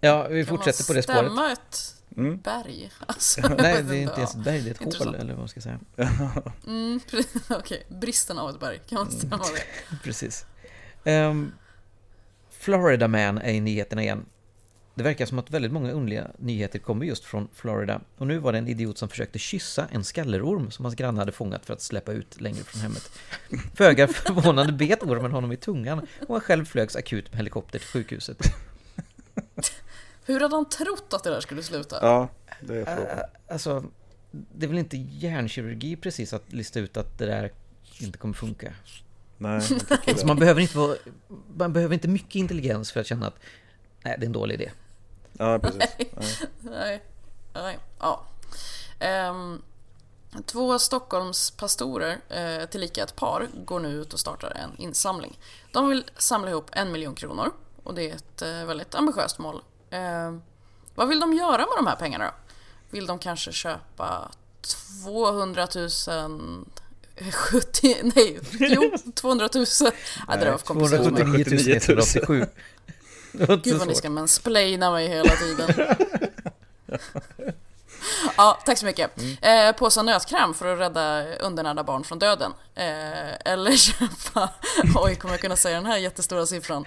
Ja, 0.01 0.27
vi 0.29 0.45
fortsätter 0.45 0.85
på 0.85 0.93
det 0.93 1.03
spåret. 1.03 1.19
stämma 1.19 1.53
ett 1.53 1.95
Mm. 2.17 2.39
berg? 2.41 2.91
Alltså, 3.07 3.41
Nej, 3.59 3.83
det 3.83 3.97
är 3.97 4.01
inte 4.03 4.15
ens 4.15 4.35
ja. 4.35 4.39
ett 4.41 4.45
berg, 4.45 4.61
det 4.63 4.69
är 4.69 4.71
ett 4.71 4.79
hål 4.79 4.87
Intressant. 4.87 5.17
eller 5.17 5.33
vad 5.33 5.39
man 5.39 5.49
ska 5.49 5.61
säga. 5.61 5.79
Mm. 6.67 7.01
Okej, 7.51 7.87
bristen 7.89 8.39
av 8.39 8.51
ett 8.51 8.61
berg. 8.61 8.81
Kan 8.89 8.99
man 8.99 9.11
stämma 9.11 9.37
det? 9.39 9.97
Precis. 10.05 10.47
Um, 11.05 11.53
Florida 12.51 13.09
Man 13.09 13.39
är 13.39 13.53
i 13.53 13.61
nyheterna 13.61 14.03
igen. 14.03 14.27
Det 14.95 15.03
verkar 15.03 15.27
som 15.27 15.39
att 15.39 15.51
väldigt 15.51 15.73
många 15.73 15.93
underliga 15.93 16.27
nyheter 16.39 16.79
kommer 16.79 17.07
just 17.07 17.25
från 17.25 17.49
Florida. 17.55 18.01
Och 18.19 18.27
nu 18.27 18.39
var 18.39 18.53
det 18.53 18.59
en 18.59 18.69
idiot 18.69 18.99
som 18.99 19.09
försökte 19.09 19.39
kyssa 19.39 19.89
en 19.91 20.05
skallerorm 20.05 20.71
som 20.71 20.85
hans 20.85 20.95
granne 20.95 21.19
hade 21.21 21.33
fångat 21.33 21.67
för 21.67 21.73
att 21.75 21.81
släppa 21.81 22.13
ut 22.13 22.41
längre 22.41 22.65
från 22.65 22.81
hemmet. 22.83 23.11
Föga 23.75 24.09
förvånande 24.09 24.73
bet 24.73 25.03
ormen 25.03 25.33
honom 25.33 25.53
i 25.53 25.57
tungan 25.57 26.07
och 26.29 26.35
han 26.35 26.41
själv 26.41 26.65
flögs 26.65 26.97
akut 26.97 27.31
med 27.31 27.37
helikopter 27.37 27.79
till 27.79 27.89
sjukhuset. 27.89 28.39
Hur 30.25 30.41
hade 30.41 30.55
han 30.57 30.69
trott 30.69 31.13
att 31.15 31.25
det 31.25 31.31
där 31.31 31.41
skulle 31.41 31.63
sluta? 31.63 31.99
Ja, 32.03 32.29
det 32.61 32.75
är 32.77 32.85
frågan. 32.85 33.19
Ä- 33.19 33.27
Alltså, 33.49 33.85
det 34.31 34.67
är 34.67 34.69
väl 34.69 34.79
inte 34.79 34.97
hjärnkirurgi 34.97 35.97
precis 35.97 36.33
att 36.33 36.53
lista 36.53 36.81
ut 36.81 36.97
att 36.97 37.19
det 37.19 37.27
där 37.27 37.53
inte 38.01 38.19
kommer 38.19 38.35
funka. 38.35 38.73
Nej, 39.43 39.61
tycker 39.69 40.11
Alltså 40.11 40.27
man 40.27 40.39
behöver 40.39 40.61
inte 40.61 40.79
vara, 40.79 40.97
man 41.57 41.73
behöver 41.73 41.95
inte 41.95 42.09
mycket 42.09 42.35
intelligens 42.35 42.93
för 42.93 43.01
att 43.01 43.07
känna 43.07 43.27
att 43.27 43.39
nej, 44.05 44.17
det 44.19 44.25
är 44.25 44.27
en 44.27 44.33
dålig 44.33 44.55
idé. 44.55 44.71
Ja, 45.33 45.59
precis. 45.59 45.81
Nej. 45.99 46.49
Nej. 46.61 47.03
Nej. 47.55 47.79
Ja. 47.99 48.25
Ehm, 48.99 49.63
två 50.47 50.79
Stockholms 50.79 51.51
pastorer, 51.51 52.19
eh, 52.29 52.67
tillika 52.67 53.03
ett 53.03 53.17
par, 53.17 53.49
går 53.65 53.81
nu 53.81 53.89
ut 53.89 54.13
och 54.13 54.21
startar 54.21 54.51
en 54.51 54.77
insamling. 54.77 55.39
De 55.73 55.89
vill 55.89 56.05
samla 56.17 56.51
ihop 56.51 56.71
en 56.73 56.93
miljon 56.93 57.15
kronor 57.15 57.51
och 57.83 57.95
det 57.95 58.11
är 58.11 58.15
ett 58.15 58.43
eh, 58.43 58.65
väldigt 58.65 58.95
ambitiöst 58.95 59.39
mål. 59.39 59.63
Ehm, 59.91 60.43
vad 60.95 61.09
vill 61.09 61.21
de 61.21 61.33
göra 61.33 61.59
med 61.59 61.77
de 61.77 61.87
här 61.87 61.97
pengarna 61.97 62.25
då? 62.25 62.33
Vill 62.91 63.07
de 63.07 63.19
kanske 63.19 63.53
köpa 63.53 64.31
200 65.05 65.69
000 65.75 66.65
70, 67.33 67.97
nej, 68.03 68.41
jo, 68.53 68.93
200 69.15 69.49
000. 69.55 69.67
Nej, 69.81 70.39
det 70.39 70.45
där 70.45 70.59
komplicerat. 70.59 71.05
279 71.05 71.81
187. 71.83 72.47
Det 73.33 73.47
var 73.47 73.55
inte 73.55 73.71
Gud 73.71 73.79
vad 73.79 73.89
ni 73.89 73.95
ska 73.95 74.11
mansplaina 74.11 74.91
mig 74.91 75.09
hela 75.09 75.37
tiden. 75.37 75.97
ja, 78.37 78.59
tack 78.67 78.79
så 78.79 78.87
mycket. 78.87 79.11
Eh, 79.41 79.73
påsa 79.73 80.03
nötkräm 80.03 80.55
för 80.55 80.73
att 80.73 80.79
rädda 80.79 81.35
undernärda 81.37 81.85
barn 81.85 82.05
från 82.05 82.19
döden. 82.19 82.53
Eh, 82.75 83.53
eller 83.53 83.77
köpa, 83.77 84.51
oj 84.95 85.17
kommer 85.17 85.35
jag 85.35 85.41
kunna 85.41 85.57
säga 85.57 85.77
den 85.77 85.87
här 85.87 85.99
jättestora 85.99 86.47
siffran? 86.47 86.85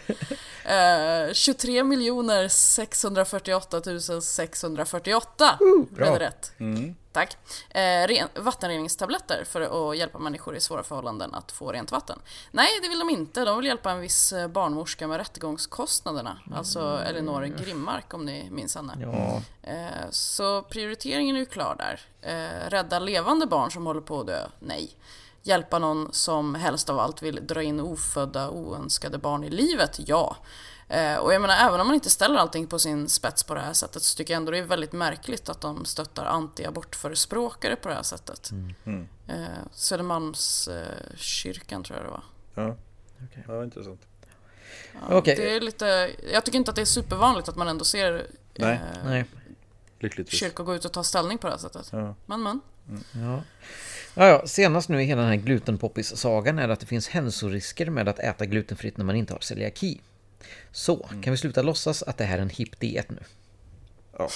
Eh, 0.65 1.33
23 1.33 1.83
miljoner 1.83 2.47
648 2.47 3.81
648. 4.21 5.59
Blev 5.89 6.13
det 6.13 6.19
rätt? 6.19 6.51
Mm. 6.57 6.95
Tack. 7.11 7.37
Eh, 7.69 8.07
ren, 8.07 8.27
vattenreningstabletter 8.35 9.43
för 9.45 9.89
att 9.91 9.97
hjälpa 9.97 10.19
människor 10.19 10.55
i 10.55 10.59
svåra 10.59 10.83
förhållanden 10.83 11.35
att 11.35 11.51
få 11.51 11.71
rent 11.71 11.91
vatten. 11.91 12.19
Nej, 12.51 12.67
det 12.81 12.89
vill 12.89 12.99
de 12.99 13.09
inte. 13.09 13.45
De 13.45 13.57
vill 13.57 13.65
hjälpa 13.65 13.91
en 13.91 13.99
viss 13.99 14.33
eh, 14.33 14.47
barnmorska 14.47 15.07
med 15.07 15.17
rättegångskostnaderna. 15.17 16.39
Alltså 16.55 16.99
Elinor 17.05 17.43
Grimmark 17.45 18.13
om 18.13 18.25
ni 18.25 18.47
minns 18.51 18.75
henne. 18.75 18.97
Ja, 19.01 19.41
Eh, 19.67 20.09
så 20.09 20.61
prioriteringen 20.61 21.35
är 21.35 21.39
ju 21.39 21.45
klar 21.45 21.75
där. 21.77 22.01
Eh, 22.21 22.69
rädda 22.69 22.99
levande 22.99 23.45
barn 23.45 23.71
som 23.71 23.85
håller 23.85 24.01
på 24.01 24.19
att 24.19 24.27
dö? 24.27 24.47
Nej. 24.59 24.95
Hjälpa 25.47 25.79
någon 25.79 26.13
som 26.13 26.55
helst 26.55 26.89
av 26.89 26.99
allt 26.99 27.21
vill 27.21 27.47
dra 27.47 27.63
in 27.63 27.79
ofödda 27.79 28.49
oönskade 28.49 29.17
barn 29.17 29.43
i 29.43 29.49
livet? 29.49 29.99
Ja. 30.05 30.37
Eh, 30.87 31.15
och 31.15 31.33
jag 31.33 31.41
menar, 31.41 31.55
även 31.67 31.79
om 31.79 31.87
man 31.87 31.93
inte 31.93 32.09
ställer 32.09 32.39
allting 32.39 32.67
på 32.67 32.79
sin 32.79 33.09
spets 33.09 33.43
på 33.43 33.53
det 33.53 33.59
här 33.59 33.73
sättet 33.73 34.03
så 34.03 34.17
tycker 34.17 34.33
jag 34.33 34.37
ändå 34.37 34.51
det 34.51 34.57
är 34.57 34.63
väldigt 34.63 34.91
märkligt 34.91 35.49
att 35.49 35.61
de 35.61 35.85
stöttar 35.85 36.25
anti-abortförespråkare 36.25 37.75
på 37.75 37.89
det 37.89 37.95
här 37.95 38.03
sättet. 38.03 38.51
Mm. 38.51 39.07
Eh, 39.27 39.35
Södermalmskyrkan 39.71 41.17
kyrkan 41.17 41.83
tror 41.83 41.97
jag 41.97 42.05
det 42.05 42.11
var. 42.11 42.23
Ja. 42.55 42.75
Okej. 43.23 43.43
ja, 43.47 43.63
intressant. 43.63 44.01
Ja, 44.93 45.17
Okej. 45.17 45.35
Det 45.35 45.55
är 45.55 45.61
lite, 45.61 46.11
jag 46.33 46.45
tycker 46.45 46.57
inte 46.57 46.71
att 46.71 46.75
det 46.75 46.81
är 46.81 46.85
supervanligt 46.85 47.49
att 47.49 47.55
man 47.55 47.67
ändå 47.67 47.85
ser 47.85 48.27
Nej. 48.55 48.73
eh, 48.73 49.05
nej. 49.05 49.25
Kyrkor 50.27 50.63
gå 50.63 50.75
ut 50.75 50.85
och 50.85 50.91
ta 50.93 51.03
ställning 51.03 51.37
på 51.37 51.47
det 51.47 51.53
här 51.53 51.59
sättet. 51.59 51.89
Ja. 51.91 52.15
Men 52.25 52.43
men. 52.43 52.61
Ja. 53.11 53.41
Ja, 54.17 54.27
ja, 54.27 54.41
senast 54.45 54.89
nu 54.89 55.01
i 55.01 55.05
hela 55.05 55.21
den 55.21 55.29
här 55.29 55.37
glutenpoppis-sagan 55.37 56.59
är 56.59 56.69
att 56.69 56.79
det 56.79 56.85
finns 56.85 57.07
hälsorisker 57.07 57.89
med 57.89 58.09
att 58.09 58.19
äta 58.19 58.45
glutenfritt 58.45 58.97
när 58.97 59.05
man 59.05 59.15
inte 59.15 59.33
har 59.33 59.39
celiaki. 59.39 60.01
Så, 60.71 61.09
kan 61.21 61.31
vi 61.31 61.37
sluta 61.37 61.61
låtsas 61.61 62.03
att 62.03 62.17
det 62.17 62.23
här 62.23 62.37
är 62.37 62.41
en 62.41 62.49
hipp 62.49 62.79
diet 62.79 63.09
nu? 63.09 63.19
Ja. 64.17 64.29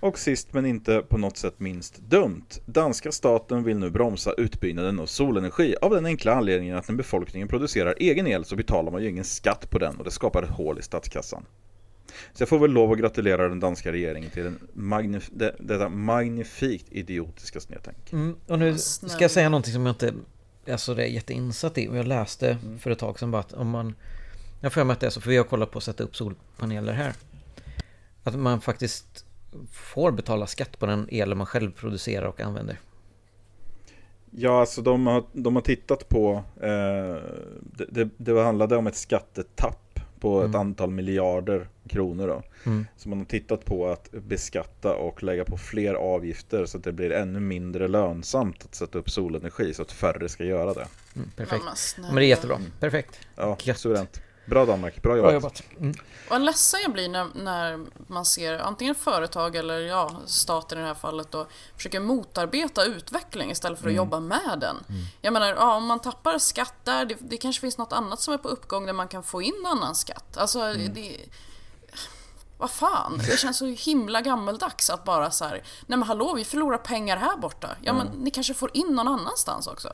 Och 0.00 0.18
sist 0.18 0.52
men 0.52 0.66
inte 0.66 1.02
på 1.08 1.18
något 1.18 1.36
sätt 1.36 1.60
minst 1.60 1.98
dumt. 1.98 2.46
Danska 2.66 3.12
staten 3.12 3.64
vill 3.64 3.78
nu 3.78 3.90
bromsa 3.90 4.32
utbyggnaden 4.32 5.00
av 5.00 5.06
solenergi 5.06 5.76
av 5.82 5.90
den 5.90 6.06
enkla 6.06 6.34
anledningen 6.34 6.76
att 6.76 6.88
när 6.88 6.96
befolkningen 6.96 7.48
producerar 7.48 7.94
egen 7.96 8.26
el 8.26 8.44
så 8.44 8.56
betalar 8.56 8.92
man 8.92 9.02
ju 9.02 9.08
ingen 9.08 9.24
skatt 9.24 9.70
på 9.70 9.78
den 9.78 9.96
och 9.96 10.04
det 10.04 10.10
skapar 10.10 10.42
ett 10.42 10.50
hål 10.50 10.78
i 10.78 10.82
statskassan. 10.82 11.44
Så 12.32 12.42
jag 12.42 12.48
får 12.48 12.58
väl 12.58 12.70
lov 12.70 12.92
att 12.92 12.98
gratulera 12.98 13.48
den 13.48 13.60
danska 13.60 13.92
regeringen 13.92 14.30
till 14.30 14.44
den 14.44 14.58
magnif 14.72 15.30
det, 15.32 15.56
detta 15.58 15.88
magnifikt 15.88 16.92
idiotiska 16.92 17.60
snedtänk. 17.60 18.12
Mm, 18.12 18.36
och 18.46 18.58
nu 18.58 18.78
ska 18.78 19.20
jag 19.20 19.30
säga 19.30 19.48
någonting 19.48 19.72
som 19.72 19.86
jag 19.86 19.92
inte 19.92 20.14
alltså 20.72 20.94
det 20.94 21.02
är 21.02 21.06
jätteinsatt 21.06 21.78
i. 21.78 21.88
Och 21.88 21.96
jag 21.96 22.06
läste 22.06 22.50
mm. 22.50 22.78
för 22.78 22.90
ett 22.90 22.98
tag 22.98 23.18
sedan 23.18 23.30
bara 23.30 23.40
att 23.40 23.52
om 23.52 23.68
man... 23.68 23.94
Jag 24.60 24.72
får 24.72 24.92
att 24.92 25.00
det 25.00 25.06
är 25.06 25.10
så, 25.10 25.20
för 25.20 25.30
vi 25.30 25.36
har 25.36 25.44
kollat 25.44 25.70
på 25.70 25.78
att 25.78 25.84
sätta 25.84 26.04
upp 26.04 26.16
solpaneler 26.16 26.92
här. 26.92 27.12
Att 28.22 28.34
man 28.34 28.60
faktiskt 28.60 29.24
får 29.70 30.12
betala 30.12 30.46
skatt 30.46 30.78
på 30.78 30.86
den 30.86 31.08
el 31.10 31.34
man 31.34 31.46
själv 31.46 31.72
producerar 31.72 32.26
och 32.26 32.40
använder. 32.40 32.80
Ja, 34.30 34.60
alltså 34.60 34.82
de 34.82 35.06
har, 35.06 35.24
de 35.32 35.54
har 35.54 35.62
tittat 35.62 36.08
på, 36.08 36.44
eh, 36.56 37.22
det, 37.60 37.86
det, 37.90 38.08
det 38.16 38.42
handlade 38.42 38.76
om 38.76 38.86
ett 38.86 38.96
skattetapp 38.96 39.83
på 40.24 40.38
mm. 40.38 40.50
ett 40.50 40.56
antal 40.56 40.90
miljarder 40.90 41.68
kronor 41.88 42.28
då. 42.28 42.42
Mm. 42.66 42.86
Så 42.96 43.08
man 43.08 43.18
har 43.18 43.26
tittat 43.26 43.64
på 43.64 43.86
att 43.88 44.10
beskatta 44.10 44.94
och 44.94 45.22
lägga 45.22 45.44
på 45.44 45.56
fler 45.56 45.94
avgifter 45.94 46.66
så 46.66 46.78
att 46.78 46.84
det 46.84 46.92
blir 46.92 47.12
ännu 47.12 47.40
mindre 47.40 47.88
lönsamt 47.88 48.64
att 48.64 48.74
sätta 48.74 48.98
upp 48.98 49.10
solenergi 49.10 49.74
så 49.74 49.82
att 49.82 49.92
färre 49.92 50.28
ska 50.28 50.44
göra 50.44 50.74
det. 50.74 50.86
Mm, 51.16 51.30
perfekt. 51.36 51.64
Men, 51.98 52.14
det 52.14 52.24
är 52.24 52.26
jättebra. 52.26 52.60
Perfekt. 52.80 53.20
Ja, 53.36 53.56
suveränt. 53.74 54.20
Bra 54.46 54.64
Danmark, 54.66 55.02
bra 55.02 55.16
jobbat. 55.16 55.30
Bra 55.30 55.34
jobbat. 55.34 55.62
Mm. 55.80 55.94
Vad 56.30 56.42
ledsen 56.42 56.80
jag 56.82 56.92
blir 56.92 57.08
när, 57.08 57.26
när 57.34 57.86
man 58.06 58.24
ser 58.24 58.58
antingen 58.58 58.94
företag 58.94 59.56
eller 59.56 59.78
ja, 59.78 60.10
staten 60.26 60.78
i 60.78 60.80
det 60.80 60.86
här 60.86 60.94
fallet 60.94 61.30
då 61.30 61.46
försöker 61.76 62.00
motarbeta 62.00 62.84
utveckling 62.84 63.50
istället 63.50 63.78
för 63.78 63.86
att 63.86 63.92
mm. 63.92 63.96
jobba 63.96 64.20
med 64.20 64.58
den. 64.60 64.76
Mm. 64.88 65.02
Jag 65.20 65.32
menar, 65.32 65.46
ja, 65.48 65.74
om 65.74 65.86
man 65.86 66.00
tappar 66.00 66.38
skatt 66.38 66.74
där, 66.84 67.04
det, 67.04 67.16
det, 67.20 67.36
kanske 67.36 67.60
finns 67.60 67.78
något 67.78 67.92
annat 67.92 68.20
som 68.20 68.34
är 68.34 68.38
på 68.38 68.48
uppgång 68.48 68.86
där 68.86 68.92
man 68.92 69.08
kan 69.08 69.22
få 69.22 69.42
in 69.42 69.66
annan 69.66 69.94
skatt. 69.94 70.36
Alltså, 70.36 70.60
mm. 70.60 70.94
det, 70.94 71.16
vad 72.58 72.70
fan, 72.70 73.18
det 73.18 73.38
känns 73.38 73.58
så 73.58 73.66
himla 73.66 74.20
gammeldags 74.20 74.90
att 74.90 75.04
bara 75.04 75.30
så 75.30 75.44
här, 75.44 75.52
nej 75.86 75.98
men 75.98 76.02
hallå, 76.02 76.34
vi 76.34 76.44
förlorar 76.44 76.78
pengar 76.78 77.16
här 77.16 77.36
borta. 77.36 77.76
Ja, 77.82 77.92
men 77.92 78.06
ni 78.06 78.30
kanske 78.30 78.54
får 78.54 78.70
in 78.74 78.86
någon 78.86 79.08
annanstans 79.08 79.66
också. 79.66 79.92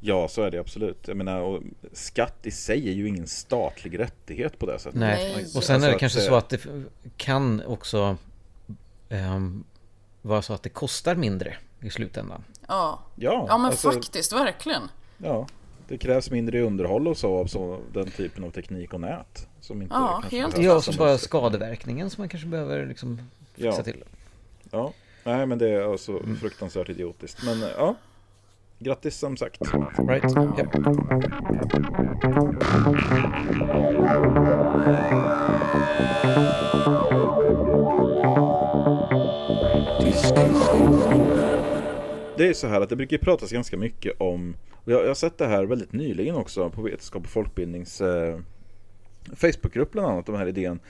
Ja, 0.00 0.28
så 0.28 0.42
är 0.42 0.50
det 0.50 0.58
absolut. 0.58 1.08
Jag 1.08 1.16
menar, 1.16 1.40
och 1.40 1.62
skatt 1.92 2.38
i 2.42 2.50
sig 2.50 2.88
är 2.88 2.92
ju 2.92 3.08
ingen 3.08 3.26
statlig 3.26 3.98
rättighet 3.98 4.58
på 4.58 4.66
det 4.66 4.78
sättet. 4.78 5.00
Nej, 5.00 5.46
och 5.56 5.64
sen 5.64 5.82
är 5.82 5.90
det 5.92 5.98
kanske 5.98 6.20
så 6.20 6.34
att 6.34 6.48
det 6.48 6.66
kan 7.16 7.62
också 7.66 8.16
um, 9.08 9.64
vara 10.22 10.42
så 10.42 10.52
att 10.52 10.62
det 10.62 10.68
kostar 10.68 11.14
mindre 11.14 11.56
i 11.80 11.90
slutändan. 11.90 12.44
Ja, 12.68 13.00
ja, 13.16 13.44
ja 13.48 13.58
men 13.58 13.66
alltså, 13.66 13.92
faktiskt, 13.92 14.32
verkligen. 14.32 14.82
Ja, 15.18 15.46
det 15.88 15.98
krävs 15.98 16.30
mindre 16.30 16.62
underhåll 16.62 17.08
och 17.08 17.18
så 17.18 17.38
av 17.38 17.46
så, 17.46 17.80
den 17.92 18.10
typen 18.10 18.44
av 18.44 18.50
teknik 18.50 18.94
och 18.94 19.00
nät. 19.00 19.48
Som 19.60 19.82
inte 19.82 19.94
ja, 19.94 20.22
helt 20.30 20.58
Ja, 20.58 20.76
och 20.76 20.84
så 20.84 20.92
bara 20.92 21.18
skadeverkningen 21.18 22.10
som 22.10 22.22
man 22.22 22.28
kanske 22.28 22.48
behöver 22.48 22.86
liksom 22.86 23.20
fixa 23.54 23.68
ja. 23.76 23.82
till. 23.82 24.04
Ja, 24.70 24.92
nej 25.24 25.46
men 25.46 25.58
det 25.58 25.68
är 25.68 25.92
alltså 25.92 26.12
mm. 26.12 26.36
fruktansvärt 26.36 26.88
idiotiskt. 26.88 27.44
Men 27.44 27.60
ja, 27.60 27.96
Grattis 28.78 29.16
som 29.16 29.36
sagt. 29.36 29.60
Right. 30.08 30.24
Yep. 30.58 30.68
Det 42.36 42.48
är 42.48 42.52
så 42.52 42.66
här 42.66 42.80
att 42.80 42.88
det 42.88 42.96
brukar 42.96 43.18
pratas 43.18 43.52
ganska 43.52 43.76
mycket 43.76 44.20
om, 44.20 44.56
och 44.84 44.92
jag, 44.92 45.06
har 45.06 45.14
sett 45.14 45.38
det 45.38 45.46
här 45.46 45.64
väldigt 45.64 45.92
nyligen 45.92 46.34
också 46.34 46.70
på 46.70 46.82
Vetenskap 46.82 47.22
och 47.22 47.28
folkbildnings 47.28 48.00
eh, 48.00 48.38
Facebookgrupp 49.36 49.92
bland 49.92 50.08
annat, 50.08 50.26
de 50.26 50.34
här 50.34 50.46
idén 50.46 50.80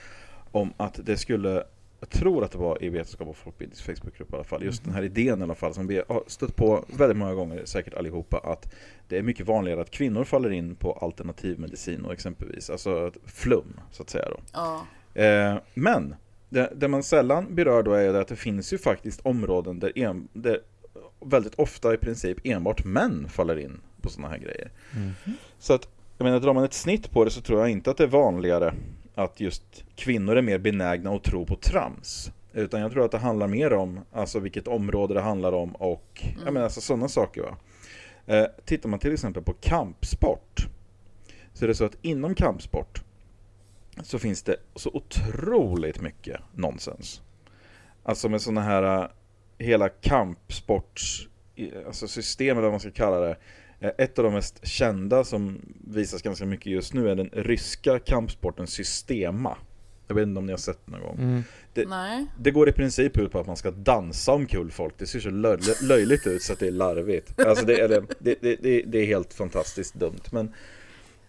om 0.51 0.73
att 0.77 0.99
det 1.05 1.17
skulle 1.17 1.63
jag 1.99 2.09
tror 2.09 2.43
att 2.43 2.51
det 2.51 2.57
var 2.57 2.83
i 2.83 2.89
Vetenskap 2.89 3.27
och 3.27 3.37
folkbildnings 3.37 3.81
Facebookgrupp 3.81 4.31
i 4.31 4.35
alla 4.35 4.43
fall, 4.43 4.63
just 4.63 4.83
den 4.83 4.93
här 4.93 5.03
idén 5.03 5.39
i 5.39 5.43
alla 5.43 5.55
fall 5.55 5.73
som 5.73 5.87
vi 5.87 6.01
har 6.07 6.23
stött 6.27 6.55
på 6.55 6.85
väldigt 6.87 7.17
många 7.17 7.33
gånger, 7.33 7.65
säkert 7.65 7.93
allihopa, 7.93 8.37
att 8.37 8.73
det 9.07 9.17
är 9.17 9.21
mycket 9.21 9.47
vanligare 9.47 9.81
att 9.81 9.91
kvinnor 9.91 10.23
faller 10.23 10.49
in 10.49 10.75
på 10.75 10.93
alternativmedicin 10.93 12.05
och 12.05 12.13
exempelvis, 12.13 12.69
alltså 12.69 13.11
flum 13.25 13.79
så 13.91 14.03
att 14.03 14.09
säga 14.09 14.25
då. 14.29 14.39
Ja. 14.53 14.85
Eh, 15.21 15.57
men 15.73 16.15
det, 16.49 16.73
det, 16.75 16.87
man 16.87 17.03
sällan 17.03 17.55
berör 17.55 17.83
då 17.83 17.93
är 17.93 18.13
att 18.13 18.27
det 18.27 18.35
finns 18.35 18.73
ju 18.73 18.77
faktiskt 18.77 19.21
områden 19.21 19.79
där, 19.79 19.97
en, 19.99 20.27
där 20.33 20.59
väldigt 21.25 21.55
ofta 21.55 21.93
i 21.93 21.97
princip 21.97 22.37
enbart 22.43 22.85
män 22.85 23.27
faller 23.29 23.59
in 23.59 23.81
på 24.01 24.09
sådana 24.09 24.29
här 24.29 24.37
grejer. 24.37 24.71
Mm. 24.95 25.11
Så 25.59 25.73
att, 25.73 25.87
jag 26.17 26.25
menar, 26.25 26.39
drar 26.39 26.53
man 26.53 26.63
ett 26.63 26.73
snitt 26.73 27.11
på 27.11 27.25
det 27.25 27.31
så 27.31 27.41
tror 27.41 27.59
jag 27.59 27.69
inte 27.69 27.91
att 27.91 27.97
det 27.97 28.03
är 28.03 28.07
vanligare 28.07 28.73
att 29.23 29.39
just 29.39 29.83
kvinnor 29.95 30.35
är 30.35 30.41
mer 30.41 30.57
benägna 30.57 31.15
att 31.15 31.23
tro 31.23 31.45
på 31.45 31.55
trams. 31.55 32.31
Utan 32.53 32.81
jag 32.81 32.91
tror 32.91 33.05
att 33.05 33.11
det 33.11 33.17
handlar 33.17 33.47
mer 33.47 33.73
om 33.73 33.99
alltså 34.11 34.39
vilket 34.39 34.67
område 34.67 35.13
det 35.13 35.21
handlar 35.21 35.51
om 35.51 35.75
och 35.75 36.23
mm. 36.23 36.53
menar, 36.53 36.61
alltså, 36.61 36.81
sådana 36.81 37.07
saker. 37.07 37.41
Va? 37.41 37.57
Eh, 38.25 38.45
tittar 38.65 38.89
man 38.89 38.99
till 38.99 39.13
exempel 39.13 39.43
på 39.43 39.53
kampsport 39.53 40.67
så 41.53 41.65
är 41.65 41.67
det 41.67 41.75
så 41.75 41.85
att 41.85 41.97
inom 42.01 42.35
kampsport 42.35 43.01
så 44.03 44.19
finns 44.19 44.43
det 44.43 44.55
så 44.75 44.89
otroligt 44.93 46.01
mycket 46.01 46.41
nonsens. 46.55 47.21
Alltså 48.03 48.29
med 48.29 48.41
sådana 48.41 48.61
här 48.61 49.01
eh, 49.01 49.07
hela 49.57 49.89
kampsports 49.89 51.27
alltså 51.85 52.07
system 52.07 52.57
eller 52.57 52.61
vad 52.61 52.71
man 52.71 52.79
ska 52.79 52.91
kalla 52.91 53.19
det 53.19 53.37
ett 53.79 54.19
av 54.19 54.23
de 54.23 54.33
mest 54.33 54.67
kända 54.67 55.23
som 55.23 55.61
visas 55.87 56.21
ganska 56.21 56.45
mycket 56.45 56.65
just 56.65 56.93
nu 56.93 57.09
är 57.09 57.15
den 57.15 57.29
ryska 57.33 57.99
kampsporten 57.99 58.67
Systema. 58.67 59.57
Jag 60.07 60.15
vet 60.15 60.27
inte 60.27 60.39
om 60.39 60.45
ni 60.45 60.51
har 60.51 60.57
sett 60.57 60.87
någon 60.87 61.01
gång. 61.01 61.17
Mm. 61.17 61.43
Det, 61.73 61.87
det, 62.37 62.51
går 62.51 62.69
i 62.69 62.71
princip 62.71 63.17
ut 63.17 63.31
på 63.31 63.39
att 63.39 63.47
man 63.47 63.57
ska 63.57 63.71
dansa 63.71 64.31
omkull 64.31 64.71
folk. 64.71 64.93
Det 64.97 65.05
ser 65.07 65.19
så 65.19 65.29
löj, 65.29 65.59
löjligt 65.81 66.27
ut 66.27 66.41
så 66.41 66.53
att 66.53 66.59
det 66.59 66.67
är 66.67 66.71
larvigt. 66.71 67.39
Alltså 67.39 67.65
det, 67.65 67.79
är, 67.79 67.87
det, 68.19 68.35
det, 68.41 68.83
det 68.85 68.99
är 68.99 69.05
helt 69.05 69.33
fantastiskt 69.33 69.93
dumt. 69.93 70.21
Men 70.31 70.53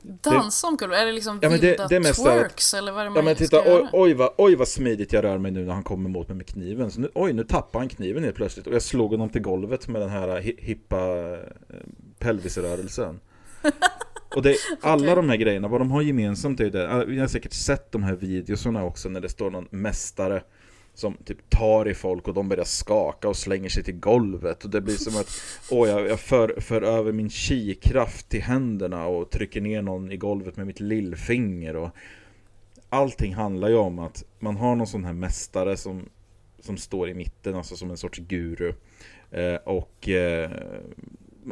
Dansa 0.02 0.66
omkull? 0.66 0.92
Är 0.92 1.06
det 1.06 1.12
liksom 1.12 1.38
ja, 1.42 1.48
vilda 1.48 1.86
det, 1.88 1.98
det 1.98 2.12
twerks 2.12 2.74
eller 2.74 2.92
vad 2.92 3.00
är 3.00 3.04
det 3.04 3.10
man 3.10 3.16
ja, 3.16 3.22
men 3.22 3.36
titta, 3.36 3.62
oj, 3.66 3.88
oj, 3.92 4.14
vad, 4.14 4.30
oj 4.36 4.54
vad 4.54 4.68
smidigt 4.68 5.12
jag 5.12 5.24
rör 5.24 5.38
mig 5.38 5.50
nu 5.50 5.64
när 5.64 5.72
han 5.72 5.82
kommer 5.82 6.08
mot 6.08 6.28
mig 6.28 6.36
med 6.36 6.46
kniven. 6.46 6.90
Så 6.90 7.00
nu, 7.00 7.10
oj, 7.14 7.32
nu 7.32 7.44
tappar 7.44 7.78
han 7.78 7.88
kniven 7.88 8.24
helt 8.24 8.36
plötsligt 8.36 8.66
och 8.66 8.74
jag 8.74 8.82
slog 8.82 9.10
honom 9.10 9.28
till 9.28 9.42
golvet 9.42 9.88
med 9.88 10.00
den 10.00 10.10
här 10.10 10.40
hippa 10.58 11.32
eh, 11.32 11.38
pelvisrörelsen. 12.20 13.20
Och 14.36 14.42
det, 14.42 14.56
alla 14.80 15.02
okay. 15.02 15.14
de 15.14 15.28
här 15.28 15.36
grejerna, 15.36 15.68
vad 15.68 15.80
de 15.80 15.90
har 15.90 16.02
gemensamt 16.02 16.60
är 16.60 16.70
det, 16.70 17.04
vi 17.06 17.18
har 17.18 17.26
säkert 17.26 17.52
sett 17.52 17.92
de 17.92 18.02
här 18.02 18.14
videorna 18.14 18.84
också 18.84 19.08
när 19.08 19.20
det 19.20 19.28
står 19.28 19.50
någon 19.50 19.68
mästare 19.70 20.42
som 20.94 21.16
typ 21.24 21.50
tar 21.50 21.88
i 21.88 21.94
folk 21.94 22.28
och 22.28 22.34
de 22.34 22.48
börjar 22.48 22.64
skaka 22.64 23.28
och 23.28 23.36
slänger 23.36 23.68
sig 23.68 23.82
till 23.82 24.00
golvet 24.00 24.64
och 24.64 24.70
det 24.70 24.80
blir 24.80 24.94
som 24.94 25.20
att 25.20 25.30
åh, 25.70 25.88
jag, 25.88 26.08
jag 26.08 26.20
för, 26.20 26.60
för 26.60 26.82
över 26.82 27.12
min 27.12 27.30
kikraft 27.30 28.28
till 28.28 28.42
händerna 28.42 29.06
och 29.06 29.30
trycker 29.30 29.60
ner 29.60 29.82
någon 29.82 30.12
i 30.12 30.16
golvet 30.16 30.56
med 30.56 30.66
mitt 30.66 30.80
lillfinger 30.80 31.76
och 31.76 31.90
allting 32.88 33.34
handlar 33.34 33.68
ju 33.68 33.76
om 33.76 33.98
att 33.98 34.24
man 34.38 34.56
har 34.56 34.76
någon 34.76 34.86
sån 34.86 35.04
här 35.04 35.12
mästare 35.12 35.76
som, 35.76 36.08
som 36.60 36.76
står 36.76 37.08
i 37.08 37.14
mitten, 37.14 37.54
alltså 37.54 37.76
som 37.76 37.90
en 37.90 37.96
sorts 37.96 38.18
guru 38.18 38.72
eh, 39.30 39.54
och 39.54 40.08
eh, 40.08 40.50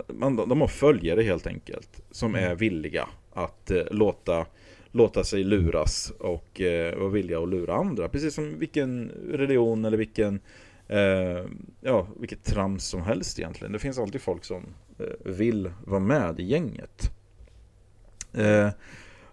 man, 0.09 0.37
de 0.37 0.61
har 0.61 0.69
följare 0.69 1.23
helt 1.23 1.47
enkelt 1.47 2.01
som 2.11 2.35
är 2.35 2.55
villiga 2.55 3.09
att 3.33 3.71
eh, 3.71 3.83
låta 3.91 4.47
låta 4.93 5.25
sig 5.25 5.45
luras 5.45 6.13
och 6.19 6.61
eh, 6.61 6.99
vara 6.99 7.09
villiga 7.09 7.39
att 7.39 7.49
lura 7.49 7.75
andra. 7.75 8.09
Precis 8.09 8.35
som 8.35 8.59
vilken 8.59 9.11
religion 9.33 9.85
eller 9.85 9.97
vilken 9.97 10.41
eh, 10.89 11.45
ja, 11.81 12.07
vilket 12.17 12.45
trams 12.45 12.85
som 12.85 13.03
helst 13.03 13.39
egentligen. 13.39 13.73
Det 13.73 13.79
finns 13.79 13.99
alltid 13.99 14.21
folk 14.21 14.45
som 14.45 14.67
eh, 14.99 15.33
vill 15.33 15.71
vara 15.85 16.01
med 16.01 16.41
i 16.41 16.45
gänget. 16.45 17.11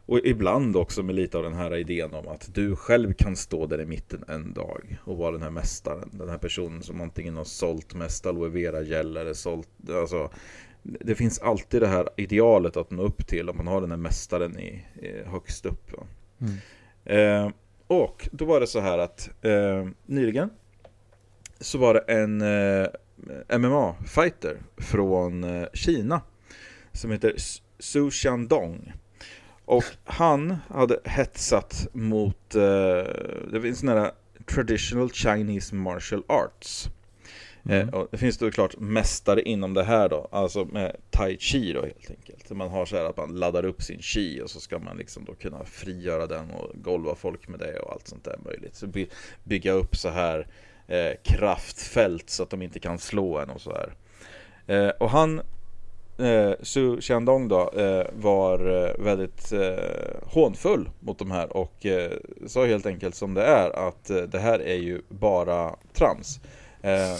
Och 0.05 0.19
ibland 0.23 0.75
också 0.75 1.03
med 1.03 1.15
lite 1.15 1.37
av 1.37 1.43
den 1.43 1.53
här 1.53 1.75
idén 1.75 2.13
om 2.13 2.27
att 2.27 2.55
du 2.55 2.75
själv 2.75 3.13
kan 3.13 3.35
stå 3.35 3.65
där 3.65 3.81
i 3.81 3.85
mitten 3.85 4.23
en 4.27 4.53
dag 4.53 4.97
och 5.03 5.17
vara 5.17 5.31
den 5.31 5.41
här 5.41 5.49
mästaren. 5.49 6.09
Den 6.11 6.29
här 6.29 6.37
personen 6.37 6.83
som 6.83 7.01
antingen 7.01 7.35
har 7.35 7.43
sålt 7.43 7.93
mest 7.93 8.25
aloe 8.25 8.49
vera 8.49 8.81
gel 8.81 9.17
eller 9.17 9.33
sålt, 9.33 9.69
alltså 9.89 10.29
det 10.83 11.15
finns 11.15 11.39
alltid 11.39 11.81
det 11.81 11.87
här 11.87 12.09
idealet 12.17 12.77
att 12.77 12.91
nå 12.91 13.03
upp 13.03 13.27
till 13.27 13.49
om 13.49 13.57
man 13.57 13.67
har 13.67 13.81
den 13.81 13.91
här 13.91 13.97
mästaren 13.97 14.59
i, 14.59 14.85
i 15.01 15.23
högst 15.25 15.65
upp. 15.65 15.91
Mm. 16.39 16.55
Eh, 17.05 17.51
och 17.87 18.29
då 18.31 18.45
var 18.45 18.59
det 18.59 18.67
så 18.67 18.79
här 18.79 18.97
att 18.97 19.29
eh, 19.41 19.87
nyligen 20.05 20.49
så 21.59 21.77
var 21.77 21.93
det 21.93 21.99
en 21.99 22.41
eh, 22.41 22.87
MMA-fighter 23.59 24.57
från 24.77 25.43
eh, 25.43 25.67
Kina 25.73 26.21
som 26.91 27.11
heter 27.11 27.35
Su 27.79 28.09
Xiandong. 28.09 28.93
Och 29.65 29.83
han 30.03 30.57
hade 30.69 30.99
hetsat 31.03 31.87
mot, 31.93 32.55
eh, 32.55 32.61
det 33.51 33.61
finns 33.61 33.79
sådana 33.79 34.01
här 34.01 34.11
traditional 34.45 35.11
Chinese 35.11 35.75
martial 35.75 36.23
arts. 36.27 36.89
Eh, 37.69 37.89
och 37.89 38.07
det 38.11 38.17
finns 38.17 38.37
då 38.37 38.51
klart 38.51 38.79
mästare 38.79 39.41
inom 39.41 39.73
det 39.73 39.83
här 39.83 40.09
då, 40.09 40.27
alltså 40.31 40.65
med 40.65 40.95
tai 41.09 41.37
chi 41.39 41.73
då 41.73 41.81
helt 41.81 42.09
enkelt. 42.09 42.49
Man 42.49 42.69
har 42.69 42.85
så 42.85 42.95
här 42.95 43.05
att 43.05 43.17
man 43.17 43.35
laddar 43.35 43.65
upp 43.65 43.81
sin 43.81 44.01
chi 44.01 44.41
och 44.41 44.49
så 44.49 44.59
ska 44.59 44.79
man 44.79 44.97
liksom 44.97 45.25
då 45.25 45.33
kunna 45.33 45.65
frigöra 45.65 46.27
den 46.27 46.51
och 46.51 46.71
golva 46.73 47.15
folk 47.15 47.47
med 47.47 47.59
det 47.59 47.79
och 47.79 47.93
allt 47.93 48.07
sånt 48.07 48.23
där 48.23 48.39
möjligt. 48.45 48.75
Så 48.75 48.87
by 48.87 49.07
bygga 49.43 49.71
upp 49.71 49.95
så 49.95 50.09
här 50.09 50.47
eh, 50.87 51.11
kraftfält 51.23 52.29
så 52.29 52.43
att 52.43 52.49
de 52.49 52.61
inte 52.61 52.79
kan 52.79 52.99
slå 52.99 53.37
en 53.37 53.49
och 53.49 53.61
så 53.61 53.71
här. 53.71 53.93
Eh, 54.67 54.89
och 54.89 55.09
han 55.09 55.41
eh, 56.17 56.51
Su 56.61 57.01
Xiandong 57.01 57.47
då 57.47 57.69
eh, 57.69 58.05
var 58.13 58.83
eh, 58.83 59.03
väldigt 59.03 59.51
eh, 59.51 59.59
hånfull 60.23 60.89
mot 60.99 61.19
de 61.19 61.31
här 61.31 61.57
och 61.57 61.85
eh, 61.85 62.11
sa 62.47 62.65
helt 62.65 62.85
enkelt 62.85 63.15
som 63.15 63.33
det 63.33 63.43
är 63.43 63.87
att 63.87 64.09
eh, 64.09 64.17
det 64.17 64.39
här 64.39 64.59
är 64.59 64.77
ju 64.77 65.01
bara 65.09 65.75
trams. 65.93 66.39
Eh, 66.81 67.17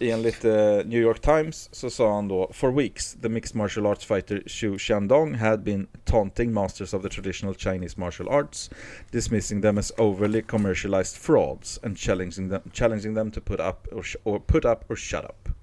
enligt 0.00 0.44
eh, 0.44 0.76
New 0.84 1.00
York 1.00 1.20
Times 1.20 1.68
så 1.72 1.90
sa 1.90 2.14
han 2.14 2.28
då 2.28 2.50
For 2.52 2.70
weeks 2.70 3.16
the 3.22 3.28
mixed 3.28 3.56
martial 3.56 3.86
arts 3.86 4.04
fighter 4.04 4.42
Xu 4.46 4.78
Xiandong 4.78 5.34
had 5.34 5.62
been 5.62 5.86
taunting 6.04 6.52
masters 6.52 6.94
of 6.94 7.02
the 7.02 7.08
traditional 7.08 7.54
Chinese 7.54 8.00
martial 8.00 8.28
arts 8.28 8.70
dismissing 9.10 9.62
them 9.62 9.78
as 9.78 9.92
overly 9.98 10.42
commercialized 10.42 11.16
frauds 11.16 11.80
and 11.82 11.98
challenging 11.98 12.48
them, 12.48 12.62
challenging 12.72 13.14
them 13.14 13.30
to 13.30 13.40
put 13.40 13.60
up 13.60 13.88
or, 13.92 14.04
or 14.24 14.40
put 14.40 14.64
up 14.64 14.84
or 14.90 14.96
shut 14.96 15.24
up. 15.24 15.57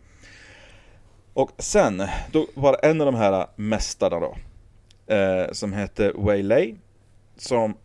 Och 1.36 1.52
sen, 1.58 2.04
då 2.32 2.48
var 2.54 2.72
det 2.72 2.78
en 2.78 3.02
av 3.02 3.06
de 3.06 3.16
här 3.16 3.48
mästarna 3.56 4.20
då 4.20 4.36
eh, 5.16 5.52
Som 5.52 5.74
hette 5.74 6.12
Wei 6.16 6.44
Lei 6.44 6.76
Som 7.38 7.78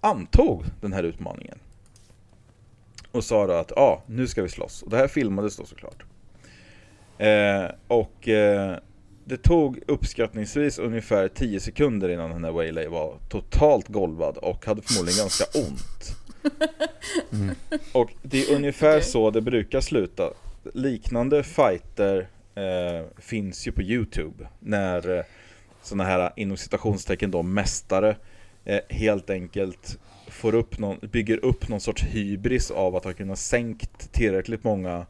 antog 0.00 0.64
den 0.80 0.92
här 0.92 1.02
utmaningen. 1.02 1.58
Och 3.12 3.24
sa 3.24 3.46
då 3.46 3.52
att 3.52 3.72
ja, 3.76 3.82
ah, 3.82 4.02
nu 4.06 4.26
ska 4.26 4.42
vi 4.42 4.48
slåss. 4.48 4.82
Och 4.82 4.90
det 4.90 4.96
här 4.96 5.08
filmades 5.08 5.56
då 5.56 5.64
såklart. 5.64 6.04
Eh, 7.18 7.64
Och 7.88 8.28
eh, 8.28 8.76
det 9.24 9.36
tog 9.36 9.80
uppskattningsvis 9.86 10.78
ungefär 10.78 11.28
10 11.28 11.60
sekunder 11.60 12.08
innan 12.08 12.30
den 12.30 12.44
här 12.44 12.52
Wei 12.52 12.72
Lei 12.72 12.86
var 12.86 13.18
totalt 13.28 13.88
golvad 13.88 14.36
och 14.36 14.66
hade 14.66 14.82
förmodligen 14.82 15.18
ganska 15.18 15.44
ont. 15.58 16.16
Mm. 17.32 17.54
Och 17.92 18.10
det 18.22 18.44
är 18.44 18.56
ungefär 18.56 18.96
okay. 18.96 19.02
så 19.02 19.30
det 19.30 19.40
brukar 19.40 19.80
sluta. 19.80 20.30
Liknande 20.74 21.42
fighter 21.42 22.28
eh, 22.58 23.06
finns 23.16 23.66
ju 23.66 23.72
på 23.72 23.82
Youtube 23.82 24.48
när 24.58 25.18
eh, 25.18 25.24
sådana 25.82 26.04
här 26.04 26.32
inom 26.36 26.56
citationstecken 26.56 27.30
då 27.30 27.42
mästare 27.42 28.16
eh, 28.64 28.80
helt 28.88 29.30
enkelt 29.30 29.98
får 30.28 30.54
upp 30.54 30.78
någon, 30.78 30.98
bygger 31.12 31.44
upp 31.44 31.68
någon 31.68 31.80
sorts 31.80 32.02
hybris 32.02 32.70
av 32.70 32.96
att 32.96 33.04
ha 33.04 33.12
kunnat 33.12 33.38
sänkt 33.38 34.12
tillräckligt 34.12 34.64
många 34.64 35.06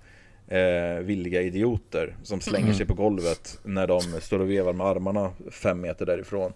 eh, 0.49 0.99
villiga 1.01 1.43
idioter 1.43 2.17
som 2.23 2.41
slänger 2.41 2.67
mm. 2.67 2.77
sig 2.77 2.87
på 2.87 2.95
golvet 2.95 3.61
när 3.65 3.87
de 3.87 4.01
står 4.01 4.39
och 4.39 4.51
vevar 4.51 4.73
med 4.73 4.87
armarna 4.87 5.31
fem 5.51 5.81
meter 5.81 6.07
därifrån. 6.07 6.53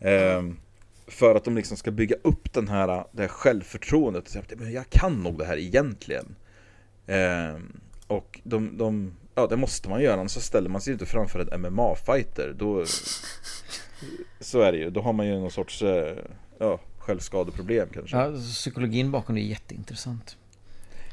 Eh, 0.00 0.42
för 1.06 1.34
att 1.34 1.44
de 1.44 1.56
liksom 1.56 1.76
ska 1.76 1.90
bygga 1.90 2.16
upp 2.22 2.52
den 2.52 2.68
här, 2.68 3.04
det 3.12 3.22
här 3.22 3.28
självförtroendet 3.28 4.24
och 4.24 4.30
säga 4.30 4.44
att 4.52 4.72
jag 4.72 4.90
kan 4.90 5.22
nog 5.22 5.38
det 5.38 5.44
här 5.44 5.56
egentligen. 5.56 6.36
Eh, 7.06 7.56
och 8.06 8.40
de, 8.44 8.78
de 8.78 9.12
Ja, 9.38 9.46
det 9.46 9.56
måste 9.56 9.88
man 9.88 10.02
göra, 10.02 10.20
annars 10.20 10.30
så 10.30 10.40
ställer 10.40 10.68
man 10.68 10.80
sig 10.80 10.92
inte 10.92 11.06
framför 11.06 11.40
en 11.40 11.60
MMA-fighter. 11.60 12.54
Då, 12.58 12.84
så 14.40 14.60
är 14.60 14.72
det 14.72 14.78
ju, 14.78 14.90
då 14.90 15.00
har 15.00 15.12
man 15.12 15.26
ju 15.26 15.40
någon 15.40 15.50
sorts 15.50 15.82
eh, 15.82 16.18
ja, 16.58 16.80
självskadeproblem 16.98 17.88
kanske. 17.92 18.16
Ja, 18.16 18.32
psykologin 18.32 19.10
bakom 19.10 19.34
det 19.34 19.40
är 19.40 19.44
jätteintressant. 19.44 20.36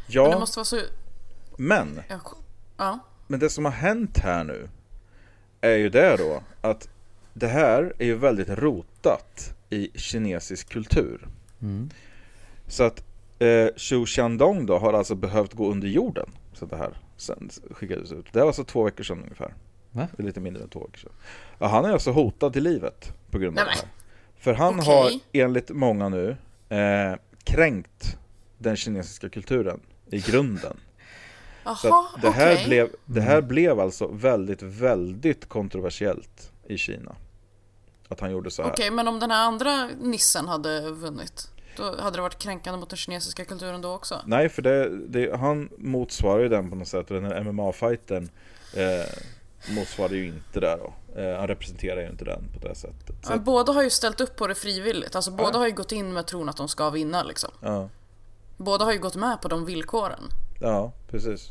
Ja, 0.07 0.21
men 0.21 0.31
det 0.31 0.39
måste 0.39 0.59
vara 0.59 0.65
så... 0.65 0.79
Men, 1.57 2.01
ja. 2.77 2.99
men 3.27 3.39
det 3.39 3.49
som 3.49 3.65
har 3.65 3.71
hänt 3.71 4.17
här 4.17 4.43
nu 4.43 4.69
är 5.61 5.75
ju 5.75 5.89
det 5.89 6.17
då 6.17 6.43
att 6.61 6.89
det 7.33 7.47
här 7.47 7.93
är 7.99 8.05
ju 8.05 8.15
väldigt 8.15 8.49
rotat 8.49 9.53
i 9.69 9.89
kinesisk 9.95 10.69
kultur. 10.69 11.27
Mm. 11.61 11.89
Så 12.67 12.83
att 12.83 13.03
eh, 13.39 13.67
Xu 13.77 14.05
Xiandong 14.05 14.65
då 14.65 14.77
har 14.77 14.93
alltså 14.93 15.15
behövt 15.15 15.53
gå 15.53 15.71
under 15.71 15.87
jorden. 15.87 16.29
Så 16.53 16.65
det 16.65 16.77
här 16.77 16.97
sen 17.17 17.49
skickades 17.71 18.11
ut. 18.11 18.25
Det 18.33 18.39
var 18.39 18.47
alltså 18.47 18.63
två 18.63 18.83
veckor 18.83 19.03
sedan 19.03 19.23
ungefär. 19.23 19.53
Va? 19.91 20.07
Det 20.17 20.23
är 20.23 20.27
lite 20.27 20.39
mindre 20.39 20.63
än 20.63 20.69
två 20.69 20.79
veckor 20.79 20.97
sedan. 20.97 21.11
Ja, 21.59 21.67
han 21.67 21.85
är 21.85 21.89
alltså 21.89 22.11
hotad 22.11 22.53
till 22.53 22.63
livet 22.63 23.13
på 23.31 23.39
grund 23.39 23.59
av 23.59 23.65
Nej, 23.65 23.75
det 23.75 23.81
här. 23.81 23.89
För 24.37 24.53
han 24.53 24.79
okay. 24.79 24.93
har 24.93 25.11
enligt 25.33 25.69
många 25.69 26.09
nu 26.09 26.37
eh, 26.69 27.15
kränkt 27.43 28.17
den 28.57 28.75
kinesiska 28.75 29.29
kulturen 29.29 29.79
i 30.09 30.19
grunden. 30.19 30.77
Aha, 31.63 32.09
det, 32.21 32.29
här 32.29 32.53
okay. 32.53 32.65
blev, 32.65 32.89
det 33.05 33.21
här 33.21 33.41
blev 33.41 33.79
alltså 33.79 34.07
väldigt, 34.07 34.61
väldigt 34.61 35.49
kontroversiellt 35.49 36.51
i 36.67 36.77
Kina. 36.77 37.15
Att 38.09 38.19
han 38.19 38.31
gjorde 38.31 38.51
så 38.51 38.61
här. 38.61 38.71
Okej, 38.71 38.83
okay, 38.83 38.95
men 38.95 39.07
om 39.07 39.19
den 39.19 39.31
här 39.31 39.47
andra 39.47 39.87
nissen 39.87 40.47
hade 40.47 40.91
vunnit? 40.91 41.51
Då 41.77 42.01
hade 42.01 42.17
det 42.17 42.21
varit 42.21 42.39
kränkande 42.39 42.79
mot 42.79 42.89
den 42.89 42.97
kinesiska 42.97 43.45
kulturen 43.45 43.81
då 43.81 43.93
också? 43.93 44.21
Nej, 44.25 44.49
för 44.49 44.61
det, 44.61 44.89
det, 45.07 45.37
han 45.37 45.69
motsvarar 45.77 46.41
ju 46.41 46.49
den 46.49 46.69
på 46.69 46.75
något 46.75 46.87
sätt. 46.87 47.11
Och 47.11 47.21
den 47.21 47.25
här 47.25 47.41
MMA-fighten 47.43 48.29
eh, 48.73 49.73
motsvarar 49.75 50.13
ju 50.13 50.25
inte 50.27 50.59
det 50.59 50.77
då. 50.77 50.93
Eh, 51.21 51.37
han 51.37 51.47
representerar 51.47 52.01
ju 52.01 52.09
inte 52.09 52.25
den 52.25 52.43
på 52.53 52.67
det 52.67 52.75
sättet. 52.75 53.15
Så 53.23 53.39
båda 53.39 53.73
har 53.73 53.83
ju 53.83 53.89
ställt 53.89 54.21
upp 54.21 54.35
på 54.35 54.47
det 54.47 54.55
frivilligt. 54.55 55.15
Alltså 55.15 55.31
båda 55.31 55.57
har 55.57 55.67
ju 55.67 55.73
gått 55.73 55.91
in 55.91 56.13
med 56.13 56.27
tron 56.27 56.49
att 56.49 56.57
de 56.57 56.67
ska 56.67 56.89
vinna 56.89 57.23
liksom. 57.23 57.51
Ja. 57.61 57.89
Båda 58.57 58.85
har 58.85 58.93
ju 58.93 58.99
gått 58.99 59.15
med 59.15 59.41
på 59.41 59.47
de 59.47 59.65
villkoren. 59.65 60.23
Ja, 60.61 60.91
precis. 61.11 61.49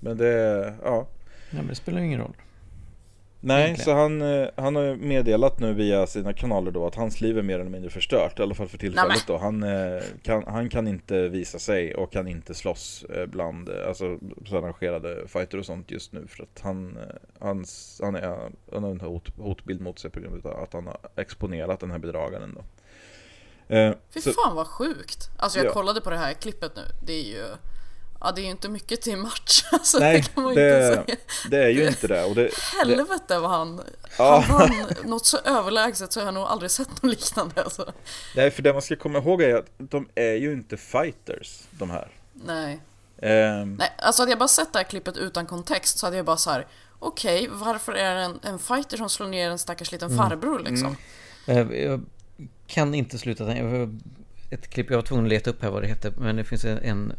Men 0.00 0.16
det, 0.16 0.74
ja. 0.84 1.06
Ja, 1.50 1.56
men 1.56 1.66
det 1.66 1.74
spelar 1.74 2.00
ju 2.00 2.06
ingen 2.06 2.20
roll. 2.20 2.34
Nej, 3.40 3.64
Egentligen. 3.64 3.84
så 3.84 4.02
han, 4.02 4.22
eh, 4.22 4.48
han 4.56 4.76
har 4.76 4.96
meddelat 4.96 5.58
nu 5.60 5.74
via 5.74 6.06
sina 6.06 6.32
kanaler 6.32 6.70
då 6.70 6.86
att 6.86 6.94
hans 6.94 7.20
liv 7.20 7.38
är 7.38 7.42
mer 7.42 7.58
eller 7.58 7.70
mindre 7.70 7.90
förstört. 7.90 8.38
I 8.38 8.42
alla 8.42 8.54
fall 8.54 8.68
för 8.68 8.78
tillfället 8.78 9.24
då. 9.26 9.38
Han 9.38 9.62
eh, 9.62 10.02
kan, 10.22 10.44
han 10.46 10.68
kan 10.68 10.88
inte 10.88 11.28
visa 11.28 11.58
sig 11.58 11.94
och 11.94 12.12
kan 12.12 12.28
inte 12.28 12.54
slåss 12.54 13.04
eh, 13.04 13.26
bland 13.26 13.70
alltså, 13.88 14.18
arrangerade 14.52 15.28
fighter 15.28 15.58
och 15.58 15.66
sånt 15.66 15.90
just 15.90 16.12
nu. 16.12 16.26
För 16.26 16.42
att 16.42 16.60
han, 16.60 16.98
hans, 17.38 18.00
han, 18.02 18.14
är, 18.14 18.50
han 18.72 18.84
har 18.84 18.90
en 18.90 19.00
hot, 19.00 19.36
hotbild 19.36 19.80
mot 19.80 19.98
sig 19.98 20.10
på 20.10 20.20
grund 20.20 20.46
av 20.46 20.62
att 20.62 20.72
han 20.72 20.86
har 20.86 20.98
exponerat 21.16 21.80
den 21.80 21.90
här 21.90 21.98
bedragaren 21.98 22.54
då. 22.54 22.64
Fy 24.14 24.20
så, 24.20 24.32
fan 24.32 24.56
vad 24.56 24.66
sjukt! 24.66 25.30
Alltså 25.38 25.58
jag 25.58 25.66
ja. 25.66 25.72
kollade 25.72 26.00
på 26.00 26.10
det 26.10 26.16
här 26.16 26.32
klippet 26.32 26.72
nu. 26.76 26.82
Det 27.06 27.12
är 27.12 27.24
ju 27.24 27.44
Ja, 28.20 28.32
det 28.32 28.40
är 28.40 28.44
ju 28.44 28.50
inte 28.50 28.68
mycket 28.68 29.02
till 29.02 29.16
match. 29.16 29.64
Alltså, 29.72 29.98
Nej, 29.98 30.16
det, 30.16 30.34
kan 30.34 30.44
man 30.44 30.54
det, 30.54 30.94
inte 30.94 31.04
säga. 31.04 31.18
det 31.50 31.64
är 31.64 31.68
ju 31.68 31.88
inte 31.88 32.06
det. 32.06 32.24
Och 32.24 32.34
det 32.34 32.50
Helvete 32.78 33.38
vad 33.38 33.50
han... 33.50 33.80
Ja. 34.18 34.44
Han 34.48 34.58
vann 34.58 34.86
något 35.04 35.26
så 35.26 35.38
överlägset 35.38 36.12
så 36.12 36.20
jag 36.20 36.24
har 36.24 36.32
nog 36.32 36.44
aldrig 36.44 36.70
sett 36.70 36.88
något 36.88 37.02
liknande. 37.02 37.62
Alltså. 37.62 37.92
Nej, 38.36 38.50
för 38.50 38.62
det 38.62 38.72
man 38.72 38.82
ska 38.82 38.96
komma 38.96 39.18
ihåg 39.18 39.42
är 39.42 39.54
att 39.54 39.66
de 39.76 40.08
är 40.14 40.32
ju 40.32 40.52
inte 40.52 40.76
fighters, 40.76 41.60
de 41.70 41.90
här. 41.90 42.08
Nej. 42.32 42.80
Um... 43.22 43.74
Nej, 43.74 43.92
alltså 43.98 44.22
hade 44.22 44.32
jag 44.32 44.38
bara 44.38 44.48
sett 44.48 44.72
det 44.72 44.78
här 44.78 44.84
klippet 44.84 45.16
utan 45.16 45.46
kontext 45.46 45.98
så 45.98 46.06
hade 46.06 46.16
jag 46.16 46.26
bara 46.26 46.36
så 46.36 46.50
här. 46.50 46.66
Okej, 46.98 47.48
okay, 47.48 47.58
varför 47.58 47.92
är 47.92 48.14
det 48.14 48.20
en, 48.20 48.40
en 48.42 48.58
fighter 48.58 48.96
som 48.96 49.08
slår 49.08 49.26
ner 49.26 49.50
en 49.50 49.58
stackars 49.58 49.92
liten 49.92 50.12
mm. 50.12 50.18
farbror 50.18 50.58
liksom? 50.58 50.96
Mm. 51.46 51.82
Jag 51.82 52.04
kan 52.66 52.94
inte 52.94 53.18
sluta 53.18 53.46
tänka. 53.46 53.96
Ett 54.50 54.70
klipp 54.70 54.90
jag 54.90 54.96
var 54.96 55.02
tvungen 55.02 55.24
att 55.24 55.30
leta 55.30 55.50
upp 55.50 55.62
här 55.62 55.70
vad 55.70 55.82
det 55.82 55.88
heter. 55.88 56.12
Men 56.16 56.36
det 56.36 56.44
finns 56.44 56.64
en 56.64 57.12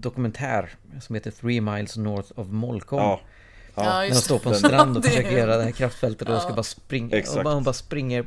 dokumentär 0.00 0.70
som 1.00 1.14
heter 1.14 1.30
Three 1.30 1.60
Miles 1.60 1.96
North 1.96 2.32
of 2.34 2.46
Molkom. 2.48 2.98
Ja. 2.98 3.20
Ja, 3.74 3.82
när 3.82 4.08
de 4.08 4.14
står 4.14 4.38
på 4.38 4.48
en 4.48 4.54
strand 4.54 4.96
och 4.96 5.04
försöker 5.06 5.30
göra 5.30 5.56
det 5.56 5.62
här 5.62 5.70
kraftfältet 5.70 6.28
och 6.28 6.34
de 6.34 6.40
ska 6.40 6.52
bara 6.52 6.62
springa. 6.62 7.16
Exakt. 7.16 7.38
Och 7.38 7.44
man 7.44 7.62
bara 7.62 7.72
springer. 7.72 8.24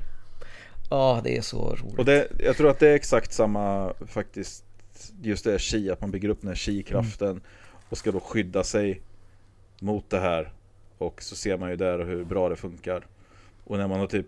Ja, 0.89 1.21
det 1.23 1.38
är 1.38 1.41
så 1.41 1.75
roligt. 1.75 1.99
Och 1.99 2.05
det, 2.05 2.27
jag 2.39 2.58
tror 2.58 2.69
att 2.69 2.79
det 2.79 2.89
är 2.89 2.95
exakt 2.95 3.34
samma 3.34 3.93
faktiskt. 4.08 4.63
Just 5.21 5.43
det 5.43 5.62
chi, 5.62 5.91
att 5.91 6.01
man 6.01 6.12
bygger 6.12 6.29
upp 6.29 6.41
den 6.41 6.47
här 6.47 6.55
chi-kraften. 6.55 7.29
Mm. 7.29 7.41
Och 7.89 7.97
ska 7.97 8.12
då 8.12 8.19
skydda 8.19 8.63
sig 8.63 9.01
mot 9.79 10.10
det 10.10 10.19
här. 10.19 10.51
Och 10.97 11.23
så 11.23 11.36
ser 11.36 11.58
man 11.58 11.69
ju 11.69 11.75
där 11.75 11.99
hur 11.99 12.23
bra 12.23 12.49
det 12.49 12.55
funkar. 12.55 13.08
Och 13.63 13.77
när 13.77 13.88
man 13.88 13.99
har 13.99 14.08
typ 14.08 14.27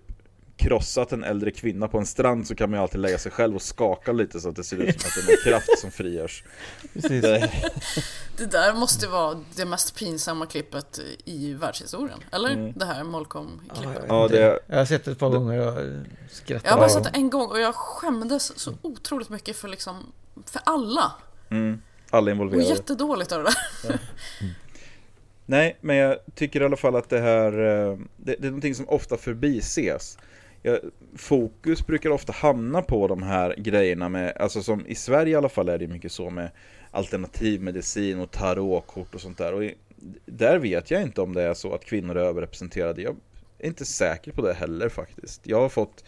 krossat 0.61 1.11
en 1.11 1.23
äldre 1.23 1.51
kvinna 1.51 1.87
på 1.87 1.97
en 1.97 2.05
strand 2.05 2.47
så 2.47 2.55
kan 2.55 2.69
man 2.69 2.79
ju 2.79 2.83
alltid 2.83 2.99
lägga 2.99 3.17
sig 3.17 3.31
själv 3.31 3.55
och 3.55 3.61
skaka 3.61 4.11
lite 4.11 4.39
så 4.39 4.49
att 4.49 4.55
det 4.55 4.63
ser 4.63 4.77
ut 4.77 5.01
som 5.01 5.07
att 5.07 5.15
det 5.15 5.31
är 5.31 5.35
någon 5.35 5.43
kraft 5.43 5.79
som 5.79 5.91
frigörs. 5.91 6.43
Precis. 6.93 7.21
Det... 7.21 8.45
där 8.45 8.73
måste 8.73 9.07
vara 9.07 9.43
det 9.55 9.65
mest 9.65 9.95
pinsamma 9.95 10.45
klippet 10.45 10.99
i 11.25 11.53
världshistorien, 11.53 12.19
eller? 12.31 12.49
Mm. 12.49 12.73
Det 12.75 12.85
här 12.85 13.03
Molkom-klippet. 13.03 14.05
Ja, 14.07 14.27
det... 14.27 14.59
Jag 14.67 14.77
har 14.77 14.85
sett 14.85 15.05
det 15.05 15.11
ett 15.11 15.19
par 15.19 15.29
gånger 15.29 15.67
och 15.67 15.73
skrattat. 16.31 16.63
Jag 16.65 16.71
har 16.71 16.79
bara 16.79 16.89
sett 16.89 17.03
det 17.03 17.11
en 17.13 17.29
gång 17.29 17.49
och 17.49 17.59
jag 17.59 17.75
skämdes 17.75 18.59
så 18.59 18.73
otroligt 18.81 19.29
mycket 19.29 19.55
för 19.55 19.67
liksom, 19.67 20.13
för 20.45 20.61
alla. 20.65 21.11
Mm. 21.49 21.81
Alla 22.09 22.31
involverade. 22.31 22.65
Och 22.65 22.71
jättedåligt 22.71 23.31
av 23.31 23.43
det 23.43 23.43
där. 23.43 23.55
Ja. 23.83 23.89
Mm. 24.41 24.53
Nej, 25.45 25.77
men 25.81 25.95
jag 25.95 26.17
tycker 26.35 26.61
i 26.61 26.65
alla 26.65 26.77
fall 26.77 26.95
att 26.95 27.09
det 27.09 27.19
här, 27.19 27.51
eh, 27.53 27.97
det, 28.17 28.35
det 28.39 28.47
är 28.47 28.51
någonting 28.51 28.75
som 28.75 28.89
ofta 28.89 29.17
förbises 29.17 30.17
ja, 30.61 30.77
fokus 31.15 31.85
brukar 31.87 32.09
ofta 32.09 32.33
hamna 32.33 32.81
på 32.81 33.07
de 33.07 33.23
här 33.23 33.55
grejerna 33.57 34.09
med, 34.09 34.37
alltså 34.37 34.63
som 34.63 34.87
i 34.87 34.95
Sverige 34.95 35.33
i 35.33 35.35
alla 35.35 35.49
fall 35.49 35.69
är 35.69 35.77
det 35.77 35.87
mycket 35.87 36.11
så 36.11 36.29
med 36.29 36.51
alternativmedicin 36.91 38.19
och 38.19 38.31
tarotkort 38.31 39.15
och 39.15 39.21
sånt 39.21 39.37
där. 39.37 39.53
Och 39.53 39.63
i, 39.63 39.75
där 40.25 40.59
vet 40.59 40.91
jag 40.91 41.01
inte 41.01 41.21
om 41.21 41.33
det 41.33 41.43
är 41.43 41.53
så 41.53 41.73
att 41.73 41.85
kvinnor 41.85 42.17
är 42.17 42.21
överrepresenterade. 42.21 43.01
Jag 43.01 43.15
är 43.59 43.67
inte 43.67 43.85
säker 43.85 44.31
på 44.31 44.41
det 44.41 44.53
heller 44.53 44.89
faktiskt. 44.89 45.47
Jag 45.47 45.61
har 45.61 45.69
fått 45.69 46.03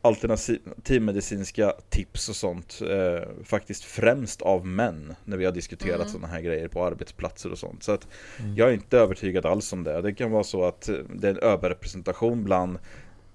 alternativmedicinska 0.00 1.72
tips 1.88 2.28
och 2.28 2.36
sånt 2.36 2.80
eh, 2.90 3.28
faktiskt 3.44 3.84
främst 3.84 4.42
av 4.42 4.66
män 4.66 5.14
när 5.24 5.36
vi 5.36 5.44
har 5.44 5.52
diskuterat 5.52 5.96
mm. 5.96 6.08
sådana 6.08 6.26
här 6.26 6.40
grejer 6.40 6.68
på 6.68 6.84
arbetsplatser 6.84 7.52
och 7.52 7.58
sånt. 7.58 7.82
Så 7.82 7.92
att 7.92 8.08
mm. 8.38 8.56
jag 8.56 8.68
är 8.68 8.72
inte 8.72 8.98
övertygad 8.98 9.46
alls 9.46 9.72
om 9.72 9.84
det. 9.84 10.02
Det 10.02 10.14
kan 10.14 10.30
vara 10.30 10.44
så 10.44 10.64
att 10.64 10.90
det 11.14 11.28
är 11.28 11.32
en 11.32 11.38
överrepresentation 11.38 12.44
bland 12.44 12.78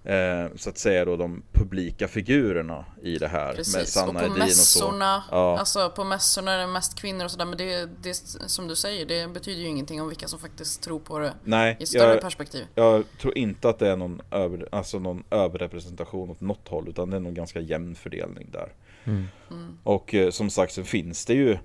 eh, 0.04 0.56
så 0.56 0.70
att 0.70 0.78
säga 0.78 1.06
då 1.06 1.18
de 1.18 1.44
publika 1.52 2.08
figurerna 2.08 2.86
i 3.02 3.18
det 3.18 3.28
här. 3.28 3.54
Precis, 3.54 3.76
med 3.76 3.88
Sanna 3.88 4.26
och 4.26 4.28
på 4.28 4.40
mässorna, 4.40 5.18
och 5.18 5.24
så. 5.24 5.36
Ja. 5.36 5.60
alltså 5.60 5.90
på 5.90 6.04
mässorna 6.04 6.52
är 6.52 6.58
det 6.58 6.68
mest 6.68 7.00
kvinnor 7.00 7.26
och 7.26 7.32
sådär, 7.32 7.46
men 7.46 7.58
det, 7.58 7.90
det 8.02 8.14
som 8.48 8.68
du 8.68 8.76
säger, 8.76 9.06
det 9.06 9.34
betyder 9.34 9.62
ju 9.62 9.68
ingenting 9.68 10.02
om 10.02 10.08
vilka 10.08 10.28
som 10.28 10.40
faktiskt 10.40 10.84
tror 10.84 11.00
på 11.00 11.20
det 11.20 11.34
Nej, 11.44 11.78
i 11.80 11.86
större 11.86 12.14
jag, 12.14 12.22
perspektiv. 12.22 12.66
Jag 12.76 13.04
tror 13.22 13.38
inte 13.38 13.70
att 13.70 13.80
det 13.80 13.88
är 13.88 13.98
någon, 13.98 14.22
över, 14.32 14.70
alltså 14.72 15.00
någon 15.00 15.24
överrepresentation 15.32 16.30
åt 16.30 16.42
något 16.42 16.68
håll, 16.68 16.90
utan 16.90 17.10
det 17.10 17.16
är 17.16 17.22
nog 17.22 17.34
ganska 17.34 17.60
jämn 17.60 17.96
fördelning 17.96 18.48
där. 18.52 18.74
Mm. 19.04 19.28
Mm. 19.52 19.78
Och 19.84 20.14
eh, 20.14 20.30
som 20.30 20.50
sagt 20.50 20.74
så 20.74 20.84
finns 20.84 21.26
det 21.26 21.34
ju 21.34 21.58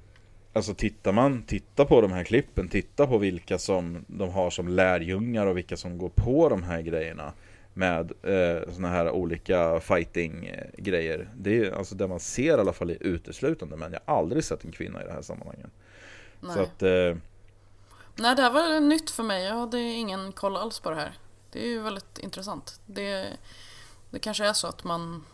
Alltså 0.53 0.74
tittar 0.74 1.12
man, 1.12 1.42
titta 1.42 1.85
på 1.85 2.01
de 2.01 2.12
här 2.12 2.24
klippen, 2.24 2.68
titta 2.68 3.07
på 3.07 3.18
vilka 3.18 3.59
som 3.59 4.05
de 4.07 4.31
har 4.31 4.51
som 4.51 4.68
lärjungar 4.68 5.46
och 5.46 5.57
vilka 5.57 5.77
som 5.77 5.98
går 5.98 6.09
på 6.09 6.48
de 6.48 6.62
här 6.62 6.83
grejerna 6.83 7.33
med 7.79 8.12
eh, 8.23 8.73
såna 8.75 8.88
här 8.88 9.11
olika 9.11 9.81
fighting-grejer. 9.81 11.29
Det 11.37 11.59
är 11.59 11.73
alltså 11.73 11.95
det 11.95 12.09
man 12.09 12.21
ser 12.21 12.59
i 12.59 12.61
alla 12.61 12.73
fall 12.73 12.91
i 12.91 12.99
uteslutande 13.01 13.77
men 13.77 13.93
jag 13.93 14.01
har 14.05 14.19
aldrig 14.19 14.45
sett 14.45 14.64
en 14.64 14.73
kvinna 14.73 15.03
i 15.03 15.07
det 15.07 15.12
här 15.12 15.23
sammanhanget. 15.23 15.71
Nej. 16.41 16.55
Så 16.55 16.62
att, 16.62 16.83
eh... 16.83 17.17
Nej, 18.17 18.37
det 18.37 18.43
här 18.43 18.51
var 18.51 18.81
nytt 18.81 19.11
för 19.11 19.23
mig. 19.23 19.45
Jag 19.45 19.55
hade 19.55 19.81
ingen 19.81 20.33
koll 20.33 20.57
alls 20.57 20.81
på 20.81 20.91
det 20.91 20.97
här. 20.97 21.12
Det 21.53 21.59
är 21.59 21.67
ju 21.67 21.81
väldigt 21.81 22.19
intressant. 22.19 22.81
Det, 22.87 23.27
det 24.11 24.19
kanske 24.19 24.47
är 24.47 24.53
så 24.53 24.67
att 24.67 24.85
man 24.85 25.25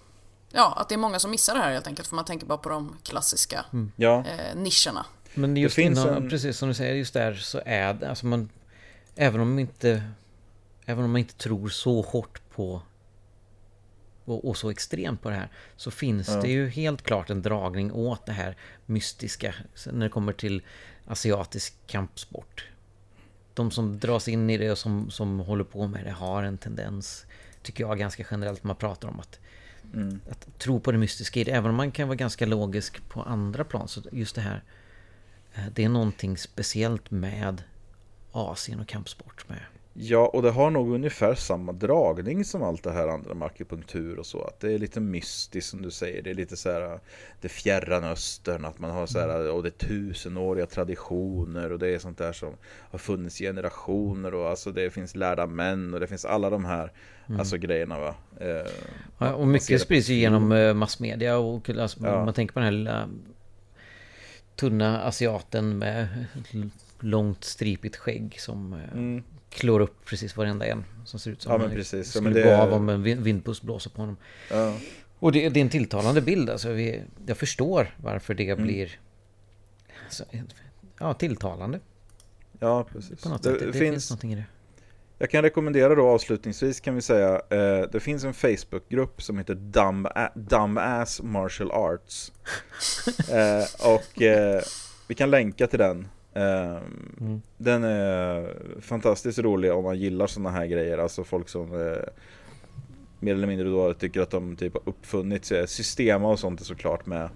Ja, 0.53 0.75
att 0.77 0.89
det 0.89 0.95
är 0.95 0.99
många 0.99 1.19
som 1.19 1.31
missar 1.31 1.55
det 1.55 1.61
här 1.61 1.73
helt 1.73 1.87
enkelt 1.87 2.09
för 2.09 2.17
man 2.17 2.25
tänker 2.25 2.47
bara 2.47 2.59
på 2.59 2.69
de 2.69 2.97
klassiska 3.03 3.65
mm. 3.73 3.93
ja. 3.97 4.25
eh, 4.27 4.57
nischerna. 4.57 5.07
Men 5.35 5.57
just 5.57 5.79
innan, 5.79 6.09
en... 6.09 6.29
precis 6.29 6.59
som 6.59 6.69
du 6.69 6.75
säger, 6.75 6.95
just 6.95 7.15
där 7.15 7.35
så 7.35 7.61
är 7.65 7.95
det, 7.95 8.09
alltså 8.09 8.27
man 8.27 8.51
Även 9.17 9.41
om 9.41 9.59
inte 9.59 10.03
Även 10.87 11.05
om 11.05 11.11
man 11.11 11.19
inte 11.19 11.35
tror 11.35 11.69
så 11.69 12.01
hårt 12.01 12.51
på 12.51 12.83
och, 14.25 14.49
och 14.49 14.57
så 14.57 14.71
extremt 14.71 15.23
på 15.23 15.31
det 15.31 15.37
här 15.37 15.49
så 15.77 15.91
finns 15.91 16.29
ja. 16.29 16.41
det 16.41 16.49
ju 16.49 16.69
helt 16.69 17.03
klart 17.03 17.31
en 17.31 17.43
dragning 17.43 17.93
åt 17.93 18.27
det 18.27 18.33
här 18.33 18.57
mystiska 18.87 19.55
när 19.93 20.07
det 20.07 20.11
kommer 20.11 20.33
till 20.33 20.63
asiatisk 21.07 21.75
kampsport. 21.87 22.69
De 23.55 23.71
som 23.71 23.99
dras 23.99 24.29
in 24.29 24.51
i 24.51 24.59
det 24.59 24.71
och 24.71 24.79
som, 24.79 25.11
som 25.11 25.41
håller 25.41 25.65
på 25.65 25.87
med 25.87 26.05
det 26.05 26.11
har 26.11 26.43
en 26.43 26.59
tendens, 26.59 27.27
tycker 27.63 27.85
jag 27.85 27.99
ganska 27.99 28.25
generellt, 28.31 28.65
man 28.65 28.77
pratar 28.77 29.09
om 29.09 29.21
att, 29.21 29.39
mm. 29.95 30.21
att 30.31 30.59
tro 30.59 30.81
på 30.81 30.93
det 30.93 30.99
mystiska 30.99 31.41
i 31.41 31.45
det. 31.45 31.51
Även 31.51 31.71
om 31.71 31.77
man 31.77 31.93
kan 31.93 32.09
vara 32.09 32.17
ganska 32.17 32.47
logisk 32.47 33.09
på 33.09 33.23
andra 33.23 33.65
plan 33.65 33.89
så 33.89 34.03
just 34.13 34.35
det 34.35 34.41
här, 34.41 34.63
eh, 35.55 35.65
det 35.75 35.85
är 35.85 35.89
någonting 35.89 36.39
speciellt 36.39 37.11
med 37.11 37.63
Asien 38.33 38.81
och 38.81 38.89
kampsport 38.89 39.49
med 39.49 39.61
Ja, 39.97 40.27
och 40.27 40.43
det 40.43 40.51
har 40.51 40.71
nog 40.71 40.95
ungefär 40.95 41.35
samma 41.35 41.73
dragning 41.73 42.45
som 42.45 42.63
allt 42.63 42.83
det 42.83 42.93
här 42.93 43.09
andra 43.09 43.35
med 43.35 43.47
akupunktur 43.47 44.19
och 44.19 44.27
så. 44.27 44.43
Att 44.43 44.61
det 44.61 44.73
är 44.73 44.79
lite 44.79 45.01
mystiskt 45.01 45.71
som 45.71 45.83
du 45.83 45.91
säger. 45.91 46.23
Det 46.23 46.31
är 46.31 46.35
lite 46.35 46.57
så 46.57 46.71
här 46.71 47.01
det 47.41 47.49
fjärran 47.49 48.05
östern. 48.05 48.65
Att 48.65 48.79
man 48.79 48.91
har 48.91 49.07
så 49.07 49.19
här, 49.19 49.51
och 49.51 49.63
det 49.63 49.69
är 49.69 49.87
tusenåriga 49.89 50.67
traditioner 50.67 51.73
och 51.73 51.79
det 51.79 51.89
är 51.89 51.99
sånt 51.99 52.19
där 52.19 52.33
som 52.33 52.55
har 52.65 52.99
funnits 52.99 53.39
generationer 53.39 54.35
och 54.35 54.49
alltså 54.49 54.73
det 54.73 54.91
finns 54.91 55.15
lärda 55.15 55.47
män 55.47 55.95
och 55.95 56.01
det 56.01 56.07
finns 56.07 56.25
alla 56.25 56.51
de 56.51 56.65
här 56.65 56.93
mm. 57.27 57.41
alltså 57.41 57.57
grejerna 57.57 57.99
va. 57.99 58.15
Eh, 58.41 58.71
ja, 59.19 59.35
och 59.35 59.47
mycket 59.47 59.81
sprids 59.81 60.09
ju 60.09 60.15
genom 60.15 60.53
eh, 60.53 60.75
massmedia 60.75 61.39
och 61.39 61.71
alltså, 61.71 62.01
ja. 62.03 62.25
man 62.25 62.35
tänker 62.35 62.55
på 62.55 62.61
den 62.61 62.65
här 62.65 62.73
lilla 62.73 63.09
tunna 64.57 65.03
asiaten 65.03 65.79
med 65.79 66.27
långt 67.01 67.45
stripigt 67.45 67.97
skägg 67.97 68.37
som 68.41 68.73
eh, 68.73 68.93
mm 68.93 69.23
klår 69.55 69.81
upp 69.81 70.05
precis 70.05 70.37
varenda 70.37 70.67
en 70.67 70.85
som 71.05 71.21
ser 71.21 71.31
ut 71.31 71.43
som 71.43 71.53
ja, 71.53 71.59
men 71.59 71.71
precis. 71.71 72.11
skulle 72.11 72.29
ja, 72.29 72.35
men 72.35 72.43
det... 72.43 72.43
gå 72.43 72.63
av 72.63 72.73
om 72.73 72.89
en 72.89 73.23
vindpust 73.23 73.63
blåser 73.63 73.91
på 73.91 74.03
honom. 74.03 74.17
Ja. 74.51 74.77
Och 75.19 75.33
det, 75.33 75.49
det, 75.49 75.61
är 75.61 75.65
en 75.65 75.71
tilltalande 75.71 76.21
bild. 76.21 76.51
Alltså 76.51 76.73
vi, 76.73 77.03
jag 77.27 77.37
förstår 77.37 77.95
varför 77.97 78.35
det 78.35 78.49
mm. 78.49 78.65
blir 78.65 78.99
alltså, 80.05 80.25
ja, 80.99 81.15
tilltalande. 81.15 81.81
Ja, 82.59 82.85
precis. 82.93 83.23
På 83.23 83.29
något 83.29 83.43
det, 83.43 83.51
sätt. 83.51 83.61
Det, 83.61 83.67
det 83.67 83.73
finns, 83.73 83.93
finns 83.93 84.11
någonting 84.11 84.33
i 84.33 84.37
det. 84.37 84.45
Jag 85.19 85.31
kan 85.31 85.43
rekommendera 85.43 85.95
då 85.95 86.09
avslutningsvis 86.09 86.81
kan 86.81 86.95
vi 86.95 87.03
säga 87.03 87.43
eh, 87.51 87.89
Det 87.93 88.01
finns 88.01 88.25
en 88.25 88.35
Facebookgrupp 88.35 89.23
som 89.23 89.39
heter 89.39 89.55
Dumb, 89.55 90.09
Dumbass 90.35 91.23
Martial 91.23 91.71
Arts 91.71 92.33
eh, 93.31 93.89
Och 93.91 94.23
eh, 94.23 94.63
vi 95.09 95.15
kan 95.15 95.31
länka 95.31 95.67
till 95.67 95.79
den 95.79 96.09
Mm. 96.35 97.43
Den 97.57 97.85
är 97.85 98.57
fantastiskt 98.81 99.39
rolig 99.39 99.73
om 99.73 99.85
man 99.85 99.99
gillar 99.99 100.27
sådana 100.27 100.51
här 100.51 100.67
grejer, 100.67 100.99
alltså 100.99 101.25
folk 101.25 101.49
som 101.49 101.75
eh, 101.75 101.97
mer 103.21 103.35
eller 103.35 103.47
mindre 103.47 103.69
då 103.69 103.95
tycker 103.95 104.21
att 104.21 104.31
de 104.31 104.57
typ 104.57 104.73
har 104.75 104.83
uppfunnit 104.85 105.53
Systema 105.67 106.29
och 106.29 106.39
sånt 106.39 106.61
är 106.61 106.65
såklart 106.65 107.07
med. 107.07 107.29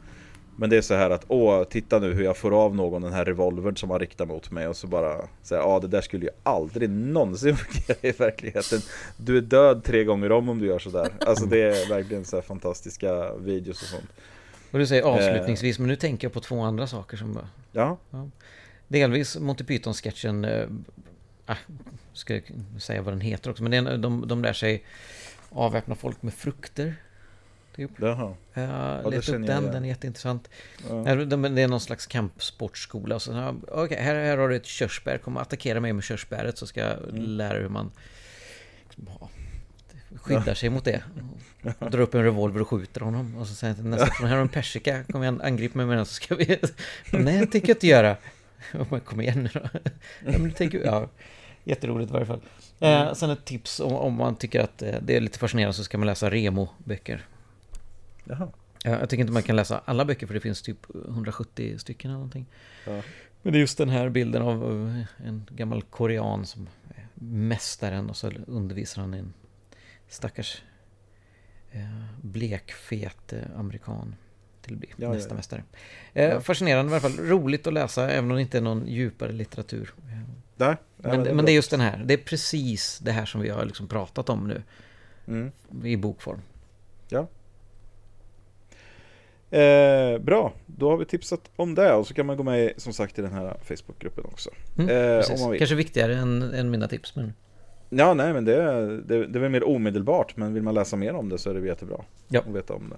Men 0.61 0.71
det 0.71 0.77
är 0.77 0.83
så 0.83 0.95
här 0.95 1.11
att 1.11 1.25
åh, 1.29 1.65
titta 1.65 1.99
nu 1.99 2.13
hur 2.13 2.25
jag 2.25 2.37
får 2.37 2.65
av 2.65 2.77
någon 2.77 3.03
den 3.03 3.13
här 3.13 3.25
revolvern 3.25 3.77
som 3.77 3.91
han 3.91 3.99
riktar 3.99 4.27
mot 4.27 4.51
mig 4.51 4.69
och 4.69 4.77
så 4.77 4.87
bara 4.87 5.29
säga 5.43 5.61
ja 5.61 5.79
det 5.81 5.89
där 5.89 6.01
skulle 6.01 6.25
ju 6.25 6.31
aldrig 6.43 6.91
någonsin 6.91 7.57
fungera 7.57 7.99
i 8.03 8.13
verkligheten. 8.13 8.79
Du 9.17 9.37
är 9.37 9.41
död 9.41 9.85
tre 9.85 10.05
gånger 10.05 10.33
om 10.33 10.49
om 10.49 10.59
du 10.59 10.67
gör 10.67 10.79
sådär. 10.79 11.09
Alltså 11.21 11.47
det 11.47 11.63
är 11.63 11.89
verkligen 11.89 12.25
så 12.25 12.43
fantastiska 12.43 13.35
videos 13.35 13.83
och 13.83 13.89
sånt. 13.89 14.11
Och 14.71 14.79
du 14.79 14.87
säger 14.87 15.03
avslutningsvis, 15.03 15.77
eh. 15.77 15.81
men 15.81 15.89
nu 15.89 15.97
tänker 15.97 16.25
jag 16.25 16.33
på 16.33 16.41
två 16.41 16.61
andra 16.61 16.87
saker 16.87 17.17
som 17.17 17.35
bara... 17.35 17.49
Ja. 17.73 17.97
ja. 18.11 18.29
Delvis 18.89 19.37
Monty 19.37 19.65
Python-sketchen, 19.65 20.45
äh, 20.45 21.57
ska 22.13 22.35
jag 22.35 22.43
säga 22.79 23.03
vad 23.03 23.13
den 23.13 23.21
heter 23.21 23.51
också, 23.51 23.63
men 23.63 23.73
är, 23.73 23.99
de, 23.99 24.29
de 24.29 24.43
lär 24.43 24.53
sig 24.53 24.85
avväpna 25.51 25.95
folk 25.95 26.23
med 26.23 26.35
frukter. 26.35 26.97
Typ. 27.77 27.91
Jaha. 27.97 28.35
Jag 28.55 28.65
ja, 28.65 29.11
letade 29.11 29.39
upp 29.39 29.47
den, 29.47 29.65
den 29.65 29.85
är 29.85 29.89
jätteintressant. 29.89 30.51
Ja. 30.89 31.15
Det 31.15 31.63
är 31.63 31.69
någon 31.69 31.81
slags 31.81 32.07
kampsportskola. 32.07 33.21
Så, 33.21 33.55
okay, 33.69 33.99
här, 33.99 34.15
här 34.15 34.39
har 34.39 34.49
du 34.49 34.57
ett 34.57 34.67
körsbär, 34.67 35.19
kom 35.19 35.37
och 35.37 35.43
attackera 35.43 35.81
mig 35.81 35.93
med 35.93 36.05
körsbäret 36.05 36.59
så 36.59 36.67
ska 36.67 36.81
jag 36.81 37.09
mm. 37.09 37.23
lära 37.23 37.59
hur 37.59 37.69
man 37.69 37.91
liksom, 38.85 39.09
skyddar 40.17 40.55
sig 40.55 40.71
mot 40.71 40.85
det. 40.85 41.03
Och 41.79 41.91
drar 41.91 42.01
upp 42.01 42.15
en 42.15 42.23
revolver 42.23 42.61
och 42.61 42.69
skjuter 42.69 43.01
honom. 43.01 43.37
Och 43.37 43.47
så 43.47 43.55
säger 43.55 43.75
han 43.75 43.91
nästa, 43.91 44.27
här 44.27 44.37
har 44.37 44.43
en 44.43 44.49
persika, 44.49 45.05
kom 45.05 45.23
igen, 45.23 45.41
angrip 45.41 45.75
mig 45.75 45.87
med 45.87 45.97
den 45.97 46.07
så 46.07 46.15
ska 46.15 46.35
vi... 46.35 46.47
Nej, 47.11 47.39
det 47.39 47.47
tänker 47.47 47.69
jag 47.69 47.77
inte 47.77 47.87
göra. 47.87 48.17
Men 48.91 49.01
kom 49.01 49.21
igen 49.21 49.43
nu 49.43 49.61
då. 49.61 49.69
ja, 50.27 50.39
men 50.39 50.53
tänk, 50.57 50.75
ja, 50.75 51.09
jätteroligt 51.65 52.11
i 52.11 52.13
varje 52.13 52.27
fall. 52.27 52.41
Eh, 52.81 53.01
mm. 53.01 53.15
sen 53.15 53.31
ett 53.31 53.45
tips 53.45 53.81
om, 53.81 53.93
om 53.93 54.15
man 54.15 54.37
tycker 54.37 54.61
att 54.61 54.83
eh, 54.83 54.95
det 55.03 55.17
är 55.17 55.21
lite 55.21 55.39
fascinerande 55.39 55.75
så 55.75 55.85
ska 55.85 55.99
man 55.99 56.07
läsa 56.07 56.31
Remo-böcker. 56.31 57.27
Jaha. 58.25 58.49
Jag 58.85 59.09
tycker 59.09 59.21
inte 59.21 59.33
man 59.33 59.43
kan 59.43 59.57
läsa 59.57 59.81
alla 59.85 60.05
böcker 60.05 60.27
för 60.27 60.35
det 60.35 60.41
finns 60.41 60.63
typ 60.63 60.87
170 61.09 61.79
stycken 61.79 62.11
eller 62.11 62.19
någonting. 62.19 62.47
Ja. 62.87 63.03
Men 63.43 63.53
det 63.53 63.59
är 63.59 63.61
just 63.61 63.79
den 63.79 63.89
här 63.89 64.09
bilden 64.09 64.43
av 64.43 64.63
en 65.17 65.47
gammal 65.51 65.83
korean 65.83 66.47
som 66.47 66.69
är 66.89 67.07
mästaren 67.15 68.11
och 68.11 68.17
så 68.17 68.33
undervisar 68.47 69.03
han 69.03 69.15
en 69.15 69.35
stackars 70.09 70.63
eh, 71.71 72.05
blekfet 72.23 73.33
amerikan 73.57 74.15
till 74.69 74.77
att 74.77 74.81
bli 74.81 74.89
ja, 74.97 75.13
nästa 75.13 75.29
ja, 75.29 75.33
ja. 75.33 75.37
mästare. 75.37 75.63
Eh, 76.13 76.41
fascinerande 76.41 76.93
i 76.93 76.95
alla 76.95 77.01
fall. 77.01 77.27
Roligt 77.27 77.67
att 77.67 77.73
läsa 77.73 78.11
även 78.11 78.31
om 78.31 78.37
det 78.37 78.43
inte 78.43 78.59
är 78.59 78.63
någon 78.63 78.87
djupare 78.87 79.33
litteratur. 79.33 79.95
Nej, 80.57 80.77
men, 80.97 81.25
det, 81.25 81.35
men 81.35 81.45
det 81.45 81.53
är 81.53 81.55
just 81.55 81.71
den 81.71 81.81
här. 81.81 82.03
Det 82.05 82.15
är 82.15 82.19
precis 82.19 82.99
det 82.99 83.13
här 83.13 83.27
som 83.27 83.41
vi 83.41 83.49
har 83.49 83.65
liksom 83.65 83.89
pratat 83.89 84.29
om 84.29 84.49
nu. 84.49 84.63
Mm. 85.29 85.53
I 85.85 85.97
bokform. 85.97 86.41
Ja. 87.09 87.29
Eh, 89.51 90.19
bra, 90.19 90.53
då 90.67 90.91
har 90.91 90.97
vi 90.97 91.05
tipsat 91.05 91.51
om 91.57 91.75
det 91.75 91.93
och 91.93 92.07
så 92.07 92.15
kan 92.15 92.27
man 92.27 92.37
gå 92.37 92.43
med 92.43 92.73
som 92.77 92.93
sagt 92.93 93.19
i 93.19 93.23
den 93.23 93.33
här 93.33 93.57
Facebookgruppen 93.63 94.25
också. 94.25 94.51
Mm, 94.79 95.19
eh. 95.19 95.59
Kanske 95.59 95.75
viktigare 95.75 96.17
än, 96.17 96.43
än 96.43 96.71
mina 96.71 96.89
tips. 96.89 97.17
Men... 97.17 97.33
Ja, 97.91 98.15
nej 98.15 98.33
men 98.33 98.45
det, 98.45 98.55
det, 99.03 99.27
det 99.27 99.39
är 99.39 99.41
väl 99.41 99.51
mer 99.51 99.69
omedelbart 99.69 100.37
men 100.37 100.55
vill 100.55 100.63
man 100.63 100.75
läsa 100.75 100.97
mer 100.97 101.15
om 101.15 101.29
det 101.29 101.39
så 101.39 101.51
är 101.51 101.55
det 101.55 101.67
jättebra 101.67 102.05
ja. 102.29 102.41
att 102.41 102.47
veta 102.47 102.75
om 102.75 102.91
det. 102.91 102.97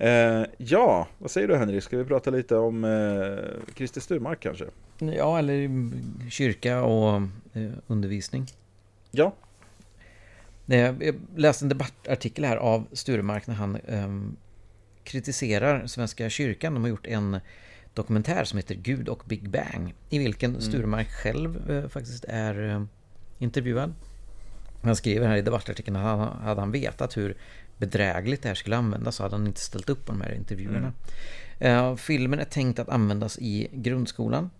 Eh, 0.00 0.44
ja, 0.58 1.08
vad 1.18 1.30
säger 1.30 1.48
du 1.48 1.56
Henrik? 1.56 1.82
Ska 1.82 1.98
vi 1.98 2.04
prata 2.04 2.30
lite 2.30 2.56
om 2.56 2.84
eh, 2.84 3.74
Christer 3.76 4.00
Sturmark 4.00 4.40
kanske? 4.40 4.64
Ja, 4.98 5.38
eller 5.38 5.70
kyrka 6.30 6.82
och 6.82 7.22
eh, 7.52 7.70
undervisning. 7.86 8.46
Ja. 9.10 9.34
Jag 10.66 11.14
läste 11.36 11.64
en 11.64 11.68
debattartikel 11.68 12.44
här 12.44 12.56
av 12.56 12.86
Sturemark 12.92 13.46
när 13.46 13.54
han 13.54 13.78
um, 13.88 14.36
kritiserar 15.04 15.86
Svenska 15.86 16.30
kyrkan. 16.30 16.74
De 16.74 16.82
har 16.82 16.88
gjort 16.88 17.06
en 17.06 17.40
dokumentär 17.94 18.44
som 18.44 18.56
heter 18.56 18.74
Gud 18.74 19.08
och 19.08 19.22
Big 19.26 19.50
Bang 19.50 19.94
i 20.10 20.18
vilken 20.18 20.50
mm. 20.50 20.62
Sturemark 20.62 21.08
själv 21.08 21.70
uh, 21.70 21.88
faktiskt 21.88 22.24
är 22.28 22.60
uh, 22.60 22.84
intervjuad. 23.38 23.94
Han 24.82 24.96
skriver 24.96 25.28
här 25.28 25.36
i 25.36 25.42
debattartikeln 25.42 25.96
att 25.96 26.02
han, 26.02 26.42
hade 26.42 26.60
han 26.60 26.72
vetat 26.72 27.16
hur 27.16 27.36
bedrägligt 27.78 28.42
det 28.42 28.48
här 28.48 28.54
skulle 28.54 28.76
användas 28.76 29.16
så 29.16 29.22
hade 29.22 29.34
han 29.34 29.46
inte 29.46 29.60
ställt 29.60 29.88
upp 29.88 30.06
på 30.06 30.12
de 30.12 30.20
här 30.20 30.34
intervjuerna. 30.34 30.92
Mm. 31.58 31.84
Uh, 31.84 31.96
filmen 31.96 32.40
är 32.40 32.44
tänkt 32.44 32.78
att 32.78 32.88
användas 32.88 33.38
i 33.38 33.68
grundskolan. 33.72 34.50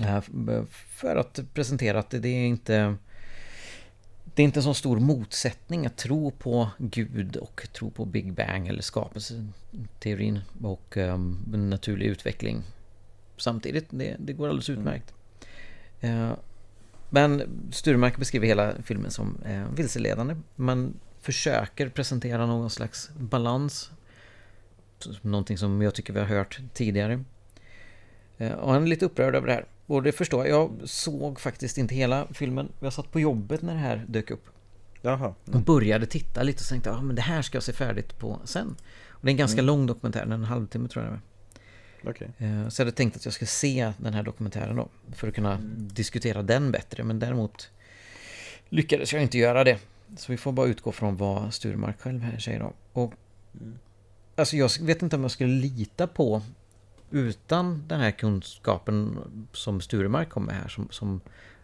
Uh, 0.00 0.20
för 0.88 1.16
att 1.16 1.40
presentera 1.54 1.98
att 1.98 2.10
det 2.10 2.28
är 2.28 2.46
inte 2.46 2.96
det 4.34 4.42
är 4.42 4.44
inte 4.44 4.58
en 4.58 4.64
så 4.64 4.74
stor 4.74 5.00
motsättning 5.00 5.86
att 5.86 5.96
tro 5.96 6.30
på 6.30 6.68
Gud 6.78 7.36
och 7.36 7.68
tro 7.72 7.90
på 7.90 8.04
Big 8.04 8.32
Bang 8.32 8.68
eller 8.68 8.82
skapelseteorin 8.82 10.40
och 10.62 10.96
um, 10.96 11.44
naturlig 11.70 12.06
utveckling. 12.06 12.62
Samtidigt, 13.36 13.86
det, 13.90 14.16
det 14.18 14.32
går 14.32 14.48
alldeles 14.48 14.70
utmärkt. 14.70 15.14
Mm. 16.00 16.30
Uh, 16.30 16.36
men 17.10 17.42
Sturmark 17.70 18.16
beskriver 18.16 18.46
hela 18.46 18.74
filmen 18.82 19.10
som 19.10 19.38
uh, 19.48 19.74
vilseledande. 19.74 20.36
Man 20.56 20.94
försöker 21.20 21.88
presentera 21.88 22.46
någon 22.46 22.70
slags 22.70 23.10
balans. 23.18 23.90
Någonting 25.22 25.58
som 25.58 25.82
jag 25.82 25.94
tycker 25.94 26.12
vi 26.12 26.20
har 26.20 26.26
hört 26.26 26.60
tidigare. 26.74 27.24
Uh, 28.40 28.52
och 28.52 28.72
han 28.72 28.82
är 28.82 28.86
lite 28.86 29.04
upprörd 29.06 29.34
över 29.34 29.46
det 29.46 29.52
här. 29.52 29.66
Och 29.86 30.02
det 30.02 30.12
förstår 30.12 30.46
jag. 30.46 30.60
Jag 30.60 30.88
såg 30.88 31.40
faktiskt 31.40 31.78
inte 31.78 31.94
hela 31.94 32.26
filmen. 32.30 32.68
Jag 32.80 32.92
satt 32.92 33.12
på 33.12 33.20
jobbet 33.20 33.62
när 33.62 33.74
det 33.74 33.80
här 33.80 34.04
dök 34.08 34.30
upp. 34.30 34.44
Jaha. 35.02 35.34
Och 35.52 35.60
började 35.60 36.06
titta 36.06 36.42
lite 36.42 36.60
och 36.60 36.68
tänkte 36.68 36.90
att 36.90 36.98
ah, 36.98 37.02
men 37.02 37.16
det 37.16 37.22
här 37.22 37.42
ska 37.42 37.56
jag 37.56 37.62
se 37.62 37.72
färdigt 37.72 38.18
på 38.18 38.40
sen. 38.44 38.76
Och 39.10 39.24
det 39.24 39.28
är 39.28 39.32
en 39.32 39.36
ganska 39.36 39.60
mm. 39.60 39.66
lång 39.66 39.86
dokumentär, 39.86 40.22
en 40.22 40.44
halvtimme 40.44 40.88
tror 40.88 41.04
jag 41.04 41.14
det 41.14 41.20
Okay. 42.02 42.28
Eh, 42.38 42.68
så 42.68 42.80
jag 42.80 42.86
hade 42.86 42.96
tänkt 42.96 43.16
att 43.16 43.24
jag 43.24 43.34
skulle 43.34 43.48
se 43.48 43.92
den 43.98 44.14
här 44.14 44.22
dokumentären 44.22 44.76
då. 44.76 44.88
För 45.12 45.28
att 45.28 45.34
kunna 45.34 45.54
mm. 45.54 45.88
diskutera 45.92 46.42
den 46.42 46.72
bättre. 46.72 47.04
Men 47.04 47.18
däremot 47.18 47.70
lyckades 48.68 49.12
jag 49.12 49.22
inte 49.22 49.38
göra 49.38 49.64
det. 49.64 49.78
Så 50.16 50.32
vi 50.32 50.38
får 50.38 50.52
bara 50.52 50.66
utgå 50.66 50.92
från 50.92 51.16
vad 51.16 51.54
Sturmark 51.54 52.00
själv 52.00 52.20
här 52.20 52.38
säger 52.38 52.60
då. 52.60 52.72
Och, 52.92 53.14
mm. 53.60 53.78
Alltså 54.36 54.56
jag 54.56 54.70
vet 54.80 55.02
inte 55.02 55.16
om 55.16 55.22
jag 55.22 55.30
skulle 55.30 55.52
lita 55.52 56.06
på 56.06 56.42
utan 57.10 57.84
den 57.88 58.00
här 58.00 58.10
kunskapen 58.10 59.18
som 59.52 59.80
Sturemark 59.80 60.28
kom 60.28 60.44
med 60.44 60.54
här 60.54 60.68
som, 60.68 60.88
som 60.90 61.20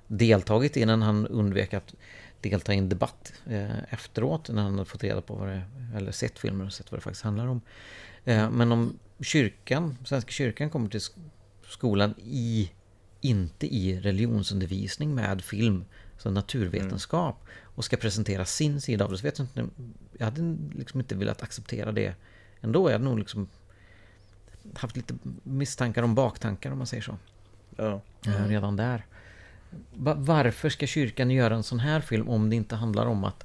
deltagit 0.06 0.76
innan 0.76 1.02
han 1.02 1.26
undvek 1.26 1.74
att 1.74 1.94
delta 2.40 2.74
i 2.74 2.78
en 2.78 2.88
debatt 2.88 3.32
eh, 3.46 3.92
efteråt 3.92 4.50
när 4.50 4.62
han 4.62 4.72
hade 4.72 4.84
fått 4.84 5.04
reda 5.04 5.20
på 5.20 5.34
vad 5.34 5.48
det, 5.48 5.62
eller 5.96 6.12
sett 6.12 6.38
filmen 6.38 6.66
och 6.66 6.72
sett 6.72 6.92
vad 6.92 6.98
det 6.98 7.02
faktiskt 7.02 7.24
handlar 7.24 7.46
om. 7.46 7.60
Eh, 8.24 8.50
men 8.50 8.72
om 8.72 8.98
kyrkan, 9.24 9.98
Svenska 10.04 10.30
kyrkan 10.30 10.70
kommer 10.70 10.88
till 10.88 11.00
skolan 11.68 12.14
i, 12.18 12.70
inte 13.20 13.74
i 13.74 14.00
religionsundervisning 14.00 15.14
med 15.14 15.42
film, 15.42 15.84
så 16.18 16.30
naturvetenskap 16.30 17.42
mm. 17.42 17.54
och 17.74 17.84
ska 17.84 17.96
presentera 17.96 18.44
sin 18.44 18.80
sida 18.80 19.04
av 19.04 19.10
det. 19.10 19.18
Så 19.18 19.22
vet 19.22 19.38
jag, 19.38 19.46
inte, 19.46 19.74
jag 20.18 20.24
hade 20.24 20.56
liksom 20.78 21.00
inte 21.00 21.14
velat 21.14 21.42
acceptera 21.42 21.92
det 21.92 22.14
ändå. 22.60 22.88
Jag 22.88 22.92
hade 22.92 23.04
nog 23.04 23.18
liksom 23.18 23.48
haft 24.74 24.96
lite 24.96 25.14
misstankar 25.42 26.02
om 26.02 26.14
baktankar 26.14 26.70
om 26.70 26.78
man 26.78 26.86
säger 26.86 27.02
så. 27.02 27.18
Ja. 27.76 28.00
Mm. 28.26 28.48
Redan 28.48 28.76
där. 28.76 29.06
Varför 30.16 30.68
ska 30.68 30.86
kyrkan 30.86 31.30
göra 31.30 31.54
en 31.54 31.62
sån 31.62 31.80
här 31.80 32.00
film 32.00 32.28
om 32.28 32.50
det 32.50 32.56
inte 32.56 32.76
handlar 32.76 33.06
om 33.06 33.24
att 33.24 33.44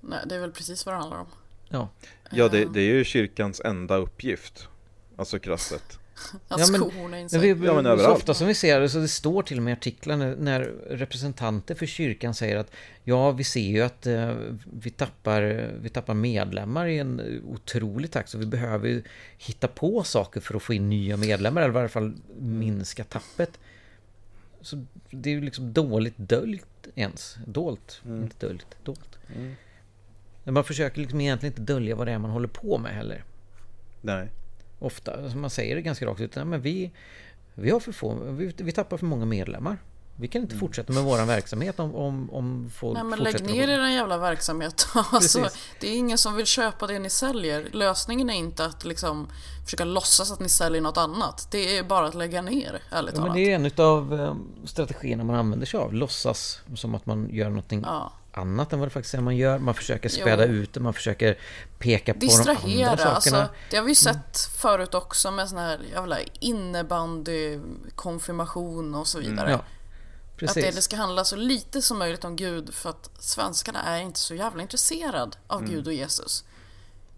Nej, 0.00 0.20
det 0.26 0.34
är 0.34 0.40
väl 0.40 0.52
precis 0.52 0.86
vad 0.86 0.94
det 0.94 0.98
handlar 0.98 1.18
om. 1.18 1.26
Ja, 1.68 1.88
ja 2.30 2.48
det, 2.48 2.64
det 2.64 2.80
är 2.80 2.94
ju 2.94 3.04
kyrkans 3.04 3.60
enda 3.64 3.96
uppgift. 3.96 4.68
Alltså 5.16 5.38
krasset. 5.38 5.98
Att 6.48 6.60
ja, 6.60 6.66
sig. 7.28 7.54
Vi, 7.54 7.66
ja, 7.66 7.82
men 7.82 7.98
så 7.98 8.10
ofta 8.10 8.34
som 8.34 8.46
vi 8.46 8.54
ser 8.54 8.80
det, 8.80 8.88
så 8.88 8.98
det 8.98 9.08
står 9.08 9.42
till 9.42 9.56
och 9.56 9.62
med 9.62 9.70
i 9.70 9.72
artiklar 9.72 10.16
när, 10.16 10.36
när, 10.36 10.60
representanter 10.90 11.74
för 11.74 11.86
kyrkan 11.86 12.34
säger 12.34 12.56
att 12.56 12.70
ja, 13.04 13.30
vi 13.30 13.44
ser 13.44 13.60
ju 13.60 13.82
att 13.82 14.06
eh, 14.06 14.34
vi, 14.64 14.90
tappar, 14.90 15.70
vi 15.80 15.88
tappar 15.88 16.14
medlemmar 16.14 16.86
i 16.86 16.98
en 16.98 17.42
otrolig 17.46 18.10
takt, 18.10 18.28
så 18.28 18.38
vi 18.38 18.46
behöver 18.46 19.02
hitta 19.38 19.68
på 19.68 20.04
saker 20.04 20.40
för 20.40 20.54
att 20.54 20.62
få 20.62 20.74
in 20.74 20.88
nya 20.88 21.16
medlemmar, 21.16 21.60
eller 21.60 21.70
i 21.70 21.74
varje 21.74 21.88
fall 21.88 22.14
minska 22.38 23.04
tappet. 23.04 23.58
Så 24.60 24.84
det 25.10 25.30
är 25.30 25.34
ju 25.34 25.40
liksom 25.40 25.72
dåligt 25.72 26.14
döljt 26.16 26.88
ens. 26.94 27.36
Dolt, 27.46 28.00
mm. 28.04 28.22
inte 28.22 28.46
döljt, 28.46 28.76
dolt. 28.84 29.18
Mm. 29.36 29.54
Man 30.52 30.64
försöker 30.64 31.00
liksom 31.00 31.20
egentligen 31.20 31.52
inte 31.52 31.72
dölja 31.72 31.96
vad 31.96 32.06
det 32.06 32.12
är 32.12 32.18
man 32.18 32.30
håller 32.30 32.48
på 32.48 32.78
med 32.78 32.94
heller. 32.94 33.24
Nej 34.00 34.28
ofta, 34.78 35.14
alltså 35.22 35.38
man 35.38 35.50
säger 35.50 35.76
det 35.76 35.82
ganska 35.82 36.06
rakt 36.06 36.20
ut, 36.20 36.36
men 36.36 36.60
vi, 36.60 36.90
vi 37.54 37.70
har 37.70 37.80
för 37.80 37.92
få, 37.92 38.14
vi, 38.14 38.54
vi 38.56 38.72
tappar 38.72 38.96
för 38.96 39.06
många 39.06 39.24
medlemmar. 39.24 39.78
Vi 40.20 40.28
kan 40.28 40.42
inte 40.42 40.54
mm. 40.54 40.60
fortsätta 40.60 40.92
med 40.92 41.02
vår 41.02 41.26
verksamhet 41.26 41.80
om, 41.80 41.94
om, 41.94 42.30
om 42.30 42.70
folk 42.74 42.94
Nej 42.94 43.04
men 43.04 43.18
lägg 43.18 43.44
ner 43.44 43.68
er 43.68 43.88
jävla 43.88 44.18
verksamhet. 44.18 44.86
alltså, 45.12 45.48
det 45.80 45.88
är 45.88 45.96
ingen 45.96 46.18
som 46.18 46.36
vill 46.36 46.46
köpa 46.46 46.86
det 46.86 46.98
ni 46.98 47.10
säljer. 47.10 47.68
Lösningen 47.72 48.30
är 48.30 48.34
inte 48.34 48.64
att 48.64 48.84
liksom 48.84 49.28
försöka 49.64 49.84
låtsas 49.84 50.32
att 50.32 50.40
ni 50.40 50.48
säljer 50.48 50.80
något 50.80 50.96
annat. 50.96 51.48
Det 51.50 51.78
är 51.78 51.82
bara 51.82 52.06
att 52.06 52.14
lägga 52.14 52.42
ner, 52.42 52.82
ärligt 52.90 53.14
ja, 53.14 53.20
talat. 53.20 53.24
Men 53.24 53.32
det 53.32 53.52
är 53.52 53.54
en 53.54 53.86
av 53.86 54.12
um, 54.12 54.48
strategierna 54.64 55.24
man 55.24 55.36
använder 55.36 55.66
sig 55.66 55.80
av. 55.80 55.94
Låtsas 55.94 56.60
som 56.74 56.94
att 56.94 57.06
man 57.06 57.28
gör 57.30 57.48
någonting 57.48 57.82
ja 57.86 58.12
annat 58.38 58.72
än 58.72 58.78
vad 58.78 58.88
det 58.88 58.92
faktiskt 58.92 59.14
är 59.14 59.20
man 59.20 59.36
gör. 59.36 59.58
Man 59.58 59.74
försöker 59.74 60.08
späda 60.08 60.46
jo. 60.46 60.52
ut 60.52 60.72
det, 60.72 60.80
man 60.80 60.94
försöker 60.94 61.38
peka 61.78 62.14
på 62.14 62.18
Distrahera, 62.18 62.78
de 62.78 62.84
andra 62.84 63.20
sakerna. 63.20 63.42
Alltså, 63.42 63.54
det 63.70 63.76
har 63.76 63.84
vi 63.84 63.90
ju 63.90 63.94
sett 63.94 64.14
mm. 64.14 64.58
förut 64.58 64.94
också 64.94 65.30
med 65.30 65.48
sån 65.48 65.58
här 65.58 65.80
jävla 65.92 66.18
innebandy, 66.40 67.58
konfirmation 67.94 68.94
och 68.94 69.06
så 69.06 69.18
vidare. 69.18 69.50
Ja, 69.50 70.48
att 70.48 70.54
det, 70.54 70.70
det, 70.70 70.82
ska 70.82 70.96
handla 70.96 71.24
så 71.24 71.36
lite 71.36 71.82
som 71.82 71.98
möjligt 71.98 72.24
om 72.24 72.36
Gud 72.36 72.74
för 72.74 72.90
att 72.90 73.10
svenskarna 73.18 73.82
är 73.82 74.00
inte 74.00 74.18
så 74.18 74.34
jävla 74.34 74.62
intresserade 74.62 75.36
av 75.46 75.60
mm. 75.60 75.70
Gud 75.70 75.86
och 75.86 75.92
Jesus. 75.92 76.44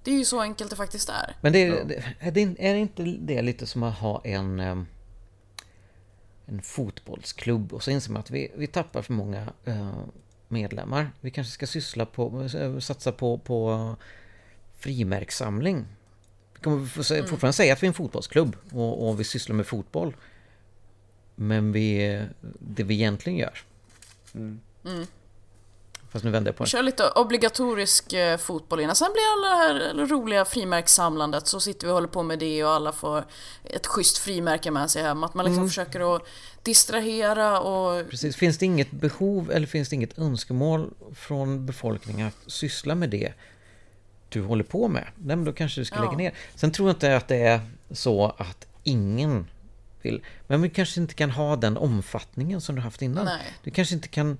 Det 0.04 0.10
är 0.10 0.18
ju 0.18 0.24
så 0.24 0.40
enkelt 0.40 0.70
det 0.70 0.76
faktiskt 0.76 1.08
är. 1.08 1.36
Men 1.40 1.52
det 1.52 1.66
är, 1.66 2.04
är, 2.18 2.30
det, 2.30 2.56
är 2.58 2.74
inte 2.74 3.02
det 3.02 3.42
lite 3.42 3.66
som 3.66 3.82
att 3.82 3.98
ha 3.98 4.20
en 4.24 4.86
en 6.50 6.62
fotbollsklubb 6.62 7.72
och 7.72 7.82
så 7.82 7.90
inser 7.90 8.12
man 8.12 8.20
att 8.20 8.30
vi, 8.30 8.52
vi 8.56 8.66
tappar 8.66 9.02
för 9.02 9.12
många 9.12 9.52
uh, 9.68 10.04
medlemmar. 10.51 11.11
Vi 11.20 11.30
kanske 11.30 11.53
ska 11.53 11.66
syssla 11.66 12.07
på, 12.07 12.48
satsa 12.80 13.12
på, 13.12 13.38
på 13.38 13.96
frimärkssamling. 14.78 15.84
Vi 16.55 16.61
kommer 16.61 16.86
fortfarande 17.26 17.53
säga 17.53 17.72
att 17.72 17.82
vi 17.82 17.86
är 17.86 17.90
en 17.90 17.94
fotbollsklubb 17.94 18.57
och, 18.72 19.09
och 19.09 19.20
vi 19.20 19.24
sysslar 19.24 19.57
med 19.57 19.66
fotboll. 19.66 20.16
Men 21.34 21.72
vi, 21.72 22.22
det 22.59 22.82
vi 22.82 22.94
egentligen 22.94 23.38
gör. 23.38 23.59
Mm. 24.34 24.61
Fast 26.12 26.24
nu 26.24 26.30
vänder 26.30 26.48
jag 26.48 26.56
på 26.56 26.64
det. 26.64 26.70
Kör 26.70 26.82
lite 26.82 27.08
obligatorisk 27.11 28.12
eh, 28.12 28.36
fotboll 28.38 28.80
innan. 28.80 28.96
Sen 28.96 29.08
blir 29.12 29.22
alla 29.32 29.56
det 29.56 29.62
här 29.84 30.06
roliga 30.06 30.44
frimärkssamlandet. 30.44 31.46
Så 31.46 31.61
sitter 31.61 31.86
vi 31.86 31.90
och 31.90 31.94
håller 31.94 32.08
på 32.08 32.22
med 32.22 32.38
det 32.38 32.64
och 32.64 32.70
alla 32.70 32.92
får 32.92 33.24
ett 33.64 33.86
schysst 33.86 34.18
frimärke 34.18 34.70
med 34.70 34.90
sig 34.90 35.02
hem. 35.02 35.24
Att 35.24 35.34
man 35.34 35.44
liksom 35.44 35.58
Mm. 35.58 35.68
försöker 35.68 36.16
att 36.16 36.22
distrahera 36.62 37.61
och... 37.61 38.11
Precis. 38.11 38.36
Finns 38.36 38.58
det 38.58 38.66
inget 38.66 38.90
behov 38.90 39.50
eller 39.50 39.66
finns 39.66 39.88
det 39.88 39.96
inget 39.96 40.18
önskemål 40.18 40.90
från 41.14 41.66
befolkningen 41.66 42.26
att 42.28 42.52
syssla 42.52 42.94
med 42.94 43.11
det 43.11 43.32
du 44.28 44.42
håller 44.42 44.64
på 44.64 44.88
med? 44.88 45.04
Nej, 45.16 45.36
men 45.36 45.44
då 45.44 45.52
kanske 45.52 45.80
du 45.80 45.84
ska 45.84 45.96
Ja. 45.96 46.02
lägga 46.02 46.16
ner. 46.16 46.34
Sen 46.54 46.72
tror 46.72 46.88
jag 46.88 46.94
inte 46.94 47.16
att 47.16 47.28
det 47.28 47.36
är 47.36 47.61
så 47.90 48.34
att 48.38 48.66
ingen 48.82 49.46
vill. 50.02 50.24
Men 50.46 50.62
vi 50.62 50.70
kanske 50.70 51.00
inte 51.00 51.14
kan 51.14 51.30
ha 51.30 51.56
den 51.56 51.76
omfattningen 51.76 52.61
som 52.61 52.74
du 52.74 52.80
haft 52.80 53.02
innan. 53.02 53.24
Nej. 53.24 53.42
Du 53.64 53.70
kanske 53.70 53.94
inte 53.94 54.08
kan 54.08 54.38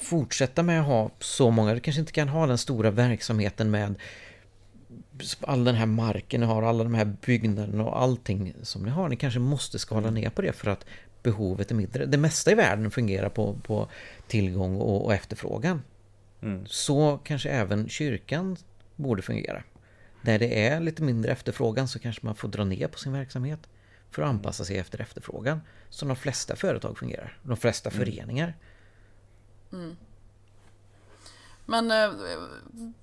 fortsätta 0.00 0.62
med 0.62 0.80
att 0.80 0.86
ha 0.86 1.10
så 1.18 1.50
många. 1.50 1.74
Du 1.74 1.80
kanske 1.80 2.00
inte 2.00 2.12
kan 2.12 2.28
ha 2.28 2.46
den 2.46 2.58
stora 2.58 2.90
verksamheten 2.90 3.70
med 3.70 3.94
all 5.40 5.64
den 5.64 5.74
här 5.74 5.86
marken 5.86 6.40
ni 6.40 6.46
har, 6.46 6.62
alla 6.62 6.84
de 6.84 6.94
här 6.94 7.04
byggnaderna 7.04 7.84
och 7.84 8.02
allting 8.02 8.54
som 8.62 8.82
ni 8.82 8.90
har. 8.90 9.08
Ni 9.08 9.16
kanske 9.16 9.40
måste 9.40 9.78
skala 9.78 10.10
ner 10.10 10.30
på 10.30 10.42
det 10.42 10.52
för 10.52 10.70
att 10.70 10.84
behovet 11.22 11.70
är 11.70 11.74
mindre. 11.74 12.06
Det 12.06 12.18
mesta 12.18 12.50
i 12.50 12.54
världen 12.54 12.90
fungerar 12.90 13.28
på, 13.28 13.56
på 13.62 13.88
tillgång 14.26 14.76
och, 14.76 15.04
och 15.04 15.14
efterfrågan. 15.14 15.82
Mm. 16.42 16.66
Så 16.66 17.20
kanske 17.24 17.48
även 17.48 17.88
kyrkan 17.88 18.56
borde 18.96 19.22
fungera. 19.22 19.62
Där 20.22 20.38
det 20.38 20.66
är 20.68 20.80
lite 20.80 21.02
mindre 21.02 21.32
efterfrågan 21.32 21.88
så 21.88 21.98
kanske 21.98 22.26
man 22.26 22.34
får 22.34 22.48
dra 22.48 22.64
ner 22.64 22.88
på 22.88 22.98
sin 22.98 23.12
verksamhet 23.12 23.60
för 24.10 24.22
att 24.22 24.28
anpassa 24.28 24.64
sig 24.64 24.78
efter 24.78 25.00
efterfrågan. 25.00 25.60
Som 25.88 26.08
de 26.08 26.16
flesta 26.16 26.56
företag 26.56 26.98
fungerar. 26.98 27.38
De 27.42 27.56
flesta 27.56 27.90
föreningar. 27.90 28.54
Men 31.66 31.90
eh, 31.90 32.10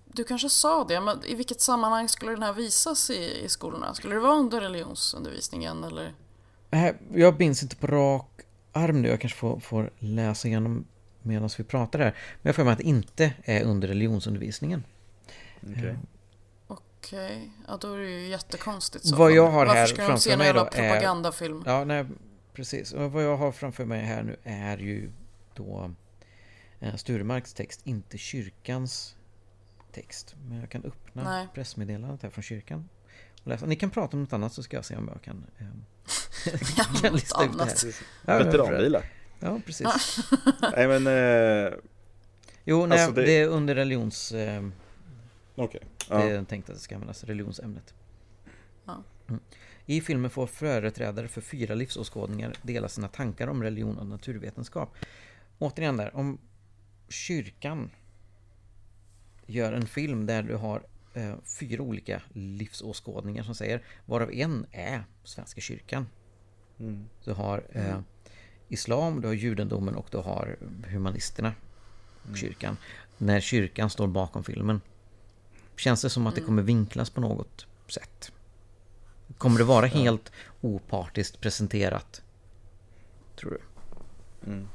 du 0.06 0.24
kanske 0.24 0.50
sa 0.50 0.84
det, 0.84 1.02
men 1.02 1.24
i 1.26 1.36
vilket 1.36 1.62
sammanhang 1.62 2.10
skulle 2.10 2.32
den 2.32 2.44
här 2.44 2.54
visas 2.54 3.10
i, 3.10 3.42
i 3.46 3.50
skolorna? 3.50 3.94
Skulle 3.94 4.16
det 4.16 4.22
vara 4.22 4.36
under 4.36 4.62
religionsundervisningen 4.62 5.84
eller? 5.84 6.14
Äh, 6.72 6.90
Jag 7.14 7.40
minns 7.40 7.64
inte 7.64 7.76
på 7.76 7.88
rak 7.88 8.30
arm 8.72 9.02
nu. 9.02 9.08
Jag 9.10 9.22
kanske 9.22 9.40
får, 9.40 9.60
får 9.60 9.92
läsa 10.00 10.48
igenom 10.48 10.86
medan 11.22 11.50
vi 11.58 11.64
pratar 11.64 12.00
här. 12.00 12.06
Men 12.42 12.50
jag 12.50 12.56
får 12.56 12.64
mig 12.64 12.72
att 12.72 12.78
det 12.78 12.84
inte 12.84 13.34
är 13.44 13.64
under 13.64 13.88
religionsundervisningen. 13.88 14.84
Okej. 15.62 15.98
Okej, 16.68 17.52
ja 17.68 17.78
då 17.82 17.94
är 17.94 17.98
det 17.98 18.10
ju 18.10 18.28
jättekonstigt. 18.28 19.06
så 19.08 19.16
Vad 19.16 19.32
jag 19.32 19.48
har 19.52 19.66
Varför 19.66 19.80
här 19.80 19.86
ska 19.88 19.96
de 19.98 20.06
framför 20.08 20.22
se 20.24 20.32
en 20.32 20.38
mig 20.38 20.48
jävla 20.48 20.62
då 20.64 20.68
är- 20.68 20.72
propagandafilm? 20.72 21.64
Ja, 21.66 21.84
nej, 21.84 22.06
precis. 22.54 22.94
Och 22.94 23.12
vad 23.12 23.24
jag 23.24 23.38
har 23.38 23.52
framför 23.52 23.86
mig 23.86 24.02
här 24.02 24.24
nu 24.24 24.36
är 24.44 24.78
ju 24.78 25.12
då 25.54 25.80
eh, 25.84 25.90
Sturemarks 26.96 27.54
text, 27.54 27.82
inte 27.84 28.18
kyrkans 28.18 29.16
text. 29.92 30.36
Men 30.50 30.58
jag 30.60 30.70
kan 30.70 30.84
öppna 30.84 31.24
Nej. 31.24 31.48
pressmeddelandet 31.54 32.24
här 32.24 32.30
från 32.30 32.44
kyrkan. 32.44 32.90
Och 33.42 33.48
läsa. 33.48 33.66
Ni 33.66 33.76
kan 33.76 33.90
prata 33.90 34.18
om 34.18 34.24
något 34.24 34.34
annat 34.34 34.54
så 34.54 34.64
ska 34.64 34.78
jag 34.78 34.86
se 34.86 34.96
om 34.96 35.10
jag 35.14 35.22
kan, 35.22 35.46
eh, 35.58 35.66
kan 37.02 37.14
lista 37.14 37.46
ut 37.46 37.52
det 37.58 37.64
här. 37.64 37.96
Ja, 38.26 38.38
Veteranbilar. 38.46 39.06
Ja, 39.40 39.60
precis. 39.66 40.20
Nej 40.76 40.88
men, 40.88 41.08
eh, 41.08 41.74
Jo, 42.70 42.86
nej, 42.86 43.00
Alltså, 43.00 43.16
det... 43.16 43.26
det- 43.26 43.32
är 43.42 43.48
under 43.48 43.76
religions... 43.76 44.32
Eh, 44.32 44.68
okej. 45.56 45.82
Det 46.10 46.14
är 46.16 46.36
Ja. 46.36 46.46
tänkt 46.46 46.70
att 46.70 46.76
det 46.76 46.82
ska 46.82 46.96
användas, 46.96 47.24
religionsämnet. 47.24 47.94
Ja. 48.86 49.04
Mm. 49.28 49.42
I 49.86 50.02
filmen 50.02 50.30
får 50.30 50.48
företrädare 50.48 51.28
för 51.28 51.42
fyra 51.42 51.76
livsåskådningar 51.76 52.54
dela 52.62 52.90
sina 52.90 53.08
tankar 53.08 53.48
om 53.48 53.64
religion 53.64 53.98
och 53.98 54.06
naturvetenskap. 54.06 54.96
Återigen 55.60 55.98
där, 55.98 56.16
om 56.16 56.38
kyrkan 57.10 57.90
gör 59.46 59.74
en 59.74 59.88
film 59.88 60.26
där 60.26 60.44
du 60.44 60.56
har 60.56 60.84
eh, 61.14 61.36
fyra 61.60 61.82
olika 61.82 62.22
livsåskådningar 62.34 63.44
som 63.44 63.56
säger 63.56 63.82
varav 64.06 64.32
en 64.32 64.66
är 64.72 65.04
Svenska 65.24 65.62
kyrkan. 65.62 66.08
Mm. 66.80 67.06
Du 67.24 67.32
har 67.32 67.64
eh, 67.72 68.00
Islam, 68.68 69.22
du 69.22 69.28
har 69.28 69.34
judendomen 69.34 69.96
och 69.96 70.08
du 70.12 70.18
har 70.18 70.58
humanisterna 70.88 71.54
och 72.32 72.38
kyrkan. 72.38 72.78
När 73.18 73.40
kyrkan 73.40 73.90
står 73.90 74.08
bakom 74.08 74.44
filmen. 74.44 74.82
Känns 75.76 76.02
det 76.02 76.10
som 76.10 76.28
att 76.28 76.36
det 76.36 76.42
kommer 76.42 76.62
vinklas 76.62 77.10
på 77.10 77.22
något 77.22 77.66
sätt? 77.88 78.32
Kommer 79.38 79.58
det 79.58 79.64
vara 79.64 79.86
helt 79.86 80.32
opartiskt 80.62 81.42
presenterat? 81.42 82.22
Tror 83.36 83.52
du? 83.52 83.60
Mm. 84.52 84.68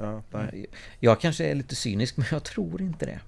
Ja, 0.00 0.22
nej. 0.30 0.66
Jag 1.00 1.20
kanske 1.20 1.46
är 1.46 1.54
lite 1.54 1.74
cynisk 1.74 2.16
men 2.16 2.26
jag 2.30 2.44
tror 2.44 2.82
inte 2.82 3.06
det. 3.06 3.20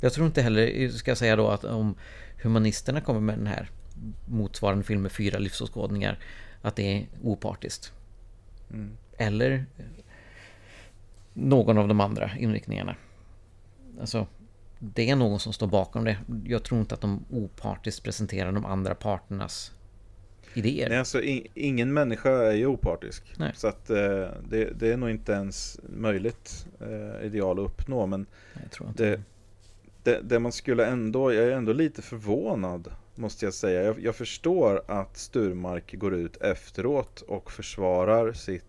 Jag 0.00 0.12
tror 0.12 0.26
inte 0.26 0.42
heller, 0.42 0.88
ska 0.88 1.10
jag 1.10 1.18
säga 1.18 1.36
då 1.36 1.48
att 1.48 1.64
om 1.64 1.94
humanisterna 2.42 3.00
kommer 3.00 3.20
med 3.20 3.38
den 3.38 3.46
här 3.46 3.70
motsvarande 4.26 4.84
film 4.84 5.02
med 5.02 5.12
fyra 5.12 5.38
livsåskådningar 5.38 6.18
att 6.62 6.76
det 6.76 6.82
är 6.82 7.06
opartiskt. 7.22 7.92
Mm. 8.70 8.96
Eller 9.18 9.66
någon 11.32 11.78
av 11.78 11.88
de 11.88 12.00
andra 12.00 12.30
inriktningarna. 12.38 12.96
Alltså, 14.00 14.26
det 14.78 15.10
är 15.10 15.16
någon 15.16 15.40
som 15.40 15.52
står 15.52 15.66
bakom 15.66 16.04
det. 16.04 16.18
Jag 16.46 16.62
tror 16.62 16.80
inte 16.80 16.94
att 16.94 17.00
de 17.00 17.24
opartiskt 17.30 18.02
presenterar 18.02 18.52
de 18.52 18.66
andra 18.66 18.94
parternas 18.94 19.72
idéer. 20.54 20.88
Nej, 20.88 20.98
alltså, 20.98 21.22
i, 21.22 21.50
ingen 21.54 21.92
människa 21.92 22.30
är 22.30 22.54
ju 22.54 22.66
opartisk. 22.66 23.34
Nej. 23.36 23.52
Så 23.54 23.68
att 23.68 23.90
eh, 23.90 23.96
det, 24.48 24.70
det 24.74 24.92
är 24.92 24.96
nog 24.96 25.10
inte 25.10 25.32
ens 25.32 25.80
möjligt 25.82 26.66
eh, 26.80 27.26
ideal 27.26 27.58
att 27.58 27.70
uppnå. 27.70 28.06
Men 28.06 28.26
det, 28.96 29.20
det, 30.02 30.20
det 30.22 30.38
man 30.38 30.52
skulle 30.52 30.86
ändå, 30.86 31.32
jag 31.32 31.44
är 31.44 31.50
ändå 31.50 31.72
lite 31.72 32.02
förvånad 32.02 32.92
måste 33.14 33.44
jag 33.44 33.54
säga. 33.54 33.82
Jag, 33.82 34.00
jag 34.00 34.16
förstår 34.16 34.82
att 34.86 35.16
Sturmark 35.16 35.94
går 35.94 36.14
ut 36.14 36.36
efteråt 36.36 37.20
och 37.20 37.52
försvarar 37.52 38.32
sitt 38.32 38.64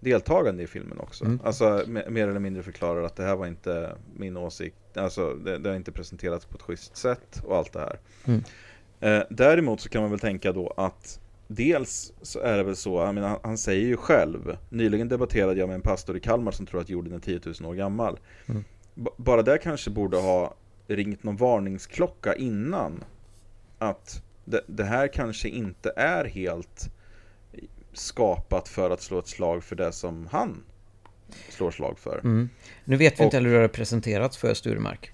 deltagande 0.00 0.62
i 0.62 0.66
filmen 0.66 0.98
också. 0.98 1.24
Mm. 1.24 1.40
Alltså 1.44 1.64
me- 1.64 2.10
mer 2.10 2.28
eller 2.28 2.40
mindre 2.40 2.62
förklarar 2.62 3.02
att 3.02 3.16
det 3.16 3.22
här 3.22 3.36
var 3.36 3.46
inte 3.46 3.96
min 4.16 4.36
åsikt. 4.36 4.76
Alltså 4.96 5.34
det, 5.34 5.58
det 5.58 5.68
har 5.68 5.76
inte 5.76 5.92
presenterats 5.92 6.44
på 6.46 6.56
ett 6.56 6.62
schysst 6.62 6.96
sätt 6.96 7.42
och 7.44 7.56
allt 7.56 7.72
det 7.72 7.80
här. 7.80 7.98
Mm. 8.24 8.42
Eh, 9.04 9.22
däremot 9.30 9.80
så 9.80 9.88
kan 9.88 10.02
man 10.02 10.10
väl 10.10 10.20
tänka 10.20 10.52
då 10.52 10.74
att 10.76 11.20
Dels 11.48 12.12
så 12.22 12.38
är 12.40 12.56
det 12.56 12.62
väl 12.62 12.76
så, 12.76 12.98
jag 13.00 13.14
menar, 13.14 13.40
han, 13.42 13.58
säger 13.58 13.86
ju 13.86 13.96
själv 13.96 14.56
Nyligen 14.68 15.08
debatterade 15.08 15.60
jag 15.60 15.68
med 15.68 15.74
en 15.74 15.80
pastor 15.80 16.16
i 16.16 16.20
Kalmar 16.20 16.52
som 16.52 16.66
tror 16.66 16.80
att 16.80 16.88
jorden 16.88 17.12
är 17.12 17.18
10 17.18 17.40
000 17.60 17.70
år 17.70 17.74
gammal 17.74 18.18
Mm. 18.48 18.64
Bara 19.16 19.42
det 19.42 19.58
kanske 19.58 19.90
borde 19.90 20.16
ha 20.16 20.54
ringt 20.86 21.22
någon 21.22 21.36
varningsklocka 21.36 22.34
innan 22.34 23.04
Att 23.78 24.22
det, 24.44 24.60
det 24.66 24.84
här 24.84 25.08
kanske 25.08 25.48
inte 25.48 25.92
är 25.96 26.24
helt 26.24 26.90
skapat 27.92 28.68
för 28.68 28.90
att 28.90 29.02
slå 29.02 29.18
ett 29.18 29.28
slag 29.28 29.64
för 29.64 29.76
det 29.76 29.92
som 29.92 30.28
han 30.30 30.62
slår 31.48 31.70
slag 31.70 31.98
för 31.98 32.20
Mm. 32.24 32.48
Nu 32.84 32.96
vet 32.96 33.12
vi 33.12 33.22
Och- 33.22 33.24
inte 33.24 33.36
heller 33.36 33.48
hur 33.50 33.56
det 33.56 33.62
har 33.62 33.68
presenterats 33.68 34.36
för 34.36 34.54
Sturmark. 34.54 35.12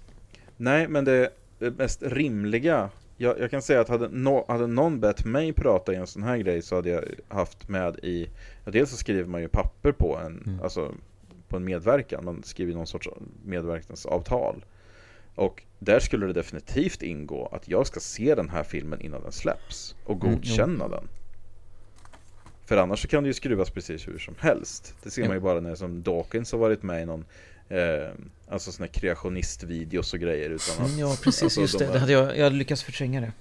Nej, 0.56 0.88
men 0.88 1.04
det 1.04 1.30
mest 1.58 2.02
rimliga 2.02 2.90
jag, 3.22 3.40
jag 3.40 3.50
kan 3.50 3.62
säga 3.62 3.80
att 3.80 3.88
hade, 3.88 4.08
no, 4.08 4.44
hade 4.48 4.66
någon 4.66 5.00
bett 5.00 5.24
mig 5.24 5.52
prata 5.52 5.92
i 5.92 5.96
en 5.96 6.06
sån 6.06 6.22
här 6.22 6.36
grej 6.36 6.62
så 6.62 6.74
hade 6.76 6.90
jag 6.90 7.04
haft 7.28 7.68
med 7.68 7.96
i 8.02 8.30
ja, 8.64 8.70
Dels 8.70 8.90
så 8.90 8.96
skriver 8.96 9.24
man 9.24 9.40
ju 9.40 9.48
papper 9.48 9.92
på 9.92 10.16
en, 10.16 10.42
Mm. 10.46 10.60
alltså, 10.62 10.94
på 11.48 11.56
en 11.56 11.64
medverkan. 11.64 12.24
Man 12.24 12.42
skriver 12.42 12.74
någon 12.74 12.86
sorts 12.86 13.08
medverkansavtal. 13.44 14.64
Och 15.34 15.62
där 15.78 16.00
skulle 16.00 16.26
det 16.26 16.32
definitivt 16.32 17.02
ingå 17.02 17.46
att 17.52 17.68
jag 17.68 17.86
ska 17.86 18.00
se 18.00 18.34
den 18.34 18.48
här 18.48 18.62
filmen 18.62 19.00
innan 19.00 19.22
den 19.22 19.32
släpps 19.32 19.94
Och 20.04 20.22
Mm, 20.24 20.34
godkänna 20.34 20.88
den 20.88 21.08
För 22.70 22.76
annars 22.76 23.02
så 23.02 23.08
kan 23.08 23.22
det 23.22 23.26
ju 23.26 23.32
skruvas 23.34 23.70
precis 23.70 24.08
hur 24.08 24.18
som 24.18 24.34
helst 24.38 24.94
Det 25.02 25.10
ser 25.10 25.22
man 25.26 25.36
ju 25.36 25.40
bara 25.40 25.60
när 25.60 25.74
som 25.74 26.02
Dawkins 26.02 26.52
har 26.52 26.58
varit 26.58 26.82
med 26.82 27.02
i 27.02 27.06
någon 27.06 27.24
eh, 27.68 28.08
Alltså 28.48 28.82
här 28.82 28.86
kreationistvideos 28.86 30.12
och 30.14 30.20
grejer 30.20 30.50
utan 30.50 30.84
att 30.86 30.98
Ja, 30.98 31.16
precis. 31.24 31.42
Alltså, 31.42 31.60
just 31.60 31.78
de 31.78 31.84
det. 31.84 31.90
är- 31.90 31.92
det 31.92 31.98
hade 31.98 32.12
jag, 32.12 32.38
jag 32.38 32.44
hade 32.44 32.56
lyckats 32.56 32.82
förtränga 32.82 33.20
det. 33.20 33.32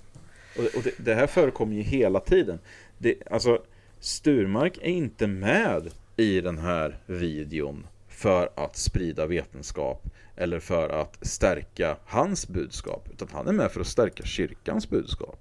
Och, 0.58 0.64
det- 0.64 0.78
och 0.78 0.84
det, 0.84 0.92
det 0.98 1.16
här 1.16 1.28
förekommer 1.28 1.76
ju 1.76 1.82
hela 1.82 2.20
tiden. 2.20 2.60
Det, 2.98 3.16
alltså, 3.32 3.62
Sturmark 4.00 4.78
är 4.78 4.90
inte 4.90 5.28
med 5.28 5.90
i 6.18 6.42
den 6.42 6.58
här 6.58 6.98
videon 7.06 7.88
för 8.08 8.50
att 8.56 8.78
sprida 8.78 9.26
vetenskap 9.26 10.04
eller 10.36 10.60
för 10.60 10.90
att 10.90 11.18
stärka 11.22 11.98
hans 12.06 12.48
budskap. 12.48 13.08
Utan 13.14 13.28
han 13.34 13.48
är 13.48 13.54
med 13.54 13.72
för 13.72 13.82
att 13.82 13.88
stärka 13.88 14.24
kyrkans 14.24 14.90
budskap. 14.90 15.40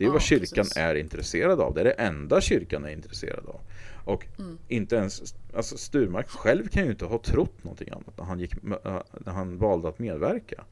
Det 0.00 0.04
är 0.04 0.06
Ja, 0.06 0.12
vad 0.12 0.22
kyrkan 0.22 0.64
precis. 0.64 0.76
är 0.76 0.94
intresserad 0.94 1.60
av. 1.60 1.74
Det 1.74 1.80
är 1.80 1.84
det 1.84 1.90
enda 1.90 2.40
kyrkan 2.40 2.84
är 2.84 2.90
intresserad 2.90 3.46
av. 3.46 3.60
Och 4.04 4.26
inte 4.68 4.96
ens, 4.96 5.34
alltså 5.54 5.76
Sturmark 5.76 6.28
själv 6.28 6.68
kan 6.68 6.84
ju 6.84 6.90
inte 6.90 7.04
ha 7.04 7.18
trott 7.18 7.64
någonting 7.64 7.88
annat 7.90 8.18
när 8.18 8.24
han, 8.24 8.40
gick, 8.40 8.62
när 8.62 9.32
han 9.32 9.58
valde 9.58 9.88
att 9.88 9.98
medverka. 9.98 10.64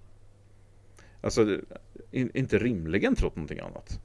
Alltså, 1.20 1.58
in, 2.10 2.30
inte 2.34 2.58
rimligen 2.58 3.14
trott 3.14 3.36
någonting 3.36 3.58
annat. 3.60 4.00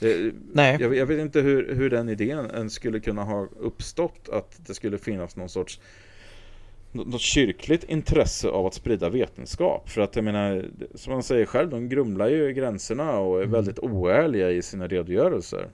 Det, 0.00 0.34
Nej. 0.52 0.76
Jag, 0.80 0.96
jag, 0.96 1.06
vet 1.06 1.20
inte 1.20 1.40
hur, 1.40 1.74
hur 1.74 1.90
den 1.90 2.08
idén 2.08 2.50
ens 2.50 2.72
skulle 2.72 3.00
kunna 3.00 3.24
ha 3.24 3.48
uppstått 3.60 4.28
att 4.28 4.60
det 4.66 4.74
skulle 4.74 4.98
finnas 4.98 5.36
någon 5.36 5.48
sorts 5.48 5.80
något 7.06 7.20
kyrkligt 7.20 7.84
intresse 7.84 8.48
av 8.48 8.66
att 8.66 8.74
sprida 8.74 9.08
vetenskap. 9.08 9.90
För 9.90 10.00
att 10.00 10.16
jag 10.16 10.24
menar, 10.24 10.64
som 10.94 11.12
man 11.12 11.22
säger 11.22 11.46
själv, 11.46 11.70
de 11.70 11.88
grumlar 11.88 12.28
ju 12.28 12.52
gränserna 12.52 13.18
och 13.18 13.38
är 13.38 13.42
mm. 13.42 13.52
väldigt 13.52 13.78
oärliga 13.78 14.50
i 14.50 14.62
sina 14.62 14.88
redogörelser. 14.88 15.68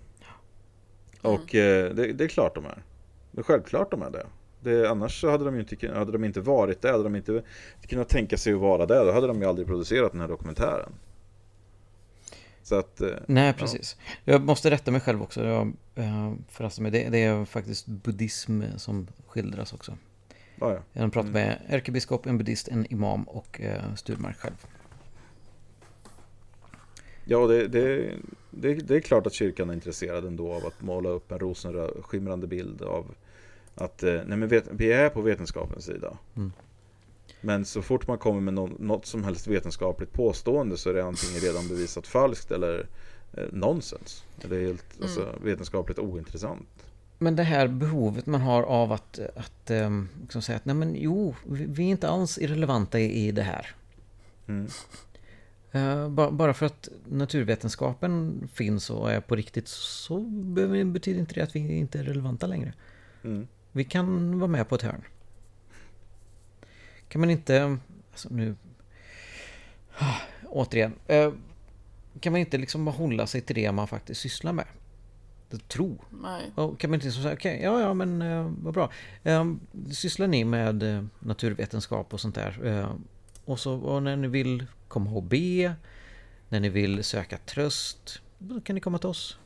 Mm. 1.25 1.37
Och 1.37 1.55
eh, 1.55 1.95
det, 1.95 2.13
det, 2.13 2.25
är 2.25 2.29
klart 2.29 2.55
de 2.55 2.65
är. 2.65 2.83
Det 3.31 3.41
är 3.41 3.43
självklart 3.43 3.91
de 3.91 4.03
är 4.03 4.11
det. 4.11 4.27
det 4.61 4.91
annars 4.91 5.25
hade 5.25 5.45
de, 5.45 5.59
inte, 5.59 5.93
hade 5.95 6.13
de 6.13 6.25
inte 6.25 6.41
varit 6.41 6.83
det, 6.83 6.91
hade 6.91 7.05
de 7.05 7.17
inte 7.17 7.43
kunnat 7.89 8.09
tänka 8.09 8.37
sig 8.37 8.53
att 8.53 8.61
vara 8.61 8.87
det, 8.87 9.05
då 9.05 9.13
hade 9.13 9.27
de 9.27 9.41
ju 9.41 9.49
aldrig 9.49 9.67
producerat 9.67 10.13
den 10.13 10.21
här 10.21 10.29
dokumentären. 10.29 10.93
Så 12.63 12.75
att, 12.75 13.01
eh, 13.01 13.09
Nej, 13.27 13.53
precis. 13.53 13.97
Ja. 14.25 14.33
Jag 14.33 14.43
måste 14.43 14.71
rätta 14.71 14.91
mig 14.91 15.01
själv 15.01 15.23
också. 15.23 15.45
Jag, 15.45 15.73
eh, 15.95 16.33
förresten, 16.49 16.85
det, 16.85 17.09
det 17.09 17.19
är 17.19 17.45
faktiskt 17.45 17.87
buddhism 17.87 18.63
som 18.77 19.07
skildras 19.27 19.73
också. 19.73 19.97
Ah, 20.59 20.73
ja. 20.73 20.79
Jag 20.93 21.03
har 21.03 21.09
pratat 21.09 21.31
mm. 21.31 21.47
med 21.47 21.61
ärkebiskop, 21.69 22.27
en 22.27 22.39
buddhist, 22.39 22.69
en 22.69 22.93
imam 22.93 23.23
och 23.23 23.61
eh, 23.61 23.95
Sturmark 23.95 24.37
själv. 24.37 24.67
Ja, 27.25 27.47
det, 27.47 27.69
det, 27.69 28.15
det, 28.51 28.75
det, 28.75 28.97
är 28.97 29.01
klart 29.01 29.27
att 29.27 29.33
kyrkan 29.33 29.71
är 29.71 29.75
intresserad 29.75 30.25
ändå 30.25 30.53
av 30.53 30.67
att 30.67 30.83
måla 30.83 31.09
upp 31.09 31.33
en 31.33 31.39
rosenskimrande 31.39 32.47
bild 32.47 32.83
av 32.83 33.15
att 33.75 34.03
eh, 34.03 34.13
nej, 34.27 34.39
men 34.39 34.49
vet, 34.49 34.69
vi 34.71 34.93
är 34.93 35.09
på 35.09 35.21
vetenskapens 35.21 35.85
sida. 35.85 36.19
Mm. 36.37 36.53
Men 37.41 37.65
så 37.65 37.83
fort 37.83 38.09
man 38.09 38.19
kommer 38.19 38.41
med 38.41 38.55
något, 38.55 38.79
något 38.79 39.07
som 39.07 39.25
helst 39.25 39.47
vetenskapligt 39.47 40.13
påstående 40.13 40.77
så 40.77 40.91
är 40.91 40.95
det 40.95 41.05
antingen 41.05 41.41
redan 41.41 41.69
bevisat 41.69 42.07
falskt 42.07 42.51
eller 42.51 42.87
eh, 43.33 43.45
nonsens. 43.53 44.25
Det 44.49 44.57
är 44.57 44.61
helt 44.61 44.97
mm. 44.97 45.03
alltså, 45.03 45.35
vetenskapligt 45.43 45.99
ointressant. 45.99 46.84
Men 47.25 47.37
det 47.37 47.43
här 47.43 47.69
behovet 47.69 48.27
man 48.27 48.41
har 48.41 48.63
av 48.63 48.93
att, 48.93 49.19
att 49.37 49.71
um, 49.71 50.09
liksom 50.21 50.43
säga 50.43 50.57
att 50.57 50.65
nej 50.65 50.75
men 50.75 50.95
jo, 50.97 51.35
vi, 51.47 51.83
är 51.83 51.91
inte 51.91 52.09
alls 52.09 52.39
irrelevanta 52.39 53.01
i, 53.01 53.27
i 53.27 53.33
det 53.33 53.43
här. 53.43 53.75
Mm. 54.47 54.69
Uh, 55.75 56.31
bara 56.31 56.55
för 56.55 56.67
att 56.67 56.89
naturvetenskapen 57.05 58.43
finns 58.53 58.91
och 58.91 59.13
är 59.13 59.21
på 59.21 59.37
riktigt 59.37 59.69
så 59.69 60.21
betyder 60.85 61.21
inte 61.21 61.35
det 61.35 61.41
att 61.41 61.57
vi 61.57 61.79
inte 61.79 61.99
är 61.99 62.03
relevanta 62.03 62.47
längre. 62.47 62.73
Mm. 63.25 63.49
Vi 63.73 63.85
kan 63.85 64.39
vara 64.39 64.51
med 64.51 64.69
på 64.69 64.75
ett 64.75 64.83
hörn. 64.83 65.03
Kan 67.09 67.21
man 67.21 67.31
inte, 67.31 67.79
alltså 68.11 68.29
nu, 68.31 68.49
uh, 70.01 70.17
återigen, 70.47 70.93
uh, 71.11 71.33
kan 72.21 72.33
man 72.33 72.41
inte 72.41 72.59
liksom 72.59 72.87
hålla 72.87 73.27
sig 73.27 73.41
till 73.41 73.57
det 73.57 73.73
man 73.73 73.89
faktiskt 73.89 74.21
sysslar 74.21 74.53
med? 74.53 74.67
Tro. 75.69 76.05
Nej. 76.23 76.53
Och 76.55 76.81
kan 76.81 76.91
man 76.91 76.95
inte 76.95 77.11
säga, 77.11 77.35
okej, 77.35 77.57
okay, 77.57 77.65
ja, 77.65 77.81
ja, 77.81 77.95
men 77.95 78.23
uh, 78.23 78.53
vad 78.63 78.75
bra. 78.75 78.91
Um, 79.25 79.61
sysslar 79.93 80.27
ni 80.27 80.45
med 80.45 80.83
uh, 80.83 81.05
naturvetenskap 81.19 82.15
och 82.15 82.21
sånt 82.21 82.35
där? 82.35 82.67
Uh, 82.67 82.95
och, 83.45 83.61
så, 83.61 83.75
och 83.75 84.03
när 84.03 84.17
ni 84.17 84.29
vill 84.29 84.67
komma 84.89 85.11
och 85.11 85.23
be, 85.23 85.75
när 86.49 86.61
ni 86.61 86.69
vill 86.69 87.05
söka 87.05 87.39
tröst, 87.39 88.21
då 88.39 88.61
kan 88.61 88.75
ni 88.75 88.81
komma 88.81 88.99
till 88.99 89.09
oss. 89.09 89.39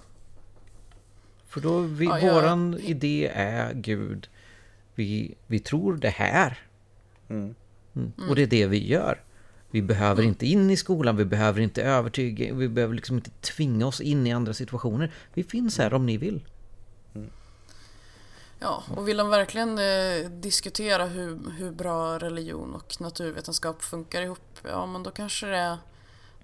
För 1.47 1.61
då, 1.61 1.81
vi, 1.81 2.05
ja, 2.05 2.19
ja. 2.19 2.35
våran 2.35 2.79
idé 2.79 3.31
är 3.35 3.75
Gud. 3.75 4.29
Vi, 4.95 5.35
vi 5.47 5.59
tror 5.59 5.97
det 5.97 6.09
här. 6.09 6.59
Mm. 7.29 7.55
Mm. 7.97 8.13
Och 8.29 8.37
det 8.37 8.43
är 8.43 8.47
det 8.47 8.67
vi 8.67 8.87
gör. 8.87 9.23
Vi 9.71 9.83
behöver 9.83 10.23
inte 10.23 10.47
in 10.47 10.71
i 10.71 10.77
skolan, 10.77 11.17
vi 11.17 11.25
behöver 11.25 11.61
inte 11.61 11.83
övertyga, 11.83 12.55
vi 12.55 12.69
behöver 12.69 12.95
liksom 12.95 13.17
inte 13.17 13.31
tvinga 13.31 13.87
oss 13.87 14.01
in 14.01 14.27
i 14.27 14.33
andra 14.33 14.55
situationer. 14.55 15.13
Vi 15.35 15.45
finns 15.45 15.79
här 15.79 15.95
om 15.95 16.07
ni 16.07 16.17
vill. 16.17 16.45
Ja, 18.61 18.83
och 18.97 19.09
vill 19.09 19.17
de 19.17 19.31
verkligen 19.31 19.79
eh, 19.79 20.31
diskutera 20.31 21.07
hur, 21.07 21.51
hur 21.51 21.71
bra 21.71 22.19
religion 22.19 22.75
och 22.75 23.01
naturvetenskap 23.01 23.83
funkar 23.83 24.23
ihop, 24.23 24.59
ja 24.63 24.87
men 24.87 25.03
då 25.03 25.11
kanske 25.11 25.47
det 25.47 25.79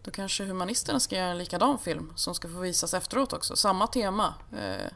då 0.05 0.11
kanske 0.11 0.45
humanisterna 0.45 1.01
ska 1.01 1.17
göra 1.17 1.31
en 1.31 1.39
likadan 1.39 1.79
film 1.79 2.13
som 2.17 2.35
ska 2.35 2.49
få 2.49 2.59
visas 2.59 2.95
efteråt 2.95 3.33
också. 3.33 3.57
Samma 3.57 3.87
tema. 3.87 4.35
Eh, 4.53 4.93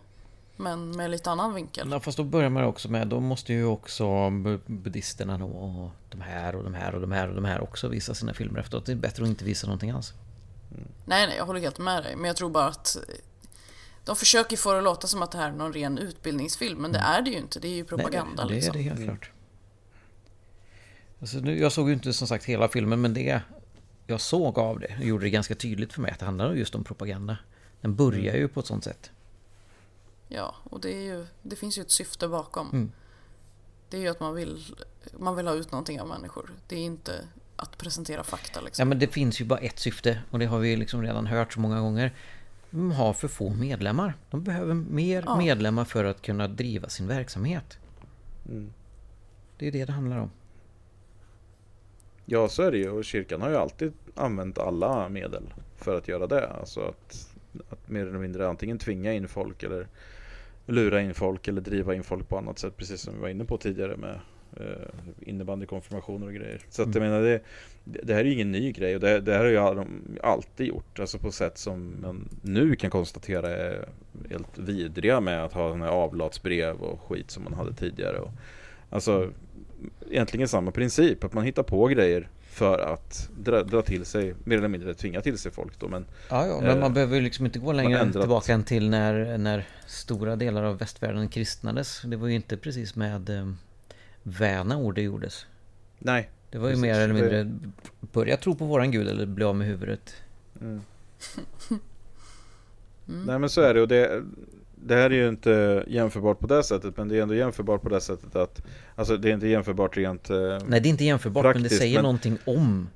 men 0.59 0.97
med 0.97 1.11
lite 1.11 1.31
annan 1.31 1.55
vinkel. 1.55 1.89
Ja, 1.91 2.01
fast 2.01 2.17
då 2.17 2.25
börjar 2.25 2.51
man 2.51 2.65
också 2.65 2.91
med, 2.91 3.09
då 3.09 3.21
måste 3.21 3.53
ju 3.53 3.65
också 3.65 4.31
buddhisterna 4.67 5.39
då, 5.39 5.47
och 5.47 5.91
de 6.09 6.21
här 6.21 6.55
och 6.55 6.65
de 6.65 6.75
här 6.75 6.95
och 6.95 7.01
de 7.01 7.13
här 7.13 7.29
och 7.29 7.35
de 7.35 7.45
här 7.45 7.61
också 7.61 7.89
visa 7.89 8.15
sina 8.15 8.35
filmer 8.35 8.61
efteråt. 8.61 8.87
Det 8.87 8.93
är 8.93 8.97
bättre 8.97 9.23
att 9.23 9.29
inte 9.29 9.45
visa 9.45 9.67
någonting 9.67 9.91
alls. 9.91 10.13
Mm. 10.71 10.89
Nej, 11.05 11.27
nej, 11.27 11.37
jag 11.37 11.47
håller 11.47 11.61
helt 11.61 11.79
med 11.79 12.03
dig. 12.03 12.17
Men 12.17 12.25
jag 12.25 12.37
tror 12.37 12.51
bara 12.51 12.67
att 12.67 12.97
de 14.05 14.17
försöker 14.17 14.57
få 14.57 14.73
det 14.73 14.79
att 14.79 14.85
låta 14.85 15.07
som 15.07 15.23
att 15.23 15.33
det 15.33 15.39
här 15.39 15.49
är 15.49 15.53
någon 15.53 15.73
ren 15.73 15.99
utbildningsfilm, 15.99 16.83
men 16.83 16.93
det 16.93 16.99
mm. 16.99 17.11
är 17.11 17.23
det 17.23 17.31
ju 17.31 17.39
inte. 17.39 17.61
Det 17.61 17.69
är 17.69 17.75
ju 17.75 17.85
propaganda. 17.85 18.45
Nej, 18.45 18.49
det 18.49 18.55
liksom. 18.55 18.75
är 18.75 18.79
det 18.79 18.83
helt 18.83 19.05
klart. 19.05 19.31
Alltså, 21.21 21.39
jag 21.39 21.73
såg 21.73 21.89
ju 21.89 21.95
inte 21.95 22.13
som 22.13 22.29
sagt 22.29 22.45
hela 22.45 22.69
filmen, 22.69 23.01
men 23.01 23.15
det 23.15 23.43
jag 24.07 24.21
såg 24.21 24.59
av 24.59 24.81
det 24.81 24.99
gjorde 25.01 25.25
det 25.25 25.31
ganska 25.31 25.55
tydligt 25.55 25.93
för 25.93 26.01
mig 26.01 26.11
att 26.11 26.19
det 26.19 26.25
handlar 26.25 26.55
just 26.55 26.75
om 26.75 26.85
propaganda. 26.85 27.37
Den 27.81 27.95
börjar 27.95 28.37
ju 28.37 28.49
på 28.49 28.61
ett 28.61 28.67
sånt 28.67 28.85
sätt. 28.85 29.11
Ja, 30.29 30.55
och 30.65 30.81
det, 30.81 30.93
är 30.93 31.03
ju, 31.03 31.27
det 31.43 31.57
finns 31.57 31.79
ju 31.79 31.83
ett 31.83 31.91
syfte 31.91 32.29
bakom. 32.29 32.71
Mm. 32.71 32.93
Det 33.89 33.97
är 33.97 34.01
ju 34.01 34.09
att 34.09 34.21
man 34.21 34.35
vill, 34.35 34.65
man 35.19 35.37
vill 35.37 35.47
ha 35.47 35.55
ut 35.55 35.73
någonting 35.73 36.01
av 36.01 36.09
människor. 36.09 36.51
Det 36.67 36.77
är 36.77 36.81
inte 36.81 37.29
att 37.57 37.79
presentera 37.79 38.25
fakta. 38.25 38.61
Liksom. 38.61 38.83
Ja, 38.83 38.85
men 38.89 38.99
det 38.99 39.07
finns 39.07 39.41
ju 39.41 39.45
bara 39.45 39.59
ett 39.59 39.79
syfte 39.79 40.23
och 40.31 40.39
det 40.39 40.47
har 40.47 40.59
vi 40.59 40.77
liksom 40.77 41.03
redan 41.03 41.27
hört 41.27 41.53
så 41.53 41.61
många 41.61 41.81
gånger. 41.81 42.15
De 42.71 42.91
har 42.91 43.13
för 43.13 43.29
få 43.29 43.51
medlemmar. 43.51 44.15
De 44.31 44.43
behöver 44.43 44.75
mer 44.75 45.25
ja. 45.27 45.37
medlemmar 45.37 45.85
för 45.85 46.05
att 46.05 46.23
kunna 46.23 46.49
driva 46.49 46.89
sin 46.89 47.07
verksamhet. 47.07 47.79
Mm. 48.49 48.73
Det 49.59 49.67
är 49.67 49.73
det 49.73 49.85
det 49.85 49.93
handlar 49.93 50.19
om. 50.19 50.31
Ja, 52.25 52.49
så 52.49 52.63
är 52.63 52.71
det 52.71 52.79
ju. 52.79 52.91
Och 52.91 53.05
kyrkan 53.05 53.43
har 53.43 53.51
ju 53.51 53.57
alltid 53.57 53.93
använt 54.15 54.59
alla 54.59 55.09
medel 55.09 55.55
för 55.77 55.99
att 55.99 56.09
göra 56.09 56.27
det. 56.27 56.49
Alltså 56.49 56.81
att, 56.81 57.35
att 57.71 57.89
mer 57.89 58.07
eller 58.07 58.19
mindre 58.19 58.49
antingen 58.49 58.79
tvinga 58.79 59.13
in 59.13 59.29
folk 59.29 59.63
eller 59.63 59.89
lura 60.69 61.01
in 61.01 61.15
folk 61.15 61.49
eller 61.49 61.61
driva 61.61 61.95
in 61.95 62.03
folk 62.03 62.29
på 62.29 62.39
annat 62.39 62.59
sätt. 62.59 62.77
Precis 62.77 63.01
som 63.01 63.15
vi 63.15 63.21
var 63.21 63.29
inne 63.29 63.45
på 63.45 63.57
tidigare 63.57 63.97
med 63.97 64.21
eh, 64.57 64.89
innebandykonfirmationer 65.21 66.27
och 66.27 66.35
grejer. 66.35 66.61
Så 66.69 66.83
att 66.83 66.95
jag 66.95 66.97
mm. 66.97 67.11
menar 67.11 67.25
det, 67.25 67.41
det 67.85 68.15
här 68.15 68.21
är 68.21 68.25
ju 68.25 68.33
ingen 68.33 68.53
ny 68.53 68.73
grej 68.73 68.95
och 68.95 69.01
det, 69.01 69.21
det 69.21 69.33
här 69.33 69.39
har 69.39 69.47
ju 69.47 69.75
de 69.75 70.03
alltid 70.23 70.67
gjort. 70.67 71.01
Alltså 71.01 71.19
på 71.19 71.31
sätt 71.31 71.59
som 71.59 71.97
man 72.03 72.29
nu 72.43 72.77
kan 72.77 72.91
konstatera 72.91 73.51
är 73.51 73.89
helt 74.31 74.59
vidriga 74.59 75.21
med 75.21 75.45
att 75.45 75.53
ha 75.53 75.69
sådana 75.69 75.85
här 75.85 75.93
avlatsbrev 75.93 76.77
och 76.77 77.01
skit 77.01 77.31
som 77.31 77.45
man 77.45 77.55
hade 77.55 77.73
tidigare. 77.73 78.19
Och, 78.19 78.31
alltså 78.91 79.31
egentligen 80.11 80.49
samma 80.49 80.71
princip, 80.71 81.25
att 81.25 81.33
man 81.33 81.45
hittar 81.45 81.63
på 81.63 81.87
grejer 81.87 82.29
för 82.59 82.79
att 82.79 83.31
dra, 83.39 83.63
dra, 83.63 83.83
till 83.83 84.05
sig, 84.05 84.35
mer 84.45 84.59
eller 84.59 84.69
mindre 84.69 84.95
tvinga 84.95 85.21
till 85.21 85.39
sig 85.39 85.53
folk 85.53 85.79
då. 85.79 85.89
Men, 85.89 86.07
ja, 86.31 86.47
ja, 86.47 86.61
men 86.61 86.71
eh, 86.71 86.81
man 86.81 86.95
behöver 86.95 87.17
ju 87.17 87.23
liksom 87.23 87.47
inte 87.47 87.59
gå 87.59 87.73
längre 87.73 87.99
ändrat... 87.99 88.23
tillbaka 88.23 88.53
än 88.53 88.65
till 88.65 88.91
när, 88.91 89.39
när 89.39 89.67
stora 89.87 90.37
delar 90.37 90.65
av 90.65 90.79
västvärlden 90.79 91.29
kristnades. 91.29 92.03
Det 92.05 92.17
var 92.17 92.29
ju 92.29 92.35
inte 92.35 92.57
precis 92.57 92.97
med 92.97 93.31
eh, 93.31 93.53
väna 94.23 94.77
ord 94.77 94.95
det 94.95 95.03
gjordes. 95.03 95.47
Nej. 95.99 96.31
Det 96.51 96.59
var 96.59 96.69
ju 96.69 96.73
precis, 96.73 96.83
mer 96.83 97.01
eller 97.01 97.15
mindre 97.15 97.53
börja 98.01 98.37
tro 98.37 98.55
på 98.55 98.65
våran 98.65 98.91
gud 98.91 99.09
eller 99.09 99.27
bli 99.27 99.45
av 99.45 99.57
med 99.57 99.67
huvudet. 99.67 100.15
Mm. 100.61 100.81
mm. 103.09 103.25
Nej 103.25 103.39
men 103.39 103.51
så 103.51 103.61
är 103.61 103.75
det 103.75 103.81
och 103.81 103.89
det, 103.89 104.23
det 104.83 104.95
här 104.95 105.11
är 105.11 105.15
ju 105.15 105.29
inte 105.29 105.85
jämförbart 105.87 106.39
på 106.39 106.47
det 106.47 106.63
sättet 106.63 106.97
men 106.97 107.09
det 107.09 107.19
är 107.19 107.23
ändå 107.23 107.35
jämförbart 107.35 107.83
på 107.83 107.89
det 107.89 108.01
sättet 108.01 108.37
att 108.37 108.63
Alltså 108.95 109.17
det 109.17 109.31
är 109.31 109.35
inte 109.35 109.49
jämförbart 109.49 109.97
rent 109.97 110.31
eh, 110.31 110.59
Nej 110.67 110.81
det 110.81 110.89
är 110.89 110.91
inte 110.91 111.05
jämförbart 111.05 111.43
praktiskt, 111.43 111.63
men 111.63 111.71
det 111.71 111.77
säger 111.77 111.95
men, 111.95 112.03
någonting 112.03 112.39
om 112.45 112.89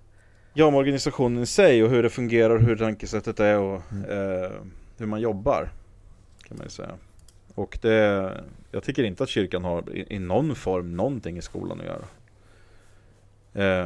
Ja 0.55 0.67
om 0.67 0.75
organisationen 0.75 1.43
i 1.43 1.47
sig 1.47 1.85
och 1.85 1.91
hur 1.91 2.03
det 2.03 2.11
fungerar, 2.11 2.59
hur 2.59 2.77
tankesättet 2.77 3.41
är 3.41 3.59
och 3.59 3.83
mm. 3.93 4.11
eh, 4.11 4.51
hur 4.99 5.07
man 5.07 5.21
jobbar 5.21 5.73
Kan 6.49 6.57
man 6.57 6.67
ju 6.67 6.71
säga 6.71 6.95
Och 7.55 7.79
det 7.83 8.45
Jag 8.71 8.83
tycker 8.83 9.05
inte 9.05 9.23
att 9.23 9.29
kyrkan 9.29 9.65
har 9.65 9.97
i, 9.97 10.15
i 10.15 10.19
någon 10.19 10.55
form 10.55 10.97
någonting 10.97 11.39
i 11.39 11.43
skolan 11.43 11.81
att 11.81 11.87
göra 11.87 12.05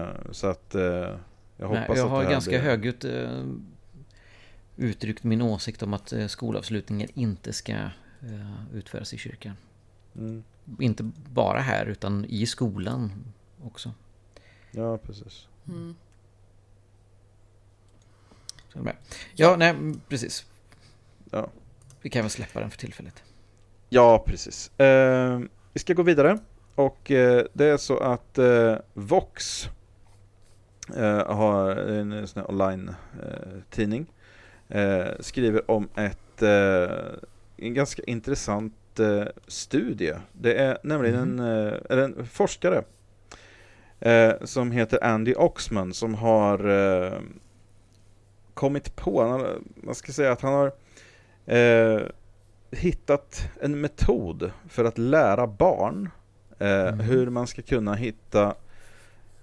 eh, 0.02 0.08
Så 0.30 0.46
att 0.46 0.74
eh, 0.74 0.82
Jag 1.56 1.68
hoppas 1.68 1.88
Nej, 1.88 1.96
jag 1.96 2.04
att 2.04 2.10
har 2.10 2.24
det 2.24 2.30
ganska 2.30 2.50
blir... 2.50 2.60
högljutt 2.60 3.04
eh, 3.04 3.44
uttryckt 4.76 5.24
min 5.24 5.42
åsikt 5.42 5.82
om 5.82 5.94
att 5.94 6.12
eh, 6.12 6.26
skolavslutningen 6.26 7.08
inte 7.14 7.52
ska 7.52 7.72
eh, 7.72 8.74
utföras 8.74 9.14
i 9.14 9.18
kyrkan. 9.18 9.56
Mm. 10.16 10.44
Inte 10.80 11.10
bara 11.32 11.60
här 11.60 11.86
utan 11.86 12.24
i 12.24 12.46
skolan 12.46 13.12
också. 13.62 13.92
Ja, 14.70 14.98
precis. 14.98 15.48
Mm. 15.68 15.94
Ja, 19.34 19.56
nej, 19.56 19.74
precis. 20.08 20.46
Ja. 21.30 21.50
Vi 22.02 22.10
kan 22.10 22.22
väl 22.22 22.30
släppa 22.30 22.60
den 22.60 22.70
för 22.70 22.78
tillfället. 22.78 23.22
Ja, 23.88 24.24
precis. 24.26 24.80
Eh, 24.80 25.40
vi 25.72 25.80
ska 25.80 25.94
gå 25.94 26.02
vidare. 26.02 26.38
Och 26.74 27.10
eh, 27.10 27.46
det 27.52 27.64
är 27.64 27.76
så 27.76 27.98
att 27.98 28.38
eh, 28.38 28.76
Vox 28.94 29.68
eh, 30.96 31.34
har 31.34 31.76
en 31.76 32.28
sån 32.28 32.46
online-tidning. 32.46 34.06
Eh, 34.68 35.06
skriver 35.20 35.70
om 35.70 35.88
ett, 35.94 36.42
eh, 36.42 36.96
en 37.56 37.74
ganska 37.74 38.02
intressant 38.02 38.72
studie. 39.46 40.14
Det 40.32 40.54
är 40.54 40.78
nämligen 40.82 41.38
mm. 41.38 41.40
en, 41.40 41.72
eller 41.90 42.02
en 42.02 42.26
forskare 42.26 42.82
som 44.44 44.70
heter 44.70 45.04
Andy 45.04 45.34
Oxman 45.34 45.94
som 45.94 46.14
har 46.14 46.58
kommit 48.54 48.96
på, 48.96 49.46
man 49.76 49.94
ska 49.94 50.12
säga 50.12 50.32
att 50.32 50.40
han 50.40 50.52
har 50.52 50.72
hittat 52.70 53.50
en 53.60 53.80
metod 53.80 54.50
för 54.68 54.84
att 54.84 54.98
lära 54.98 55.46
barn 55.46 56.10
eh, 56.58 56.88
mm. 56.88 57.00
hur 57.00 57.30
man 57.30 57.46
ska 57.46 57.62
kunna 57.62 57.94
hitta 57.94 58.54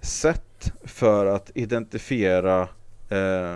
sätt 0.01 0.73
för 0.83 1.25
att 1.25 1.51
identifiera 1.55 2.61
eh, 3.09 3.55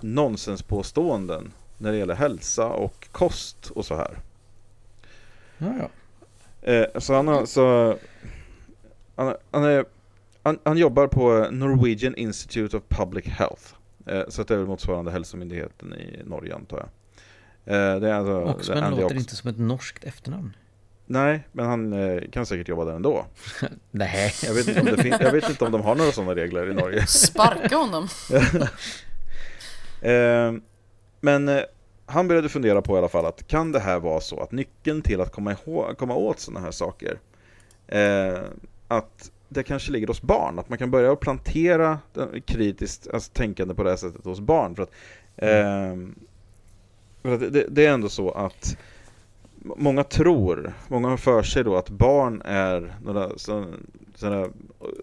nonsenspåståenden 0.00 1.52
när 1.78 1.92
det 1.92 1.98
gäller 1.98 2.14
hälsa 2.14 2.66
och 2.66 3.08
kost 3.12 3.70
och 3.70 3.86
så 3.86 3.96
här. 3.96 4.18
Ja, 5.58 5.72
ja. 5.80 5.88
Eh, 6.72 6.86
så 6.98 7.14
han 7.14 7.28
har 7.28 7.46
så 7.46 7.96
han, 9.16 9.34
han, 9.50 9.64
är, 9.64 9.84
han, 10.42 10.58
han, 10.64 10.78
jobbar 10.78 11.06
på 11.06 11.48
Norwegian 11.50 12.14
Institute 12.14 12.76
of 12.76 12.82
Public 12.88 13.26
Health. 13.26 13.62
Eh, 14.06 14.22
så 14.28 14.42
det 14.42 14.54
är 14.54 14.58
väl 14.58 14.66
motsvarande 14.66 15.10
hälsomyndigheten 15.10 15.94
i 15.94 16.22
Norge 16.24 16.54
antar 16.54 16.76
jag. 16.76 16.88
Eh, 17.74 18.00
det 18.00 18.08
är 18.08 18.14
alltså, 18.14 18.42
Oxman 18.42 18.90
låter 18.90 19.04
Ox 19.04 19.14
inte 19.14 19.36
som 19.36 19.50
ett 19.50 19.58
norskt 19.58 20.04
efternamn. 20.04 20.56
Nej, 21.06 21.48
men 21.52 21.66
han 21.66 21.92
eh, 21.92 22.22
kan 22.30 22.46
säkert 22.46 22.68
jobba 22.68 22.84
där 22.84 22.92
ändå. 22.92 23.26
Nej. 23.90 24.32
Jag 24.44 24.54
vet, 24.54 24.68
inte 24.68 24.80
om 24.80 24.86
det 24.86 25.18
jag 25.20 25.32
vet 25.32 25.50
inte 25.50 25.64
om 25.64 25.72
de 25.72 25.82
har 25.82 25.94
några 25.94 26.12
sådana 26.12 26.34
regler 26.34 26.70
i 26.70 26.74
Norge. 26.74 27.06
Sparka 27.06 27.76
honom. 27.76 28.08
Eh, 30.06 30.52
men 31.20 31.48
eh, 31.48 31.62
han 32.06 32.28
började 32.28 32.48
fundera 32.48 32.82
på 32.82 32.94
i 32.94 32.98
alla 32.98 33.08
fall 33.08 33.26
att 33.26 33.46
kan 33.46 33.72
det 33.72 33.80
här 33.80 34.00
vara 34.00 34.20
så 34.20 34.40
att 34.40 34.52
nyckeln 34.52 35.02
till 35.02 35.20
att 35.20 35.32
komma, 35.32 35.52
ihåg, 35.52 35.98
komma 35.98 36.14
åt 36.14 36.40
sådana 36.40 36.60
här 36.60 36.70
saker 36.70 37.18
eh, 37.86 38.38
att 38.88 39.30
det 39.48 39.62
kanske 39.62 39.92
ligger 39.92 40.06
hos 40.06 40.22
barn, 40.22 40.58
att 40.58 40.68
man 40.68 40.78
kan 40.78 40.90
börja 40.90 41.16
plantera 41.16 41.98
kritiskt 42.44 43.08
alltså, 43.12 43.32
tänkande 43.32 43.74
på 43.74 43.82
det 43.82 43.90
här 43.90 43.96
sättet 43.96 44.24
hos 44.24 44.40
barn. 44.40 44.74
För 44.76 44.82
att, 44.82 44.90
mm. 45.36 46.14
för 47.22 47.34
att 47.34 47.52
det, 47.52 47.66
det, 47.68 47.86
är 47.86 47.92
ändå 47.92 48.08
så 48.08 48.30
att 48.30 48.76
många 49.62 50.04
tror, 50.04 50.72
många 50.88 51.08
har 51.08 51.16
för 51.16 51.42
sig 51.42 51.64
då 51.64 51.76
att 51.76 51.90
barn 51.90 52.42
är 52.44 52.94
några 53.04 53.38
sådana 54.16 54.48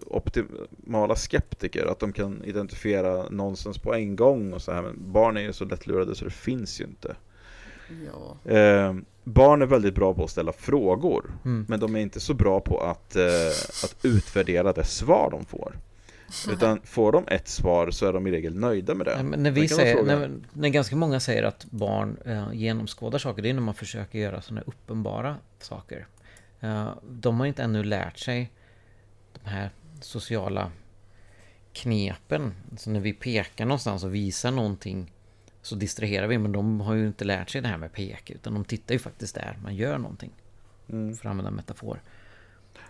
optimala 0.07 1.16
skeptiker, 1.16 1.86
att 1.86 1.99
de 1.99 2.14
kan 2.14 2.43
identifiera 2.43 3.30
nonsens 3.30 3.78
på 3.78 3.93
en 3.93 4.16
gång 4.16 4.53
och 4.53 4.61
så 4.61 4.72
här, 4.72 4.82
men 4.82 5.11
barn 5.11 5.38
är 5.38 5.41
ju 5.41 5.53
så 5.53 5.66
lättlurade 5.66 6.16
så 6.16 6.26
det 6.26 6.32
finns 6.32 6.82
ju 6.82 6.84
inte. 6.84 7.16
Ja. 8.05 8.51
Eh, 8.51 8.95
barn 9.24 9.61
är 9.61 9.66
väldigt 9.66 9.95
bra 9.95 10.14
på 10.14 10.24
att 10.24 10.30
ställa 10.30 10.51
frågor, 10.51 11.32
mm. 11.45 11.66
men 11.70 11.80
de 11.80 11.95
är 11.95 11.99
inte 11.99 12.20
så 12.20 12.34
bra 12.34 12.59
på 12.59 12.80
att, 12.80 13.16
eh, 13.16 13.47
att 13.84 13.95
utvärdera 14.01 14.74
det 14.74 14.84
svar 14.84 15.30
de 15.32 15.45
får. 15.45 15.76
Utan 16.51 16.80
får 16.84 17.11
de 17.11 17.28
ett 17.28 17.47
svar 17.47 17.91
så 17.91 18.05
är 18.05 18.14
de 18.14 18.28
i 18.28 18.32
regel 18.32 18.55
nöjda 18.55 18.95
med 18.95 19.07
det. 19.07 19.24
Men 19.24 19.43
när, 19.43 19.51
vi 19.51 19.68
säger, 19.68 20.03
när, 20.03 20.32
när, 20.53 20.70
ganska 20.70 20.95
många 20.95 21.20
säger 21.20 21.43
att 21.43 21.66
barn 21.66 22.18
eh, 22.26 22.53
genomskådar 22.53 23.20
saker, 23.20 23.41
det 23.41 23.49
är 23.49 23.53
när 23.53 23.61
man 23.61 23.74
försöker 23.74 24.20
göra 24.20 24.41
sådana 24.41 24.61
uppenbara 24.66 25.36
saker. 25.59 26.07
Eh, 26.59 26.89
de 27.09 27.39
har 27.39 27.45
inte 27.45 27.64
ännu 27.64 27.84
lärt 27.84 28.18
sig 28.18 28.51
de 29.34 29.49
här 29.49 29.69
sociala 30.01 30.71
knepen. 31.73 32.53
Så 32.77 32.89
när 32.89 32.99
vi 32.99 33.13
pekar 33.13 33.65
någonstans 33.65 34.03
och 34.03 34.15
visar 34.15 34.51
någonting 34.51 35.11
så 35.61 35.75
distraherar 35.75 36.27
vi, 36.27 36.38
men 36.38 36.51
de 36.51 36.81
har 36.81 36.93
ju 36.93 37.07
inte 37.07 37.25
lärt 37.25 37.49
sig 37.49 37.61
det 37.61 37.67
här 37.67 37.77
med 37.77 37.93
pek, 37.93 38.29
utan 38.29 38.53
de 38.53 38.65
tittar 38.65 38.95
ju 38.95 38.99
faktiskt 38.99 39.36
där 39.36 39.59
man 39.63 39.75
gör 39.75 39.97
någonting. 39.97 40.31
Mm. 40.89 41.15
För 41.15 41.25
att 41.25 41.29
använda 41.29 41.49
en 41.49 41.55
metafor. 41.55 42.01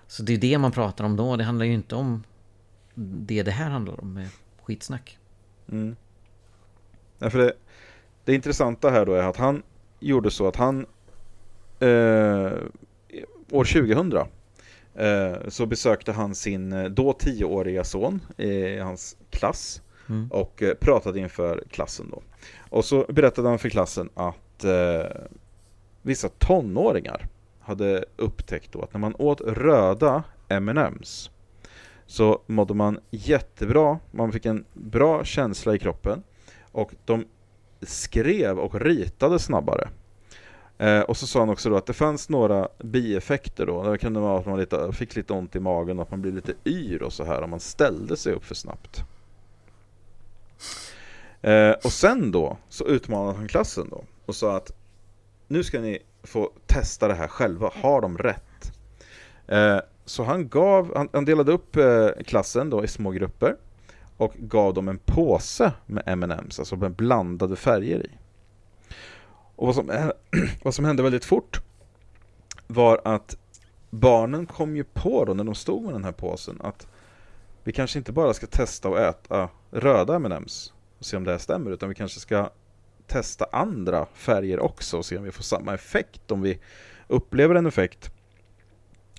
Så 0.08 0.24
det 0.24 0.34
är 0.34 0.38
det 0.38 0.58
man 0.58 0.72
pratar 0.72 1.06
om 1.06 1.16
då, 1.16 1.36
det 1.36 1.44
handlar 1.44 1.66
ju 1.66 1.74
inte 1.74 1.96
om 1.96 2.24
det 2.94 3.44
det 3.44 3.52
här 3.52 3.70
handlar 3.70 4.02
om 4.02 4.14
med 4.14 4.30
skitsnack. 4.64 5.18
Mm. 5.72 5.96
Ja, 7.20 7.30
för 7.30 7.40
det, 7.40 7.54
det 8.26 8.36
intressanta 8.36 8.90
här 8.90 9.06
då 9.06 9.14
är 9.14 9.24
att 9.24 9.38
han 9.38 9.64
gjorde 10.00 10.32
så 10.32 10.48
att 10.48 10.56
han 10.56 10.86
eh, 11.80 12.52
år 13.52 13.66
2000 13.66 14.14
eh, 14.14 14.26
så 15.48 15.66
besökte 15.66 16.12
han 16.12 16.36
sin 16.36 16.74
eh, 16.74 16.86
då 16.86 17.14
tioåriga 17.14 17.84
son 17.84 18.22
i 18.38 18.78
hans 18.80 19.18
klass 19.30 19.82
mm. 20.10 20.28
och 20.32 20.64
eh, 20.64 20.74
pratade 20.74 21.20
inför 21.20 21.64
klassen 21.70 22.10
då. 22.12 22.22
Och 22.70 22.86
så 22.86 23.06
berättade 23.10 23.50
han 23.50 23.60
för 23.60 23.70
klassen 23.70 24.10
att 24.14 24.64
eh, 24.64 25.22
vissa 26.02 26.30
tonåringar 26.30 27.28
hade 27.60 28.06
upptäckt 28.16 28.72
då 28.72 28.82
att 28.82 28.94
när 28.94 29.00
man 29.00 29.16
åt 29.16 29.42
röda 29.42 30.24
M&M's 30.48 31.30
så 32.06 32.42
mådde 32.48 32.74
man 32.74 33.00
jättebra, 33.10 34.00
man 34.12 34.32
fick 34.32 34.46
en 34.46 34.66
bra 34.74 35.24
känsla 35.24 35.76
i 35.76 35.80
kroppen 35.80 36.24
och 36.72 36.92
de 37.06 37.26
skrev 37.82 38.60
och 38.60 38.82
ritade 38.82 39.40
snabbare. 39.40 39.90
Eh, 40.84 41.02
och 41.02 41.18
så 41.18 41.28
sa 41.28 41.40
han 41.40 41.50
också 41.50 41.70
då 41.70 41.76
att 41.76 41.86
det 41.86 41.94
fanns 41.94 42.30
några 42.30 42.68
bieffekter 42.80 43.66
då. 43.66 43.92
Det 43.92 43.98
kunde 43.98 44.20
vara 44.20 44.40
att 44.40 44.46
man 44.46 44.60
lite, 44.60 44.92
fick 44.92 45.16
lite 45.16 45.34
ont 45.34 45.56
i 45.56 45.60
magen 45.60 46.00
och 46.00 46.04
att 46.04 46.12
man 46.12 46.22
blev 46.22 46.36
lite 46.36 46.54
yr 46.66 47.04
och 47.04 47.14
så 47.14 47.24
här 47.24 47.42
om 47.42 47.50
man 47.50 47.60
ställde 47.60 48.18
sig 48.18 48.34
upp 48.34 48.46
för 48.46 48.56
snabbt. 48.56 49.04
Eh, 51.42 51.72
och 51.72 51.92
sen 51.92 52.32
då 52.32 52.58
så 52.70 52.88
utmanade 52.88 53.38
han 53.38 53.48
klassen 53.48 53.90
då 53.90 54.04
och 54.26 54.36
sa 54.36 54.58
att 54.58 54.72
nu 55.48 55.64
ska 55.64 55.80
ni 55.80 56.00
få 56.24 56.52
testa 56.66 57.08
det 57.08 57.14
här 57.14 57.28
själva. 57.28 57.72
Har 57.82 58.02
de 58.02 58.18
rätt? 58.18 58.72
Eh, 59.48 59.80
så 60.06 60.24
han 60.24 60.50
gav, 60.50 60.96
han, 60.96 61.10
han 61.14 61.26
delade 61.26 61.52
upp 61.52 61.76
eh, 61.76 62.08
klassen 62.26 62.70
då 62.70 62.84
i 62.84 62.88
små 62.88 63.12
grupper 63.12 63.56
och 64.18 64.34
gav 64.38 64.74
dem 64.74 64.88
en 64.88 65.00
påse 65.06 65.72
med 65.86 66.04
M&M's, 66.06 66.60
alltså 66.60 66.76
med 66.76 66.92
blandade 66.92 67.56
färger 67.56 68.06
i. 68.06 68.10
Och 69.56 69.66
vad 69.68 69.76
som, 69.76 70.12
vad 70.64 70.76
som 70.76 70.86
hände 70.86 71.04
väldigt 71.04 71.26
fort 71.26 71.62
var 72.68 73.02
att 73.04 73.38
barnen 73.90 74.46
kom 74.46 74.76
ju 74.76 74.84
på 74.84 75.26
då 75.26 75.34
när 75.34 75.44
de 75.44 75.56
stod 75.56 75.84
med 75.84 75.94
den 75.94 76.04
här 76.04 76.12
påsen 76.12 76.62
att 76.62 76.88
vi 77.64 77.72
kanske 77.72 78.00
inte 78.00 78.12
bara 78.12 78.34
ska 78.34 78.48
testa 78.48 78.90
att 78.90 78.98
äta 78.98 79.50
röda 79.72 80.16
M&M's 80.16 80.72
och 81.00 81.06
se 81.06 81.18
om 81.18 81.24
det 81.24 81.32
här 81.32 81.38
stämmer 81.38 81.72
utan 81.72 81.90
vi 81.90 81.96
kanske 81.96 82.20
ska 82.20 82.50
testa 83.08 83.46
andra 83.52 84.06
färger 84.14 84.60
också 84.60 84.98
och 84.98 85.06
se 85.06 85.18
om 85.18 85.24
vi 85.24 85.32
får 85.32 85.44
samma 85.44 85.74
effekt 85.74 86.32
om 86.32 86.42
vi 86.42 86.60
upplever 87.08 87.56
en 87.56 87.66
effekt 87.66 88.12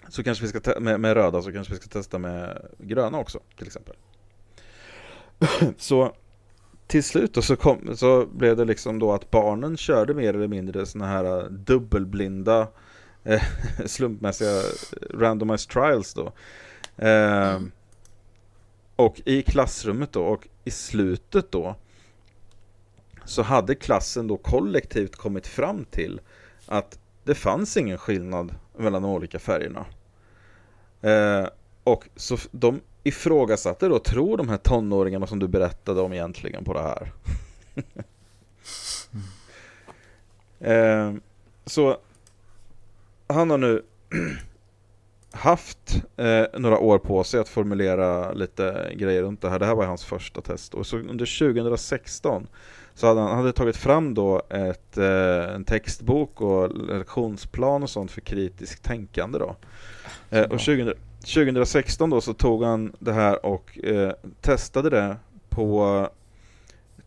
så 0.08 0.22
kanske 0.22 0.46
vi 0.46 0.60
ska 0.60 0.80
med, 0.80 1.00
med 1.00 1.14
röda 1.14 1.42
så 1.42 1.52
kanske 1.52 1.72
vi 1.72 1.80
ska 1.80 1.88
testa 1.88 2.18
med 2.18 2.68
gröna 2.78 3.18
också 3.18 3.40
till 3.56 3.66
exempel. 3.66 3.96
så 5.76 6.14
till 6.86 7.04
slut 7.04 7.34
då 7.34 7.42
så, 7.42 7.56
kom, 7.56 7.96
så 7.96 8.26
blev 8.26 8.56
det 8.56 8.64
liksom 8.64 8.98
då 8.98 9.12
att 9.12 9.30
barnen 9.30 9.76
körde 9.76 10.14
mer 10.14 10.34
eller 10.34 10.48
mindre 10.48 10.86
sådana 10.86 11.10
här 11.10 11.38
äh, 11.38 11.44
dubbelblinda 11.44 12.68
eh, 13.24 13.42
slumpmässiga 13.86 14.58
äh, 14.58 14.64
randomized 15.18 15.70
trials 15.70 16.14
då. 16.14 16.32
Eh. 17.04 17.60
Och 18.96 19.20
i 19.24 19.42
klassrummet 19.42 20.12
då 20.12 20.22
och 20.22 20.48
i 20.64 20.70
slutet 20.70 21.52
då 21.52 21.76
så 23.24 23.42
hade 23.42 23.74
klassen 23.74 24.26
då 24.26 24.36
kollektivt 24.36 25.16
kommit 25.16 25.46
fram 25.46 25.84
till 25.84 26.20
att 26.66 26.98
det 27.24 27.34
fanns 27.34 27.76
ingen 27.76 27.98
skillnad 27.98 28.54
mellan 28.76 29.02
de 29.02 29.10
olika 29.10 29.38
färgerna. 29.38 29.86
Eh, 31.00 31.48
och 31.84 32.08
så 32.16 32.36
de 32.50 32.80
ifrågasatte 33.04 33.88
då, 33.88 33.98
tror 33.98 34.36
de 34.36 34.48
här 34.48 34.56
tonåringarna 34.56 35.26
som 35.26 35.38
du 35.38 35.48
berättade 35.48 36.00
om 36.00 36.12
egentligen 36.12 36.64
på 36.64 36.72
det 36.72 36.82
här? 36.82 37.12
eh, 40.60 41.14
så 41.66 41.98
han 43.26 43.50
har 43.50 43.58
nu 43.58 43.82
haft 45.30 46.02
eh, 46.16 46.44
några 46.58 46.78
år 46.78 46.98
på 46.98 47.24
sig 47.24 47.40
att 47.40 47.48
formulera 47.48 48.32
lite 48.32 48.92
grejer 48.96 49.22
runt 49.22 49.42
det 49.42 49.50
här. 49.50 49.58
Det 49.58 49.66
här 49.66 49.74
var 49.74 49.84
hans 49.84 50.04
första 50.04 50.40
test. 50.40 50.74
Och 50.74 50.86
så 50.86 50.96
under 50.96 51.38
2016 51.54 52.46
så 52.94 53.06
hade 53.06 53.20
han 53.20 53.36
hade 53.36 53.52
tagit 53.52 53.76
fram 53.76 54.14
då 54.14 54.42
ett, 54.50 54.98
eh, 54.98 55.54
en 55.54 55.64
textbok 55.64 56.40
och 56.40 56.76
lektionsplan 56.76 57.82
och 57.82 57.90
sånt 57.90 58.10
för 58.10 58.20
kritiskt 58.20 58.84
tänkande 58.84 59.38
då. 59.38 59.56
Eh, 60.30 60.42
och 60.42 60.60
20, 60.60 60.94
2016 61.24 62.10
då 62.10 62.20
så 62.20 62.34
tog 62.34 62.64
han 62.64 62.92
det 62.98 63.12
här 63.12 63.46
och 63.46 63.84
eh, 63.84 64.12
testade 64.40 64.90
det 64.90 65.16
på 65.48 66.08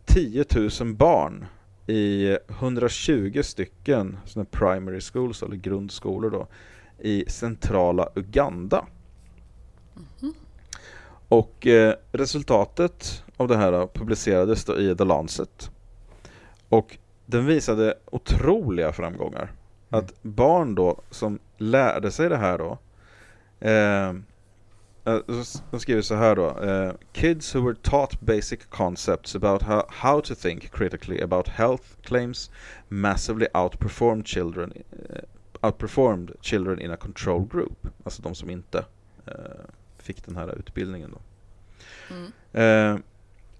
10 0.04 0.44
000 0.80 0.94
barn 0.94 1.46
i 1.86 2.36
120 2.48 3.40
stycken 3.42 4.18
såna 4.24 4.44
primary 4.44 5.00
schools, 5.00 5.42
eller 5.42 5.56
grundskolor 5.56 6.30
då, 6.30 6.46
i 6.98 7.24
centrala 7.28 8.08
Uganda. 8.14 8.86
Och 11.28 11.66
eh, 11.66 11.94
resultatet 12.12 13.24
av 13.36 13.48
det 13.48 13.56
här 13.56 13.72
då, 13.72 13.86
publicerades 13.94 14.64
då 14.64 14.78
i 14.78 14.96
The 14.96 15.04
Lancet. 15.04 15.70
Och 16.68 16.98
den 17.26 17.46
visade 17.46 17.94
otroliga 18.04 18.92
framgångar. 18.92 19.52
Att 19.90 20.22
barn 20.22 20.74
då 20.74 21.00
som 21.10 21.38
lärde 21.56 22.10
sig 22.10 22.28
det 22.28 22.36
här 22.36 22.58
då 22.58 22.78
eh, 23.60 24.08
eh, 25.04 25.20
de 25.70 25.80
skriver 25.80 26.02
så 26.02 26.14
här 26.14 26.36
då. 26.36 26.48
eh, 26.60 26.92
Kids 27.12 27.54
who 27.54 27.64
were 27.64 27.76
taught 27.82 28.20
basic 28.20 28.60
concepts 28.70 29.34
about 29.36 29.62
how, 29.62 29.82
how 29.88 30.20
to 30.20 30.34
think 30.34 30.70
critically 30.70 31.22
about 31.22 31.48
health 31.48 31.96
claims 32.02 32.50
massively 32.88 33.46
outperformed 33.54 34.26
children 34.26 34.72
eh, 34.92 35.22
outperformed 35.60 36.32
children 36.40 36.80
in 36.80 36.90
a 36.90 36.96
control 36.96 37.46
group. 37.46 37.86
Alltså 38.04 38.22
de 38.22 38.34
som 38.34 38.50
inte 38.50 38.84
eh, 39.26 39.64
fick 39.98 40.24
den 40.26 40.36
här 40.36 40.58
utbildningen 40.58 41.10
då. 41.10 41.20
Eh, 42.60 42.96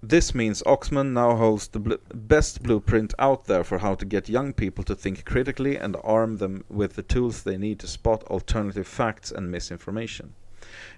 This 0.01 0.33
means 0.33 0.63
Oxman 0.63 1.11
now 1.11 1.35
holds 1.35 1.67
the 1.67 1.79
bl- 1.79 1.95
best 2.13 2.63
blueprint 2.63 3.13
out 3.19 3.47
there 3.47 3.65
for 3.65 3.79
how 3.79 3.95
to 3.95 4.05
get 4.05 4.29
young 4.29 4.53
people 4.53 4.85
to 4.85 4.95
think 4.95 5.25
critically 5.25 5.75
and 5.75 5.97
arm 6.03 6.37
them 6.37 6.63
with 6.69 6.95
the 6.95 7.03
tools 7.03 7.43
they 7.43 7.57
need 7.57 7.79
to 7.79 7.87
spot 7.87 8.23
alternative 8.23 8.87
facts 8.87 9.29
and 9.29 9.51
misinformation. 9.51 10.35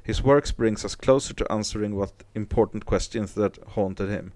His 0.04 0.22
works 0.22 0.52
brings 0.52 0.86
us 0.86 0.94
closer 0.94 1.34
to 1.34 1.52
answering 1.52 1.96
what 1.96 2.24
important 2.36 2.86
questions 2.86 3.34
that 3.34 3.58
haunted 3.70 4.10
him. 4.10 4.34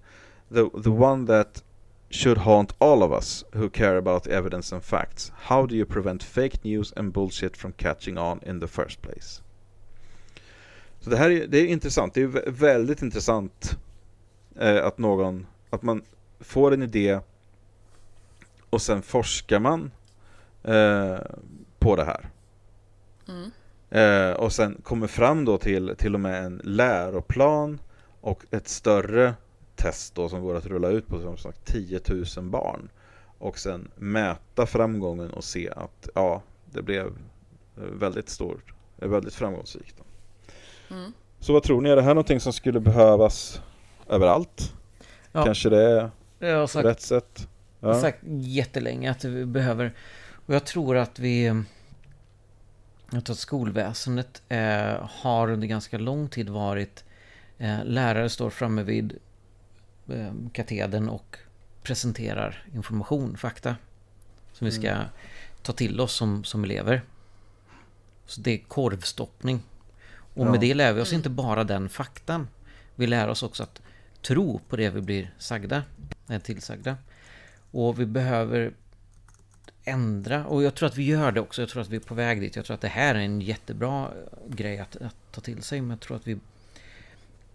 The 0.50 0.70
the 0.74 0.92
one 0.92 1.26
that 1.26 1.62
should 2.10 2.38
haunt 2.40 2.74
all 2.80 3.04
of 3.04 3.12
us 3.12 3.44
who 3.54 3.70
care 3.70 3.98
about 3.98 4.28
evidence 4.28 4.72
and 4.72 4.84
facts. 4.84 5.32
How 5.48 5.68
do 5.68 5.76
you 5.76 5.86
prevent 5.86 6.24
fake 6.24 6.64
news 6.64 6.92
and 6.98 7.14
bullshit 7.14 7.56
from 7.56 7.74
catching 7.74 8.18
on 8.18 8.40
in 8.44 8.60
the 8.60 8.68
first 8.68 9.02
place? 9.02 9.42
Så 11.02 11.10
det 11.10 11.18
här 11.18 11.30
är, 11.30 11.48
det 11.48 11.58
är 11.58 11.66
intressant. 11.66 12.14
Det 12.14 12.22
är 12.22 12.52
väldigt 12.52 13.02
intressant 13.02 13.78
eh, 14.60 14.86
att 14.86 14.98
någon, 14.98 15.48
att 15.70 15.82
man 15.82 16.02
får 16.40 16.74
en 16.74 16.84
idé 16.84 17.20
och 18.70 18.82
sen 18.82 19.02
forskar 19.02 19.60
man 19.60 19.92
eh, 20.64 21.18
på 21.80 21.96
det 21.96 22.06
här. 22.06 22.30
Mm. 23.28 23.52
Eh, 23.90 24.36
och 24.36 24.54
sen 24.54 24.82
kommer 24.84 25.08
fram 25.08 25.46
då 25.46 25.58
till 25.58 25.96
till 25.98 26.14
och 26.14 26.20
med 26.20 26.46
en 26.46 26.62
läroplan 26.64 27.80
och 28.22 28.46
ett 28.52 28.68
större 28.68 29.34
test 29.76 30.16
då 30.16 30.30
som 30.30 30.42
går 30.42 30.56
att 30.56 30.66
rulla 30.66 30.90
ut 30.90 31.08
på 31.08 31.20
som 31.20 31.38
sagt 31.38 31.66
10 31.66 32.00
000 32.10 32.26
barn. 32.46 32.90
Och 33.38 33.60
sen 33.60 33.92
mäta 33.96 34.66
framgången 34.66 35.32
och 35.32 35.44
se 35.44 35.70
att 35.70 36.10
ja, 36.16 36.42
det 36.66 36.82
blev 36.82 37.06
eh, 37.78 37.84
väldigt 37.84 38.30
stort, 38.30 38.74
väldigt 38.96 39.34
framgångsrikt. 39.34 39.96
Mm. 40.92 41.14
Så 41.40 41.54
vad 41.54 41.64
tror 41.64 41.82
ni, 41.82 41.90
är 41.90 41.96
det 41.96 42.02
här 42.02 42.14
någonting 42.14 42.40
som 42.40 42.54
skulle 42.54 42.80
behövas 42.80 43.62
överallt? 44.10 44.74
Ja. 45.32 45.46
Kanske 45.46 45.70
det 45.70 45.82
är 45.84 46.12
Jag 46.40 46.58
har 46.60 46.68
sagt, 46.68 46.86
rätt 46.86 47.02
sätt? 47.02 47.48
jag 47.80 47.88
har 47.88 47.96
Ja. 47.96 48.02
sagt 48.02 48.20
jättelänge 48.28 49.12
att 49.12 49.24
vi 49.24 49.46
behöver... 49.46 49.94
Och 50.46 50.56
jag 50.56 50.66
tror 50.66 50.98
att 50.98 51.20
vi... 51.20 51.64
Jag 53.12 53.26
tror 53.26 53.34
att 53.34 53.40
skolväsendet 53.40 54.42
eh, 54.50 55.10
har 55.10 55.50
under 55.52 55.68
ganska 55.68 55.98
lång 55.98 56.28
tid 56.30 56.50
varit... 56.50 57.04
Eh, 57.58 57.84
lärare 57.86 58.30
står 58.30 58.50
framme 58.50 58.84
vid 58.84 59.18
eh, 60.10 60.32
katedern 60.54 61.10
och 61.10 61.38
presenterar 61.84 62.64
information, 62.74 63.38
fakta. 63.38 63.76
Som 64.54 64.66
vi 64.66 64.72
ska 64.72 64.90
Mm. 64.90 65.06
ta 65.62 65.74
till 65.74 66.00
oss 66.02 66.14
som, 66.14 66.44
som 66.44 66.64
elever. 66.64 67.02
Så 68.26 68.42
det 68.42 68.52
är 68.52 68.58
korvstoppning. 68.58 69.62
Och 70.34 70.46
Ja. 70.46 70.52
med 70.52 70.60
det 70.60 70.74
lär 70.74 70.94
vi 70.94 71.02
oss 71.02 71.14
inte 71.14 71.30
bara 71.30 71.64
den 71.64 71.90
faktan. 71.90 72.48
Vi 72.96 73.08
lär 73.08 73.28
oss 73.28 73.44
också 73.44 73.64
att 73.64 73.82
tro 74.28 74.60
på 74.70 74.76
det 74.76 74.90
vi 74.90 75.02
blir 75.02 75.34
sagda, 75.38 75.84
eh, 76.30 76.42
tillsagda. 76.42 76.98
Och 77.72 78.00
vi 78.00 78.06
behöver 78.06 78.74
ändra, 79.84 80.46
och 80.46 80.64
jag 80.64 80.76
tror 80.76 80.90
att 80.90 80.98
vi 80.98 81.04
gör 81.04 81.32
det 81.32 81.42
också, 81.42 81.62
jag 81.62 81.70
tror 81.70 81.82
att 81.82 81.90
vi 81.90 81.96
är 81.96 82.00
på 82.00 82.16
väg 82.16 82.42
dit. 82.42 82.56
Jag 82.56 82.66
tror 82.66 82.76
att 82.76 82.82
det 82.82 82.88
här 82.88 83.16
är 83.16 83.20
en 83.20 83.42
jättebra 83.42 84.04
eh, 84.04 84.56
grej 84.56 84.80
att, 84.80 84.96
att 84.96 85.16
ta 85.32 85.42
till 85.42 85.64
sig, 85.64 85.82
men 85.82 85.90
jag 85.90 86.00
tror 86.00 86.18
att 86.18 86.28
vi 86.28 86.38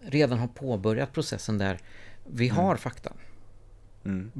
redan 0.01 0.39
har 0.39 0.47
påbörjat 0.47 1.13
processen 1.13 1.57
där 1.57 1.79
vi 2.27 2.47
har 2.47 2.75
fakta. 2.75 3.13
Mm. 4.05 4.31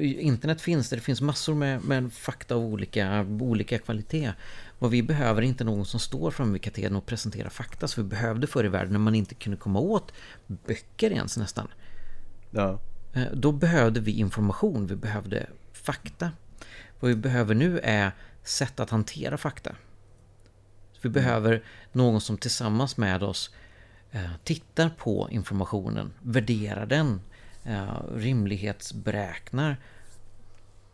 Internet 0.00 0.60
finns 0.60 0.88
där, 0.88 0.96
det 0.96 1.02
finns 1.02 1.20
massor 1.20 1.54
med, 1.54 1.84
med 1.84 2.12
fakta 2.12 2.54
av 2.54 2.62
olika, 2.62 3.26
olika 3.40 3.78
kvalitet. 3.78 4.32
Vad 4.78 4.90
vi 4.90 5.02
behöver 5.02 5.42
är 5.42 5.46
inte 5.46 5.64
någon 5.64 5.86
som 5.86 6.00
står 6.00 6.30
framme 6.30 6.52
vid 6.52 6.62
katedern 6.62 6.96
och 6.96 7.06
presenterar 7.06 7.48
fakta, 7.48 7.88
så 7.88 8.02
vi 8.02 8.08
behövde 8.08 8.46
förr 8.46 8.64
i 8.64 8.68
världen 8.68 8.92
när 8.92 8.98
man 8.98 9.14
inte 9.14 9.34
kunde 9.34 9.56
komma 9.56 9.78
åt 9.78 10.12
böcker 10.46 11.10
ens 11.10 11.36
nästan. 11.36 11.68
Ja. 12.50 12.78
Eh, 13.12 13.26
Då 13.32 13.52
behövde 13.52 14.00
vi 14.00 14.12
information, 14.12 14.86
vi 14.86 14.96
behövde 14.96 15.46
fakta. 15.72 16.30
Vad 17.00 17.08
vi 17.08 17.16
behöver 17.16 17.54
nu 17.54 17.78
är 17.78 18.12
sätt 18.42 18.80
att 18.80 18.90
hantera 18.90 19.36
fakta. 19.36 19.70
Så 20.92 20.98
vi 21.02 21.08
behöver 21.08 21.62
någon 21.92 22.20
som 22.20 22.38
tillsammans 22.38 22.96
med 22.96 23.22
oss 23.22 23.50
eh, 24.10 24.30
tittar 24.44 24.88
på 24.88 25.28
informationen, 25.30 26.12
värderar 26.22 26.86
den, 26.86 27.20
eh, 27.64 28.00
rimlighetsberäknar 28.14 29.76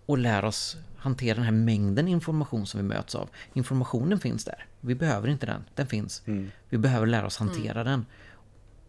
och 0.06 0.18
lär 0.18 0.44
oss 0.44 0.76
hantera 0.96 1.34
den 1.34 1.44
här 1.44 1.52
mängden 1.52 2.08
information 2.08 2.66
som 2.66 2.80
vi 2.80 2.86
möts 2.86 3.14
av. 3.14 3.28
Informationen 3.52 4.20
finns 4.20 4.44
där. 4.44 4.66
Vi 4.80 4.94
behöver 4.94 5.28
inte 5.28 5.46
den. 5.46 5.64
Den 5.74 5.86
finns. 5.86 6.22
Vi 6.68 6.78
behöver 6.78 7.06
lära 7.06 7.26
oss 7.26 7.36
hantera 7.36 7.84
den. 7.84 8.06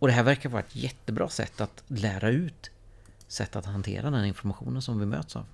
Och 0.06 0.10
det 0.10 0.14
här 0.16 0.24
verkar 0.24 0.49
vara 0.49 0.62
ett 0.62 0.76
jättebra 0.76 1.30
sätt 1.30 1.62
att 1.62 1.84
lära 1.88 2.30
ut 2.30 2.72
sätt 3.28 3.56
att 3.56 3.66
hantera 3.66 4.10
den 4.10 4.26
informationen 4.26 4.82
som 4.82 4.99
vi 4.99 5.06
möts 5.06 5.36
av. 5.36 5.45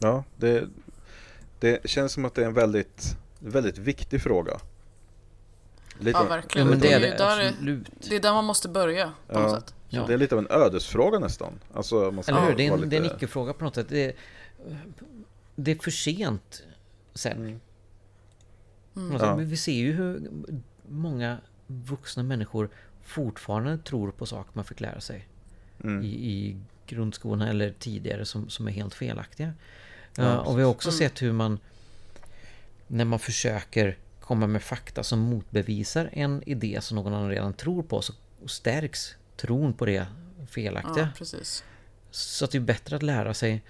Ja, 0.00 0.24
det, 0.36 0.64
det 1.60 1.88
känns 1.90 2.12
som 2.12 2.24
att 2.24 2.34
det 2.34 2.42
är 2.42 2.46
en 2.46 2.54
väldigt, 2.54 3.16
väldigt 3.38 3.78
viktig 3.78 4.22
fråga. 4.22 4.60
Lite, 5.98 6.10
Ja, 6.18 6.22
Ja 6.24 6.28
verkligen. 6.28 6.68
men 6.68 6.78
det 6.80 6.92
är 6.92 7.00
där, 7.18 7.46
absolut. 7.48 7.86
det 8.08 8.16
är 8.16 8.20
där 8.20 8.32
man 8.32 8.44
måste 8.44 8.68
börja 8.68 9.12
på 9.26 9.38
något 9.40 9.52
Ja, 9.52 9.60
sätt. 9.60 9.74
Ja. 9.88 10.04
det 10.06 10.14
är 10.14 10.18
lite 10.18 10.34
av 10.34 10.38
en 10.38 10.50
ödesfråga 10.50 11.18
nästan. 11.18 11.52
Alltså, 11.74 12.10
man 12.10 12.22
ska 12.24 12.32
Eller 12.32 12.46
hur? 12.46 12.56
Det 12.56 12.66
är 12.66 12.72
en, 12.72 12.92
är 12.92 12.96
en 12.96 13.02
lite- 13.02 13.16
icke-fråga 13.16 13.52
på 13.52 13.64
något 13.64 13.74
sätt. 13.74 13.86
Det 13.88 14.04
är, 14.04 14.12
det 15.56 15.70
är 15.70 15.76
för 15.76 15.90
sent 15.90 16.62
sen. 17.14 17.36
Mm. 18.96 19.12
Ja. 19.12 19.18
sätt. 19.18 19.36
Men 19.36 19.48
Vi 19.48 19.56
ser 19.56 19.72
ju 19.72 19.92
hur 19.92 20.30
många 20.88 21.38
vuxna 21.66 22.22
människor 22.22 22.68
fortfarande 23.02 23.78
tror 23.78 24.10
på 24.10 24.26
saker 24.26 24.50
man 24.54 24.64
fick 24.64 24.80
lära 24.80 25.00
sig 25.00 25.28
Mm. 25.84 26.02
i, 26.04 26.06
i 26.08 26.56
grundskolan 26.86 27.48
eller 27.48 27.72
tidigare 27.78 28.24
som, 28.24 28.48
som 28.48 28.68
är 28.68 28.72
helt 28.72 28.94
felaktiga. 28.94 29.52
Ja, 30.16 30.24
Ja, 30.24 30.38
och 30.40 30.58
vi 30.58 30.62
har 30.62 30.70
också 30.70 30.88
Mm. 30.88 30.98
sett 30.98 31.22
hur 31.22 31.32
man 31.32 31.58
när 32.86 33.04
man 33.04 33.18
försöker 33.18 33.96
komma 34.20 34.46
med 34.46 34.62
fakta 34.62 35.02
som 35.04 35.18
motbevisar 35.18 36.10
en 36.12 36.42
idé 36.46 36.78
som 36.80 36.94
någon 36.96 37.14
annan 37.14 37.28
redan 37.30 37.52
tror 37.52 37.82
på 37.82 38.02
så 38.02 38.12
stärks 38.46 39.16
tron 39.36 39.72
på 39.72 39.86
det 39.86 40.06
felaktiga. 40.50 41.04
Ja, 41.04 41.08
precis. 41.18 41.64
Så 42.10 42.44
att 42.44 42.50
det 42.50 42.58
är 42.58 42.60
bättre 42.62 42.96
att 42.96 43.02
lära 43.02 43.34
sig 43.34 43.62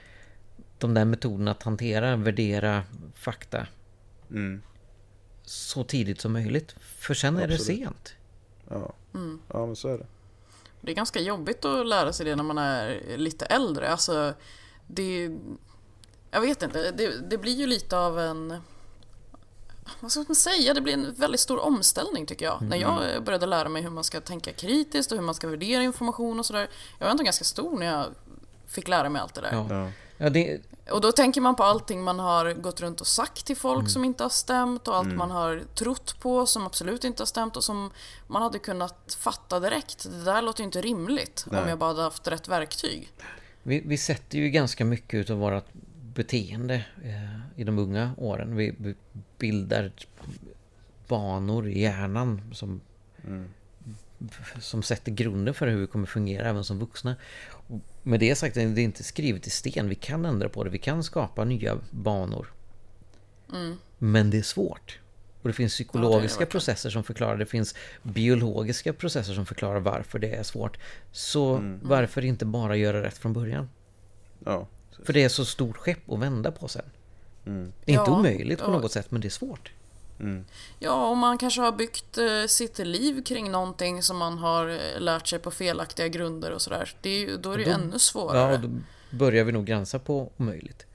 de 0.79 0.95
där 0.95 1.05
metoderna 1.05 1.51
att 1.51 1.63
hantera, 1.63 2.17
värdera 2.17 2.83
fakta 3.15 3.67
Mm. 4.31 4.63
Så 5.47 5.85
tidigt 5.85 6.21
som 6.21 6.33
möjligt. 6.33 6.75
För 6.81 7.15
sen 7.15 7.37
är 7.37 7.49
det 7.49 7.55
Absolut. 7.55 7.79
sent. 7.79 8.15
Ja. 8.69 8.93
Mm. 9.15 9.41
ja, 9.53 9.67
men 9.67 9.77
så 9.77 9.89
är 9.89 9.99
det. 9.99 10.07
Det 10.81 10.93
är 10.93 10.97
ganska 10.97 11.21
jobbigt 11.21 11.65
att 11.65 11.87
lära 11.87 12.13
sig 12.13 12.27
det 12.27 12.37
när 12.37 12.43
man 12.43 12.59
är 12.59 13.17
lite 13.17 13.47
äldre. 13.47 13.91
Alltså, 13.91 14.35
det... 14.87 15.39
Jag 16.31 16.41
vet 16.41 16.63
inte, 16.63 16.91
det, 16.91 17.31
det 17.31 17.39
blir 17.39 17.55
ju 17.55 17.67
lite 17.67 17.99
av 17.99 18.21
en... 18.21 18.57
Vad 20.01 20.11
ska 20.13 20.25
man 20.29 20.35
säga? 20.35 20.75
Det 20.75 20.81
blir 20.81 20.95
en 20.95 21.15
väldigt 21.15 21.41
stor 21.41 21.59
omställning 21.59 22.27
tycker 22.27 22.45
jag. 22.45 22.63
När 22.63 22.77
jag 22.77 23.25
började 23.25 23.47
lära 23.47 23.69
mig 23.69 23.83
hur 23.83 23.91
man 23.91 24.05
ska 24.05 24.21
tänka 24.21 24.53
kritiskt 24.53 25.13
och 25.13 25.19
hur 25.19 25.25
man 25.25 25.35
ska 25.35 25.49
värdera 25.49 25.83
information 25.83 26.39
och 26.39 26.47
sådär. 26.47 26.69
Jag 26.99 27.07
var 27.07 27.11
ändå 27.11 27.25
ganska 27.25 27.45
stor 27.45 27.79
när 27.79 27.87
jag 27.87 28.07
fick 28.67 28.89
lära 28.89 29.09
mig 29.09 29.23
allt 29.23 29.35
det 29.35 29.41
där. 29.41 29.53
Ja. 29.53 29.91
Ja. 30.19 30.31
Det, 30.31 30.61
Och 30.91 31.01
då 31.01 31.13
tänker 31.13 31.41
man 31.41 31.57
på 31.57 31.63
allting 31.63 32.03
man 32.03 32.19
har 32.19 32.53
gått 32.53 32.81
runt 32.81 33.01
och 33.01 33.07
sagt 33.07 33.47
till 33.47 33.57
folk 33.57 33.91
som 33.91 34.05
inte 34.05 34.23
har 34.23 34.31
stämt 34.31 34.89
och 34.89 34.97
allt 34.97 35.15
man 35.15 35.31
har 35.31 35.63
trott 35.75 36.21
på 36.21 36.47
som 36.47 36.67
absolut 36.67 37.05
inte 37.05 37.21
har 37.21 37.27
stämt 37.27 37.57
och 37.57 37.65
som 37.65 37.91
man 38.27 38.43
hade 38.43 38.59
kunnat 38.59 39.19
fatta 39.21 39.61
direkt. 39.61 40.11
Det 40.11 40.25
där 40.25 40.43
låter 40.43 40.61
ju 40.61 40.65
inte 40.65 40.81
rimligt 40.81 41.45
om 41.51 41.57
Nej. 41.57 41.69
jag 41.69 41.79
bara 41.79 41.91
hade 41.91 42.03
haft 42.03 42.29
rätt 42.29 42.49
verktyg. 42.49 43.13
vi, 43.63 43.83
vi 43.87 43.99
sätter 43.99 44.39
ju 44.39 44.51
ganska 44.51 44.85
mycket 44.85 45.31
av 45.31 45.39
vårt 45.39 45.73
beteende 46.15 46.75
eh, 47.05 47.61
i 47.61 47.65
de 47.65 47.79
unga 47.79 48.15
åren. 48.17 48.57
Vi, 48.57 48.75
vi 48.79 48.95
bildar 49.39 49.93
banor 51.09 51.69
i 51.69 51.81
hjärnan 51.81 52.55
som 52.55 52.81
som 54.61 54.83
sätter 54.83 55.13
grunden 55.13 55.55
för 55.55 55.67
hur 55.67 55.81
vi 55.81 55.87
kommer 55.87 56.07
fungera 56.07 56.49
även 56.49 56.65
som 56.65 56.79
vuxna. 56.79 57.17
Med 58.03 58.21
det 58.21 58.35
sagt, 58.35 58.55
det 58.55 58.61
är 58.63 58.79
inte 58.79 59.05
skrivet 59.05 59.47
i 59.47 59.51
sten. 59.51 59.89
Vi 59.89 59.95
kan 59.95 60.25
ändra 60.25 60.49
på 60.49 60.65
det. 60.65 60.71
Vi 60.71 60.79
kan 60.79 61.05
skapa 61.05 61.45
nya 61.45 61.79
banor. 61.91 62.53
Mm. 63.53 63.77
Men 63.99 64.31
det 64.31 64.39
är 64.39 64.43
svårt. 64.43 64.99
Och 65.43 65.49
det 65.49 65.53
finns 65.53 65.81
Ja, 65.81 65.85
det 65.85 65.89
psykologiska 65.89 66.19
det 66.21 66.29
verkligen. 66.29 66.51
processer 66.51 66.91
som 66.91 67.05
förklarar. 67.05 67.37
Det 67.37 67.47
finns 67.47 67.75
biologiska 68.03 68.93
processer 68.93 69.35
som 69.35 69.47
förklarar 69.47 69.81
varför 69.81 70.19
det 70.19 70.35
är 70.35 70.43
svårt. 70.43 70.79
Så 71.13 71.55
Mm. 71.57 71.81
varför 71.83 72.25
inte 72.25 72.45
bara 72.45 72.77
göra 72.77 73.03
rätt 73.03 73.19
från 73.19 73.33
början? 73.33 73.69
Ja. 74.45 74.67
För 75.05 75.13
det 75.13 75.25
är 75.25 75.29
så 75.29 75.45
stort 75.45 75.77
skepp 75.77 76.11
att 76.13 76.19
vända 76.19 76.51
på 76.53 76.69
sen. 76.69 76.83
Mm. 77.47 77.73
Det 77.85 77.93
är 77.95 77.99
inte 78.01 78.11
Ja, 78.11 78.19
omöjligt 78.19 78.59
på 78.59 78.65
ja. 78.65 78.71
något 78.71 78.93
sätt, 78.93 79.11
men 79.11 79.21
det 79.21 79.29
är 79.29 79.31
svårt. 79.31 79.73
Mm. 80.21 80.45
Ja, 80.79 81.09
och 81.11 81.17
man 81.17 81.39
kanske 81.39 81.61
har 81.61 81.73
byggt 81.73 82.19
eh, 82.19 82.47
sitt 82.49 82.79
liv 82.79 83.23
kring 83.25 83.51
någonting 83.51 84.03
som 84.03 84.17
man 84.17 84.39
har 84.39 84.69
eh, 84.69 85.01
lärt 85.01 85.27
sig 85.27 85.39
på 85.39 85.51
felaktiga 85.51 86.09
grunder 86.09 86.51
och 86.53 86.63
sådär. 86.63 86.95
Då 87.41 87.53
är 87.53 87.57
det 87.57 87.63
ju 87.65 87.71
ännu 87.71 87.99
svårare. 87.99 88.53
Ja, 88.53 88.59
då 88.59 88.71
börjar 89.17 89.45
vi 89.45 89.53
nog 89.53 89.65
gränsa 89.65 89.99
på 89.99 90.33
omöjligt. 90.37 90.87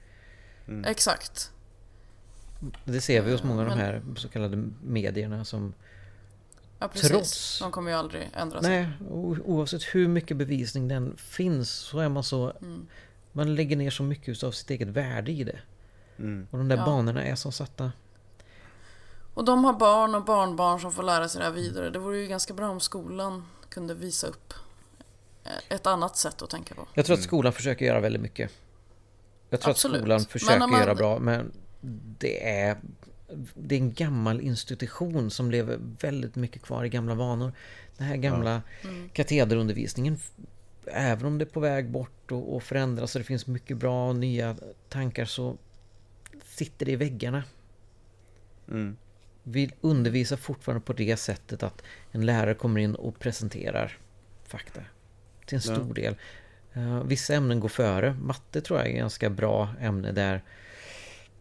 Exakt. 0.86 1.52
Det 2.86 3.02
ser 3.02 3.22
vi 3.22 3.32
hos 3.32 3.44
många 3.44 3.62
av 3.62 3.68
de 3.70 3.78
här 3.80 4.02
så 4.16 4.28
kallade 4.30 4.64
medierna 4.84 5.46
som 5.46 5.74
Ja, 6.80 6.88
precis. 6.88 7.10
Trots- 7.10 7.60
De 7.60 7.72
kommer 7.72 7.92
ju 7.92 7.98
aldrig 7.98 8.30
ändra 8.34 8.62
sig. 8.62 8.70
Nej, 8.70 8.90
oavsett 9.46 9.84
hur 9.84 10.08
mycket 10.08 10.38
bevisning 10.38 10.88
den 10.88 11.18
finns 11.18 11.70
så 11.72 12.00
är 12.00 12.10
man 12.10 12.24
så... 12.24 12.50
Mm. 12.62 12.88
Man 13.32 13.56
lägger 13.56 13.76
ner 13.76 13.90
så 13.90 14.04
mycket 14.04 14.44
av 14.44 14.52
sitt 14.52 14.70
eget 14.70 14.88
värde 14.88 15.32
i 15.32 15.44
det. 15.44 15.60
Mm. 16.20 16.48
Och 16.52 16.58
de 16.58 16.68
där 16.68 16.78
Ja. 16.78 16.86
banorna 16.86 17.24
är 17.24 17.36
som 17.36 17.52
satta. 17.52 17.92
Och 19.34 19.46
de 19.46 19.64
har 19.64 19.74
barn 19.74 20.16
och 20.16 20.24
barnbarn 20.26 20.80
som 20.80 20.92
får 20.92 21.04
lära 21.04 21.30
sig 21.30 21.40
det 21.40 21.46
här 21.46 21.54
vidare. 21.54 21.90
Det 21.90 22.00
vore 22.00 22.18
ju 22.18 22.28
ganska 22.28 22.54
bra 22.54 22.70
om 22.70 22.80
skolan 22.80 23.46
kunde 23.70 23.94
visa 23.94 24.28
upp 24.28 24.54
ett 25.70 25.88
annat 25.88 26.18
sätt 26.18 26.42
att 26.42 26.50
tänka 26.50 26.76
på. 26.76 26.88
Jag 26.94 27.06
tror 27.06 27.14
att 27.18 27.24
skolan 27.24 27.54
försöker 27.54 27.86
göra 27.86 28.00
väldigt 28.00 28.22
mycket. 28.22 28.52
Jag 29.50 29.62
tror 29.62 29.72
Absolut. 29.72 29.96
att 29.96 30.02
skolan 30.02 30.20
försöker 30.20 30.60
man- 30.60 30.80
göra 30.80 30.96
bra, 30.96 31.20
men 31.20 31.52
det 32.20 32.50
är... 32.50 32.78
Det 33.54 33.76
är 33.76 33.80
en 33.80 33.94
gammal 33.94 34.42
institution 34.42 35.32
som 35.32 35.52
lever 35.52 35.78
väldigt 36.00 36.36
mycket 36.36 36.62
kvar 36.62 36.84
i 36.86 36.90
gamla 36.90 37.16
vanor. 37.16 37.54
Den 37.98 38.08
här 38.08 38.16
gamla 38.16 38.62
Mm. 38.84 39.10
katederundervisningen, 39.14 40.18
även 40.86 41.26
om 41.26 41.38
det 41.38 41.44
är 41.44 41.50
på 41.50 41.60
väg 41.60 41.90
bort 41.92 42.32
och, 42.32 42.56
och 42.56 42.64
förändras 42.64 43.16
och 43.16 43.20
det 43.20 43.26
finns 43.26 43.48
mycket 43.48 43.78
bra 43.78 44.10
och 44.10 44.16
nya 44.16 44.56
tankar 44.90 45.26
så 45.26 45.58
sitter 46.46 46.86
det 46.86 46.92
i 46.92 46.96
väggarna. 46.96 47.44
Mm. 48.68 48.98
Vi 49.44 49.72
undervisar 49.82 50.38
fortfarande 50.38 50.86
på 50.86 50.94
det 50.94 51.18
sättet 51.18 51.64
att 51.64 51.84
en 52.12 52.26
lärare 52.26 52.54
kommer 52.54 52.82
in 52.82 52.96
och 52.96 53.20
presenterar 53.20 53.98
fakta. 54.48 54.82
Till 55.46 55.56
en 55.56 55.62
Ja. 55.66 55.76
stor 55.76 55.94
del. 55.94 56.16
Eh, 56.74 57.04
vissa 57.04 57.34
ämnen 57.36 57.60
går 57.60 57.70
före. 57.70 58.14
Matte 58.14 58.62
tror 58.62 58.80
jag 58.80 58.88
är 58.88 58.92
ett 58.92 58.98
ganska 58.98 59.30
bra 59.30 59.70
ämne 59.80 60.12
där 60.12 60.44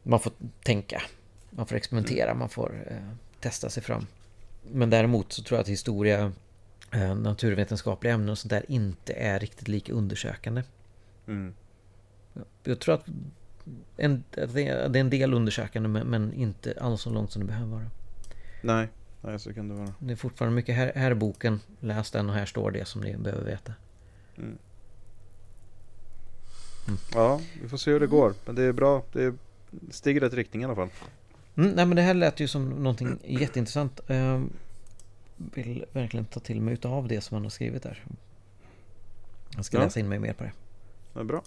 man 0.03 0.21
får 0.21 0.33
tänka. 0.63 1.03
Man 1.51 1.67
får 1.67 1.77
experimentera, 1.77 2.35
man 2.35 2.49
får 2.49 2.85
eh, 2.91 2.97
testa 3.41 3.71
sig 3.71 3.83
fram. 3.83 4.07
Men 4.73 4.91
däremot 4.91 5.33
så 5.33 5.43
tror 5.43 5.57
jag 5.57 5.63
att 5.63 5.69
historia, 5.69 6.33
eh, 6.93 7.15
naturvetenskapliga 7.15 8.15
ämnen 8.15 8.29
och 8.29 8.39
sånt 8.39 8.51
där 8.51 8.65
inte 8.69 9.13
är 9.13 9.39
riktigt 9.41 9.69
lika 9.69 9.93
undersökande. 9.93 10.63
Mm. 11.27 11.55
Jag 12.65 12.81
tror 12.81 12.95
att 12.95 13.05
en, 13.97 14.25
det 14.31 14.69
är 14.69 14.89
det 14.89 14.99
är 14.99 15.01
en 15.01 15.11
del 15.11 15.35
undersökande 15.35 15.89
men, 15.89 16.33
inte 16.35 16.75
alls 16.81 17.01
så 17.03 17.11
långt 17.11 17.33
som 17.33 17.41
det 17.43 17.47
behöver 17.47 17.71
vara. 17.73 17.91
Nej, 18.63 18.89
nej, 19.21 19.39
så 19.39 19.53
kan 19.55 19.69
det 19.69 19.75
vara. 19.75 19.95
Det 19.99 20.13
är 20.13 20.17
fortfarande 20.17 20.55
mycket, 20.57 20.75
här, 20.77 20.93
här 20.95 21.11
är 21.11 21.15
boken, 21.15 21.61
läs 21.81 22.11
den 22.11 22.29
och 22.29 22.35
här 22.35 22.47
står 22.47 22.71
det 22.71 22.85
som 22.85 23.01
ni 23.01 23.17
behöver 23.17 23.45
veta. 23.45 23.73
Ja, 27.15 27.41
vi 27.63 27.69
får 27.69 27.77
se 27.77 27.91
hur 27.91 28.01
det 28.01 28.07
går. 28.07 28.35
Men 28.47 28.55
det 28.55 28.63
är 28.63 28.73
bra. 28.73 29.03
Det 29.13 29.23
är 29.25 29.35
steg 29.91 30.17
i 30.17 30.21
rätt 30.21 30.35
riktning 30.35 30.63
i 30.63 30.65
alla 30.65 30.75
fall. 30.75 30.89
Mm, 31.57 31.71
nej 31.71 31.87
men 31.87 31.97
det 31.97 32.03
här 32.03 32.15
lät 32.15 32.41
ju 32.41 32.49
som 32.49 32.69
någonting 32.69 33.19
jätteintressant. 33.25 34.01
Jag 34.07 34.49
vill 35.37 35.85
verkligen 35.93 36.25
ta 36.27 36.41
till 36.41 36.61
mig 36.61 36.75
utav 36.75 37.09
det 37.09 37.21
som 37.21 37.35
han 37.35 37.43
har 37.43 37.51
skrivit 37.51 37.83
där. 37.83 38.05
Jag 39.57 39.65
ska 39.65 39.77
Ja. 39.77 39.83
läsa 39.85 40.01
in 40.01 40.09
mig 40.09 40.19
mer 40.19 40.33
på 40.33 40.45
det. 40.45 40.53
Ja, 41.15 41.25
bra. 41.25 41.43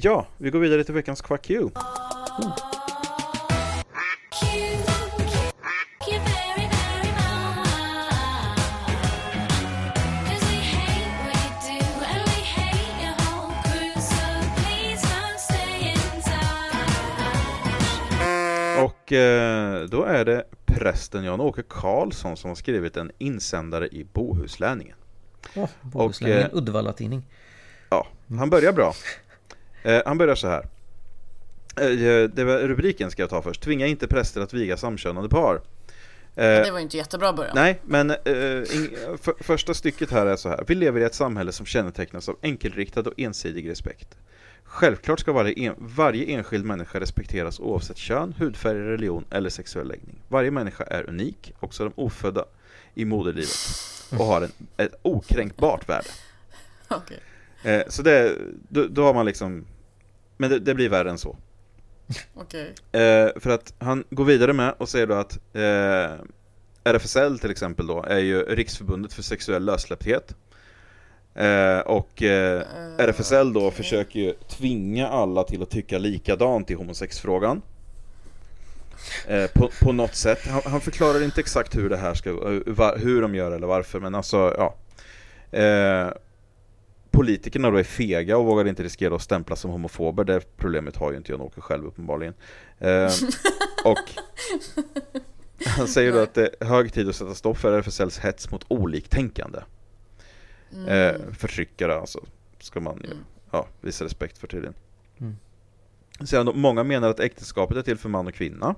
Ja, 0.00 0.26
vi 0.36 0.50
går 0.50 0.58
vidare 0.58 0.84
till 0.84 0.94
veckans 0.94 1.20
Quack 1.20 1.50
You. 1.50 1.64
Och 1.64 1.70
eh, 19.12 19.84
då 19.84 20.04
är 20.04 20.24
det 20.24 20.44
prästen 20.66 21.24
Jan-Åke 21.24 21.62
Karlsson 21.68 22.36
som 22.36 22.50
har 22.50 22.54
skrivit 22.54 22.96
en 22.96 23.10
insändare 23.18 23.88
i 23.88 24.06
Bohuslänningen. 24.12 24.96
Oh, 25.56 25.68
Bohuslänningen, 25.82 26.50
eh, 26.50 26.56
Uddevalla-tidning. 26.56 27.22
Ja, 27.90 28.06
han 28.38 28.50
börjar 28.50 28.72
bra. 28.72 28.92
Eh, 29.82 30.02
han 30.06 30.18
börjar 30.18 30.34
så 30.34 30.48
här. 30.48 30.66
Eh, 31.76 32.28
det 32.28 32.44
var 32.44 32.58
rubriken 32.58 33.10
ska 33.10 33.22
jag 33.22 33.30
ta 33.30 33.42
först. 33.42 33.60
Tvinga 33.60 33.86
inte 33.86 34.06
präster 34.06 34.40
att 34.40 34.54
viga 34.54 34.76
samkönade 34.76 35.28
par. 35.28 35.54
Eh, 35.54 35.60
Det 36.34 36.70
var 36.70 36.78
ju 36.78 36.84
inte 36.84 36.96
jättebra 36.96 37.32
början. 37.32 37.52
Nej, 37.54 37.80
men 37.84 38.10
eh, 38.10 38.16
för, 38.24 39.42
första 39.44 39.74
stycket 39.74 40.10
här 40.10 40.26
är 40.26 40.36
så 40.36 40.48
här. 40.48 40.64
Vi 40.66 40.74
lever 40.74 41.00
i 41.00 41.04
ett 41.04 41.14
samhälle 41.14 41.52
som 41.52 41.66
kännetecknas 41.66 42.28
av 42.28 42.36
enkelriktad 42.42 43.00
och 43.00 43.14
ensidig 43.16 43.70
respekt. 43.70 44.18
Självklart 44.64 45.20
ska 45.20 45.32
varje, 45.32 45.54
en, 45.68 45.74
varje 45.78 46.24
enskild 46.24 46.64
människa 46.64 47.00
respekteras 47.00 47.60
oavsett 47.60 47.96
kön, 47.96 48.34
hudfärg, 48.38 48.78
religion 48.78 49.24
eller 49.30 49.50
sexuell 49.50 49.88
läggning. 49.88 50.22
Varje 50.28 50.50
människa 50.50 50.84
är 50.84 51.08
unik, 51.08 51.52
också 51.60 51.84
de 51.84 51.92
ofödda, 51.96 52.44
i 52.94 53.04
moderlivet 53.04 53.56
och 54.10 54.24
har 54.24 54.42
en, 54.42 54.50
ett 54.76 54.94
okränkbart 55.02 55.88
värde. 55.88 56.08
Okej. 56.88 57.20
Eh, 57.62 57.82
så 57.88 58.02
det, 58.02 58.36
då, 58.68 58.86
då 58.86 59.04
har 59.04 59.14
man 59.14 59.26
liksom, 59.26 59.66
men 60.36 60.50
det, 60.50 60.58
det 60.58 60.74
blir 60.74 60.88
värre 60.88 61.10
än 61.10 61.18
så. 61.18 61.36
Okej. 62.34 62.74
Eh, 62.92 63.28
för 63.36 63.50
att 63.50 63.74
han 63.78 64.04
går 64.10 64.24
vidare 64.24 64.52
med 64.52 64.74
och 64.78 64.88
säger 64.88 65.06
då 65.06 65.14
att 65.14 65.38
eh, 65.52 66.24
RFSL 66.84 67.38
till 67.38 67.50
exempel 67.50 67.86
då 67.86 68.02
är 68.02 68.18
ju 68.18 68.42
Riksförbundet 68.42 69.12
för 69.12 69.22
sexuell 69.22 69.64
lössläppthet. 69.64 70.34
Eh, 71.34 71.78
och 71.78 72.22
eh, 72.22 72.62
RFSL 72.98 73.52
då 73.52 73.66
okej. 73.66 73.76
försöker 73.76 74.20
ju 74.20 74.32
tvinga 74.32 75.08
alla 75.08 75.44
till 75.44 75.62
att 75.62 75.70
tycka 75.70 75.98
likadant 75.98 76.70
i 76.70 76.74
homosexfrågan. 76.74 77.62
Eh, 79.26 79.46
på, 79.46 79.70
på 79.82 79.92
något 79.92 80.14
sätt. 80.14 80.46
Han, 80.46 80.62
han 80.64 80.80
förklarar 80.80 81.24
inte 81.24 81.40
exakt 81.40 81.76
hur 81.76 81.90
det 81.90 81.96
här 81.96 82.14
ska, 82.14 82.30
eh, 82.30 82.96
hur 82.96 83.22
de 83.22 83.34
gör 83.34 83.52
eller 83.52 83.66
varför, 83.66 84.00
men 84.00 84.14
alltså 84.14 84.54
ja. 84.58 84.74
Politikerna 87.10 87.70
då 87.70 87.76
är 87.76 87.84
fega 87.84 88.36
och 88.36 88.46
vågar 88.46 88.68
inte 88.68 88.82
riskera 88.82 89.14
att 89.14 89.22
stämplas 89.22 89.60
som 89.60 89.70
homofober. 89.70 90.24
Det 90.24 90.56
problemet 90.56 90.96
har 90.96 91.10
ju 91.10 91.16
inte 91.16 91.32
Jan-Åke 91.32 91.60
själv 91.60 91.86
uppenbarligen. 91.86 92.34
Eh, 92.78 93.12
och 93.84 93.98
han 95.66 95.88
säger 95.88 96.12
då 96.12 96.18
att 96.18 96.34
det 96.34 96.50
är 96.60 96.66
hög 96.66 96.92
tid 96.92 97.08
att 97.08 97.16
sätta 97.16 97.34
stopp 97.34 97.58
för 97.58 97.72
RFSLs 97.72 98.18
hets 98.18 98.50
mot 98.50 98.64
oliktänkande. 98.68 99.58
Eh, 100.86 101.14
förtryckare 101.32 102.00
alltså, 102.00 102.24
ska 102.60 102.80
man 102.80 103.00
ju 103.04 103.06
Mm. 103.06 103.24
ja, 103.50 103.66
visa 103.80 104.04
respekt 104.04 104.38
för 104.38 104.46
tydligen. 104.46 104.74
Mm. 105.20 105.36
Då, 106.46 106.52
många 106.52 106.84
menar 106.84 107.08
att 107.10 107.20
äktenskapet 107.20 107.76
är 107.76 107.82
till 107.82 107.98
för 107.98 108.08
man 108.08 108.26
och 108.26 108.34
kvinna. 108.34 108.74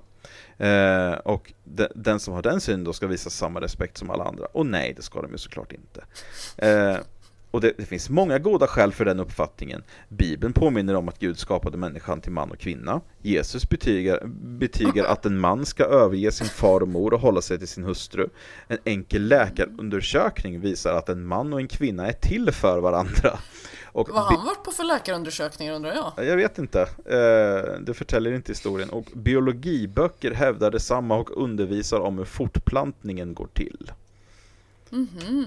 Eh, 0.58 1.12
och 1.12 1.52
de, 1.64 1.88
den 1.94 2.20
som 2.20 2.34
har 2.34 2.42
den 2.42 2.60
synen 2.60 2.84
då 2.84 2.92
ska 2.92 3.06
visa 3.06 3.30
samma 3.30 3.60
respekt 3.60 3.96
som 3.96 4.10
alla 4.10 4.24
andra. 4.24 4.46
Och 4.46 4.66
nej, 4.66 4.92
det 4.96 5.02
ska 5.02 5.22
de 5.22 5.32
ju 5.32 5.38
såklart 5.38 5.72
inte. 5.72 6.04
Eh, 6.56 6.96
och 7.50 7.60
det, 7.60 7.72
det 7.76 7.84
finns 7.84 8.10
många 8.10 8.38
goda 8.38 8.66
skäl 8.66 8.92
för 8.92 9.04
den 9.04 9.20
uppfattningen. 9.20 9.82
Bibeln 10.08 10.52
påminner 10.52 10.94
om 10.94 11.08
att 11.08 11.18
Gud 11.18 11.38
skapade 11.38 11.76
människan 11.78 12.20
till 12.20 12.32
man 12.32 12.50
och 12.50 12.58
kvinna. 12.58 13.00
Jesus 13.22 13.68
betygar, 13.68 14.26
betygar 14.58 15.04
att 15.04 15.26
en 15.26 15.38
man 15.38 15.66
ska 15.66 15.84
överge 15.84 16.30
sin 16.32 16.46
far 16.46 16.80
och 16.80 16.88
mor 16.88 17.14
och 17.14 17.20
hålla 17.20 17.42
sig 17.42 17.58
till 17.58 17.68
sin 17.68 17.84
hustru. 17.84 18.28
En 18.68 18.78
enkel 18.84 19.28
läkarundersökning 19.28 20.60
visar 20.60 20.94
att 20.94 21.08
en 21.08 21.26
man 21.26 21.52
och 21.52 21.60
en 21.60 21.68
kvinna 21.68 22.06
är 22.08 22.12
till 22.12 22.52
för 22.52 22.80
varandra. 22.80 23.38
Och 23.92 24.08
Vad 24.08 24.22
har 24.22 24.36
han 24.36 24.46
varit 24.46 24.64
på 24.64 24.70
för 24.70 24.84
läkarundersökningar 24.84 25.72
undrar 25.72 25.92
jag? 25.92 26.26
jag 26.26 26.36
vet 26.36 26.58
inte, 26.58 26.80
eh, 26.80 27.80
det 27.80 27.94
förtäljer 27.94 28.32
inte 28.32 28.52
historien. 28.52 28.90
Och 28.90 29.04
biologiböcker 29.14 30.30
hävdar 30.30 30.70
detsamma 30.70 31.16
och 31.16 31.42
undervisar 31.42 32.00
om 32.00 32.18
hur 32.18 32.24
fortplantningen 32.24 33.34
går 33.34 33.48
till. 33.54 33.92
Mhm. 34.90 35.46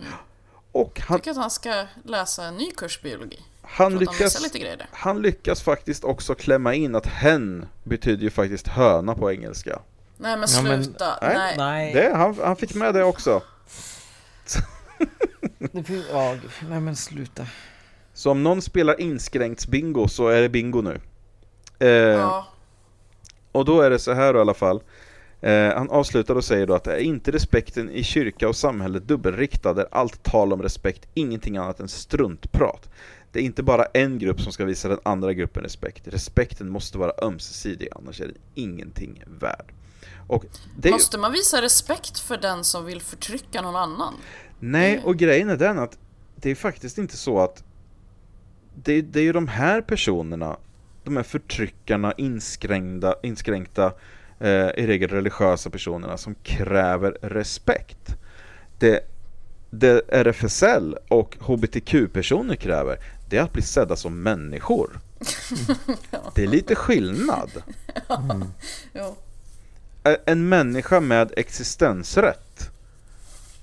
Och 0.74 1.00
han, 1.08 1.20
Tycker 1.20 1.32
att 1.32 1.38
han 1.38 1.52
ska 1.52 1.86
läsa 2.06 2.44
en 2.46 2.56
ny 2.58 2.72
kurs 2.72 3.02
biologi. 3.02 3.40
han, 3.62 3.98
lyckas, 3.98 4.46
han 4.92 5.22
lyckas 5.22 5.62
faktiskt 5.62 6.04
också 6.04 6.36
klämma 6.36 6.74
in 6.74 6.96
att 6.96 7.06
hen 7.06 7.66
betyder 7.84 8.24
ju 8.24 8.30
faktiskt 8.30 8.68
höna 8.68 9.16
på 9.16 9.32
engelska. 9.32 9.80
Nej 10.18 10.38
men 10.38 10.50
Ja, 10.56 10.62
men- 10.62 10.84
sluta. 10.84 11.18
Nej. 11.22 11.56
Nej. 11.58 11.94
Det, 11.94 12.14
han, 12.16 12.38
han 12.44 12.56
fick 12.56 12.74
med 12.74 12.94
det 12.94 13.04
också. 13.04 13.42
Ja, 16.12 16.36
nej 16.70 16.80
men 16.80 16.96
sluta. 16.96 17.46
Så 18.14 18.32
om 18.32 18.44
någon 18.44 18.62
spelar 18.62 19.02
inskränkt 19.02 19.68
bingo 19.68 20.08
så 20.08 20.28
är 20.28 20.42
det 20.42 20.50
bingo 20.50 20.82
nu. 20.82 21.00
Eh, 21.80 21.88
Ja, 21.90 22.48
Och 23.52 23.66
då 23.66 23.82
är 23.82 23.90
det 23.90 24.00
så 24.00 24.14
här 24.14 24.34
då, 24.34 24.40
i 24.40 24.42
alla 24.42 24.54
fall. 24.54 24.82
Eh, 25.44 25.74
han 25.76 25.90
avslutar 25.90 26.36
och 26.36 26.44
säger 26.44 26.68
då 26.68 26.74
att 26.74 26.88
är 26.88 26.98
inte 26.98 27.32
respekten 27.32 27.90
i 27.90 28.04
kyrka 28.04 28.50
och 28.50 28.56
samhälle 28.56 29.00
dubbelriktad 29.00 29.82
är 29.82 29.88
allt 29.92 30.24
tal 30.24 30.54
om 30.54 30.62
respekt 30.62 31.08
ingenting 31.14 31.58
annat 31.58 31.80
än 31.80 31.88
struntprat. 31.88 32.90
Det 33.32 33.40
är 33.40 33.44
inte 33.44 33.64
bara 33.64 33.86
en 33.86 34.20
grupp 34.20 34.42
som 34.42 34.52
ska 34.52 34.66
visa 34.66 34.88
den 34.88 35.00
andra 35.04 35.34
gruppen 35.34 35.64
respekt. 35.64 36.08
Respekten 36.08 36.70
måste 36.70 36.98
vara 36.98 37.12
ömsesidig, 37.22 37.88
annars 37.96 38.22
är 38.22 38.26
den 38.28 38.38
ingenting 38.56 39.24
värd. 39.40 39.74
Är 40.30 40.88
ju- 40.88 40.92
måste 40.92 41.18
man 41.18 41.32
visa 41.32 41.62
respekt 41.62 42.20
för 42.20 42.38
den 42.38 42.64
som 42.64 42.86
vill 42.86 43.02
förtrycka 43.02 43.62
någon 43.62 43.76
annan? 43.76 44.14
Nej, 44.60 45.02
och 45.04 45.18
grejen 45.18 45.50
är 45.50 45.58
den 45.58 45.80
att 45.80 45.98
det 46.36 46.50
är 46.52 46.56
faktiskt 46.56 46.98
inte 46.98 47.18
så 47.18 47.40
att 47.40 47.64
det, 48.76 49.02
det 49.02 49.20
är 49.20 49.24
ju 49.24 49.34
de 49.34 49.48
här 49.48 49.82
personerna, 49.82 50.58
de 51.04 51.16
här 51.16 51.24
förtryckarna, 51.24 52.14
inskränkta, 52.18 53.16
inskränkta 53.24 53.94
eh, 54.44 54.50
i 54.84 54.88
regel 54.88 55.10
religiösa 55.10 55.70
personerna 55.70 56.18
som 56.18 56.36
kräver 56.44 57.18
respekt. 57.22 58.16
Det, 58.80 59.00
det 59.70 60.02
RFSL 60.10 60.98
och 61.08 61.38
HBTQ-personer 61.40 62.56
kräver, 62.56 62.98
det 63.30 63.38
är 63.38 63.42
att 63.42 63.54
bli 63.54 63.62
sedda 63.62 63.96
som 63.96 64.22
människor. 64.24 65.00
Det 66.36 66.44
är 66.44 66.48
lite 66.48 66.76
skillnad. 66.76 67.50
Jo. 68.94 69.16
Ä- 70.04 70.18
en 70.26 70.50
människa 70.50 71.00
med 71.00 71.34
existensrätt. 71.38 72.70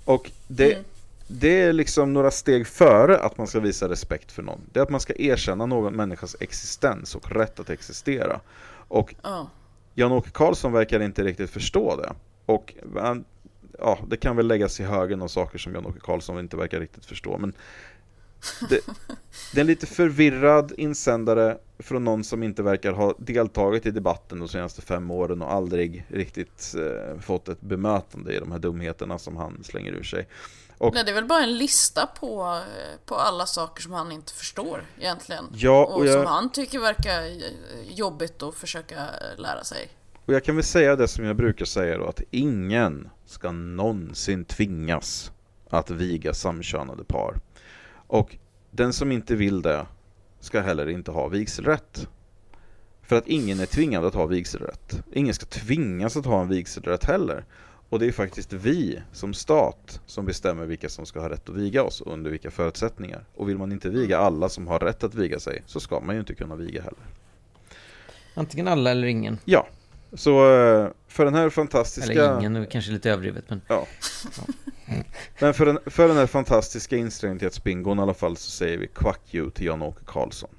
Och 0.04 0.30
det, 0.48 0.72
Mm. 0.72 0.84
det 1.28 1.62
är 1.62 1.72
liksom 1.72 2.12
några 2.12 2.30
steg 2.30 2.66
före 2.66 3.18
att 3.18 3.38
man 3.38 3.46
ska 3.46 3.60
visa 3.60 3.88
respekt 3.88 4.32
för 4.32 4.42
någon. 4.42 4.60
Det 4.72 4.78
är 4.80 4.82
att 4.82 4.90
man 4.90 5.00
ska 5.00 5.12
erkänna 5.16 5.66
någon 5.66 5.94
människas 5.96 6.36
existens 6.40 7.14
och 7.14 7.32
rätt 7.32 7.60
att 7.60 7.70
existera. 7.70 8.40
Och 8.88 9.14
Ja. 9.22 9.50
Jan-Åke 10.00 10.30
Karlsson 10.30 10.72
verkar 10.72 11.00
inte 11.00 11.24
riktigt 11.24 11.50
förstå 11.50 11.96
det. 11.96 12.12
Och 12.46 12.74
ja, 13.78 13.98
det 14.08 14.16
kan 14.16 14.36
väl 14.36 14.46
läggas 14.46 14.80
i 14.80 14.84
högen 14.84 15.22
av 15.22 15.28
saker 15.28 15.58
som 15.58 15.74
Jan-Åke 15.74 16.00
Karlsson 16.00 16.38
inte 16.38 16.56
verkar 16.56 16.80
riktigt 16.80 17.06
förstå. 17.06 17.38
Men 17.38 17.52
det, 18.68 18.80
det 19.54 19.58
är 19.58 19.60
en 19.60 19.66
lite 19.66 19.86
förvirrad 19.86 20.72
insändare 20.76 21.58
från 21.78 22.04
någon 22.04 22.24
som 22.24 22.42
inte 22.42 22.62
verkar 22.62 22.92
ha 22.92 23.14
deltagit 23.18 23.86
i 23.86 23.90
debatten 23.90 24.38
de 24.38 24.48
senaste 24.48 24.82
fem 24.82 25.10
åren 25.10 25.42
och 25.42 25.52
aldrig 25.52 26.06
riktigt 26.08 26.74
eh, 26.78 27.20
fått 27.20 27.48
ett 27.48 27.60
bemötande 27.60 28.36
i 28.36 28.38
de 28.38 28.52
här 28.52 28.58
dumheterna 28.58 29.18
som 29.18 29.36
han 29.36 29.64
slänger 29.64 29.92
ur 29.92 30.02
sig. 30.02 30.26
Och 30.80 30.94
Nej, 30.94 31.04
det 31.04 31.10
är 31.10 31.14
väl 31.14 31.24
bara 31.24 31.42
en 31.42 31.58
lista 31.58 32.06
på, 32.06 32.60
på 33.06 33.14
alla 33.14 33.46
saker 33.46 33.82
som 33.82 33.92
han 33.92 34.12
inte 34.12 34.32
förstår 34.32 34.84
egentligen. 34.98 35.44
Ja, 35.54 35.84
och 35.86 35.96
och 35.96 36.06
jag- 36.06 36.12
som 36.14 36.26
han 36.26 36.52
tycker 36.52 36.78
verkar 36.78 37.22
eh, 37.22 37.92
jobbigt 37.94 38.42
att 38.42 38.54
försöka 38.54 39.06
lära 39.36 39.64
sig. 39.64 39.88
Och 40.26 40.34
jag 40.34 40.44
kan 40.44 40.56
väl 40.56 40.64
säga 40.64 40.96
det 40.96 41.08
som 41.08 41.24
jag 41.24 41.36
brukar 41.36 41.64
säga 41.64 41.98
då, 41.98 42.06
att 42.06 42.20
ingen 42.30 43.08
ska 43.26 43.52
någonsin 43.52 44.44
tvingas 44.44 45.32
att 45.70 45.90
viga 45.90 46.34
samkönade 46.34 47.04
par. 47.04 47.36
Och 48.06 48.36
den 48.70 48.92
som 48.92 49.12
inte 49.12 49.34
vill 49.34 49.62
det 49.62 49.86
ska 50.40 50.60
heller 50.60 50.88
inte 50.88 51.10
ha 51.10 51.28
vigselrätt. 51.28 52.08
För 53.02 53.16
att 53.16 53.26
ingen 53.26 53.60
är 53.60 53.66
tvingad 53.66 54.04
att 54.04 54.14
ha 54.14 54.26
vigselrätt. 54.26 55.02
Ingen 55.12 55.34
ska 55.34 55.46
tvingas 55.46 56.16
att 56.16 56.24
ha 56.26 56.40
en 56.40 56.48
vigselrätt 56.48 57.04
heller. 57.04 57.44
Och 57.90 57.98
det 57.98 58.06
är 58.06 58.12
faktiskt 58.12 58.52
vi 58.52 59.02
som 59.12 59.34
stat 59.34 60.00
som 60.06 60.26
bestämmer 60.26 60.66
vilka 60.66 60.88
som 60.88 61.06
ska 61.06 61.20
ha 61.20 61.28
rätt 61.28 61.48
att 61.48 61.54
viga 61.54 61.82
oss 61.82 62.00
och 62.00 62.12
under 62.12 62.30
vilka 62.30 62.50
förutsättningar. 62.50 63.24
Och 63.34 63.48
vill 63.48 63.58
man 63.58 63.72
inte 63.72 63.88
viga 63.88 64.18
alla 64.18 64.48
som 64.48 64.66
har 64.66 64.78
rätt 64.78 65.04
att 65.04 65.14
viga 65.14 65.40
sig 65.40 65.62
så 65.66 65.80
ska 65.80 66.00
man 66.00 66.14
ju 66.14 66.20
inte 66.20 66.34
kunna 66.34 66.56
viga 66.56 66.82
heller. 66.82 67.00
Antingen 68.34 68.68
alla 68.68 68.90
eller 68.90 69.06
ingen. 69.06 69.38
Ja, 69.44 69.66
så 70.12 70.30
eh, 70.30 70.88
för 71.08 71.24
den 71.24 71.34
här 71.34 71.50
fantastiska... 71.50 72.12
Eller 72.12 72.38
ingen, 72.38 72.66
kanske 72.66 72.92
lite 72.92 73.10
överdrivet 73.10 73.44
men... 73.48 73.60
Ja. 73.68 73.86
Men 75.38 75.54
för 75.54 75.66
den, 75.66 75.78
för 75.86 76.08
den 76.08 76.16
här 76.16 76.26
fantastiska 76.26 76.96
insträngthetsbingon 76.96 77.98
i 77.98 78.02
alla 78.02 78.14
fall 78.14 78.36
så 78.36 78.50
säger 78.50 78.78
vi 78.78 78.86
quack 78.86 79.34
you 79.34 79.50
till 79.50 79.66
Jan-Åke 79.66 80.04
Karlsson. 80.06 80.50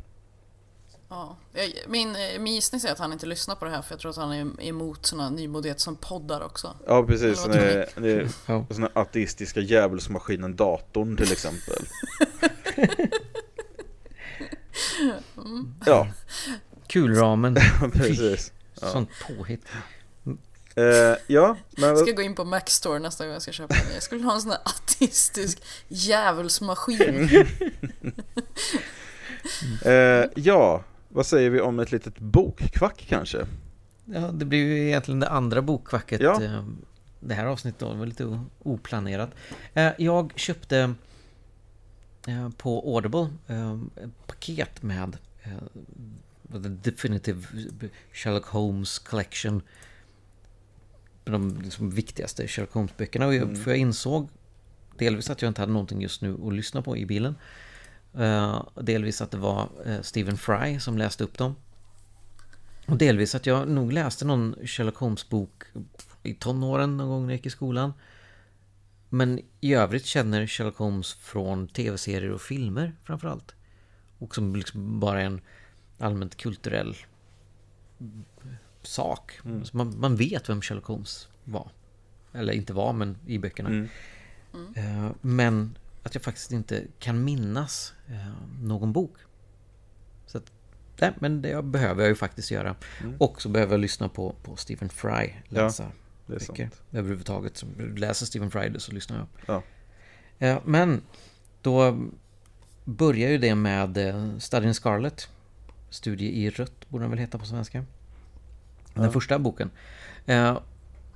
Ja. 1.12 1.38
Min, 1.88 2.16
eh, 2.16 2.39
min 2.39 2.55
gissning 2.55 2.82
säger 2.82 2.93
att 2.93 2.99
han 2.99 3.14
inte 3.14 3.26
lyssnar 3.26 3.55
på 3.55 3.66
det 3.66 3.72
här 3.72 3.82
för 3.82 3.93
jag 3.93 3.99
tror 3.99 4.12
att 4.12 4.18
han 4.18 4.32
är 4.32 4.64
emot 4.64 5.05
såna 5.05 5.30
nymodigheter 5.30 5.82
som 5.82 5.95
poddar 5.95 6.41
också. 6.41 6.76
Ja 6.88 7.03
precis, 7.03 7.45
vad 7.45 7.55
är, 7.55 7.89
det 7.95 8.12
är 8.12 8.30
Ja. 8.45 8.66
här 8.78 8.89
ateistiska 8.93 9.59
djävulsmaskinen 9.59 10.55
datorn 10.55 11.18
till 11.18 11.32
exempel. 11.32 11.86
Ja, 15.86 16.07
Kulramen. 16.88 17.57
precis. 17.93 18.51
Ja. 18.82 18.88
Sånt 18.88 19.09
påhitt. 19.28 19.66
Eh, 20.76 21.16
ja, 21.28 21.57
men 21.78 21.89
Jag 21.89 21.97
ska 21.97 22.12
gå 22.12 22.22
in 22.22 22.36
på 22.36 22.43
Mac 22.43 22.62
Store 22.66 22.99
nästa 22.99 23.26
gång 23.26 23.34
jag 23.34 23.41
ska 23.41 23.51
köpa 23.51 23.76
en. 23.76 23.93
Jag 23.93 24.03
skulle 24.03 24.24
ha 24.24 24.34
en 24.34 24.41
sån 24.41 24.51
här 24.51 24.59
ateistisk 24.66 25.64
djävulsmaskin. 25.88 27.30
eh, 29.86 30.26
ja, 30.36 30.84
vad 31.12 31.26
säger 31.26 31.49
vi 31.49 31.62
om 31.62 31.80
ett 31.80 31.91
litet 31.91 32.20
bokkvack 32.20 33.05
kanske? 33.07 33.45
Ja, 34.05 34.20
det 34.20 34.45
blir 34.45 34.59
ju 34.59 34.88
egentligen 34.88 35.20
det 35.20 35.30
andra 35.30 35.62
bokkvacket. 35.62 36.22
Ja. 36.22 36.43
eh, 36.43 36.64
Det 37.20 37.34
här 37.34 37.45
avsnittet 37.45 37.80
då, 37.80 37.91
det 37.93 37.99
var 37.99 38.05
lite 38.05 38.39
oplanerat. 38.64 39.30
Eh, 39.74 39.89
Jag 39.97 40.34
köpte 40.36 40.93
eh, 42.28 42.49
på 42.49 42.95
Audible 42.95 43.30
ett 44.03 44.28
paket 44.28 44.84
med 44.84 45.18
The 46.51 46.57
Definitive 46.70 47.47
Sherlock 48.14 48.45
Holmes 48.45 48.99
Collection. 48.99 49.62
De 51.24 51.62
liksom 51.62 51.89
viktigaste 51.89 52.47
Sherlock 52.47 52.74
Holmes-böckerna. 52.74 53.34
Jag, 53.36 53.57
För 53.57 53.72
jag 53.72 53.78
insåg 53.78 54.30
delvis 54.97 55.30
att 55.30 55.41
jag 55.41 55.49
inte 55.49 55.62
hade 55.62 55.74
någonting 55.74 56.01
just 56.01 56.22
nu 56.22 56.38
att 56.47 56.53
lyssna 56.53 56.82
på 56.82 56.97
i 56.97 57.05
bilen. 57.05 57.36
Eh, 58.18 58.64
delvis 58.82 59.22
att 59.22 59.32
det 59.32 59.38
var 59.38 59.70
eh, 59.86 60.01
Stephen 60.01 60.38
Fry 60.38 60.80
som 60.80 60.97
läste 60.97 61.24
upp 61.24 61.38
dem. 61.38 61.55
Och 62.86 62.97
delvis 62.97 63.36
att 63.36 63.45
jag 63.45 63.68
nog 63.68 63.93
läste 63.93 64.26
någon 64.26 64.55
Sherlock 64.66 64.95
Holmes-bok 64.95 65.64
i 66.24 66.34
tonåren 66.34 66.97
någon 66.97 67.09
gång 67.09 67.26
när 67.26 67.34
jag 67.34 67.38
gick 67.38 67.45
i 67.45 67.49
skolan. 67.49 67.93
Men 69.09 69.39
i 69.59 69.74
övrigt 69.74 70.05
känner 70.05 70.47
Sherlock 70.47 70.78
Holmes 70.78 71.14
från 71.14 71.68
tv-serier 71.68 72.32
och 72.32 72.41
filmer 72.41 72.95
framförallt. 73.03 73.55
Och 74.18 74.36
som 74.36 74.55
liksom 74.55 74.99
bara 74.99 75.22
en 75.22 75.41
allmänt 75.97 76.38
kulturell 76.38 76.95
sak. 78.82 79.39
Så 79.64 79.78
man, 79.78 79.99
man 79.99 80.16
vet 80.16 80.49
vem 80.49 80.62
Sherlock 80.62 80.86
Holmes 80.86 81.28
var. 81.43 81.70
Eller 82.34 82.53
inte 82.53 82.74
var, 82.74 82.93
men 82.93 83.18
i 83.26 83.38
böckerna. 83.38 83.70
Mm. 83.70 83.88
Eh, 84.76 85.12
Men 85.22 85.78
att 86.04 86.16
jag 86.16 86.24
faktiskt 86.24 86.52
inte 86.52 86.84
kan 86.99 87.24
minnas 87.24 87.93
eh, 88.10 88.32
någon 88.62 88.93
bok. 88.93 89.16
Så 90.28 90.38
att, 90.38 90.52
nej, 90.99 91.14
men 91.20 91.41
det 91.41 91.64
behöver 91.64 92.02
jag 92.02 92.10
ju 92.10 92.16
faktiskt 92.16 92.52
göra. 92.52 92.76
Och 93.18 93.41
så 93.41 93.49
behöver 93.49 93.74
jag 93.74 93.80
lyssna 93.80 94.10
på, 94.10 94.36
på 94.43 94.56
Stephen 94.56 94.89
Fry 94.89 95.30
läsa 95.49 95.91
Det 96.28 96.36
är 96.36 96.39
sant. 96.39 96.49
böcker. 96.58 96.70
Överhuvudtaget. 96.91 97.58
Så 97.58 97.66
läser 97.95 98.26
Stephen 98.26 98.52
Fry 98.52 98.70
det 98.70 98.80
så 98.80 98.91
lyssnar 98.91 99.18
jag. 99.18 99.28
Ja. 99.45 99.64
Eh, 100.48 100.60
Men 100.65 101.02
då 101.61 101.99
börjar 102.86 103.30
ju 103.30 103.38
det 103.38 103.56
med 103.56 103.98
eh, 103.98 104.38
Study 104.38 104.68
in 104.68 104.73
Scarlet. 104.73 105.30
Studie 105.90 106.26
i 106.45 106.49
rött 106.49 106.90
borde 106.90 107.03
den 107.03 107.10
väl 107.10 107.19
heta 107.19 107.38
på 107.38 107.45
svenska. 107.45 107.86
Den 108.94 109.11
första 109.11 109.40
boken. 109.40 109.69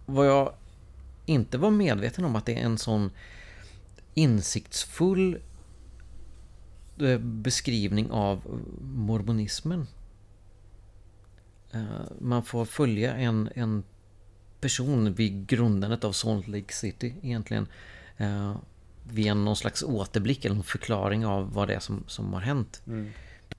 Vad 0.05 0.27
jag 0.27 0.53
inte 1.25 1.57
var 1.57 1.71
medveten 1.71 2.25
om 2.25 2.35
att 2.35 2.45
det 2.45 2.59
är 2.59 2.65
en 2.65 2.77
sån 2.77 3.11
insiktsfull 4.15 5.41
eh, 7.01 7.17
beskrivning 7.19 8.11
av 8.11 8.61
mormonismen. 8.81 9.87
Eh, 11.71 11.81
Man 12.19 12.43
får 12.43 12.65
följa 12.65 13.15
en, 13.15 13.49
en 13.55 13.83
person 14.61 15.13
vid 15.13 15.47
grundandet 15.47 16.03
av 16.03 16.11
Salt 16.11 16.47
Lake 16.47 16.73
City 16.73 17.15
egentligen. 17.21 17.67
Eh, 18.17 18.55
via 19.09 19.33
någon 19.33 19.55
slags 19.55 19.83
återblick 19.83 20.45
eller 20.45 20.55
en 20.55 20.63
förklaring 20.63 21.25
av 21.25 21.53
vad 21.53 21.67
det 21.67 21.73
är 21.75 21.79
som, 21.79 22.03
som 22.07 22.33
har 22.33 22.41
hänt. 22.41 22.81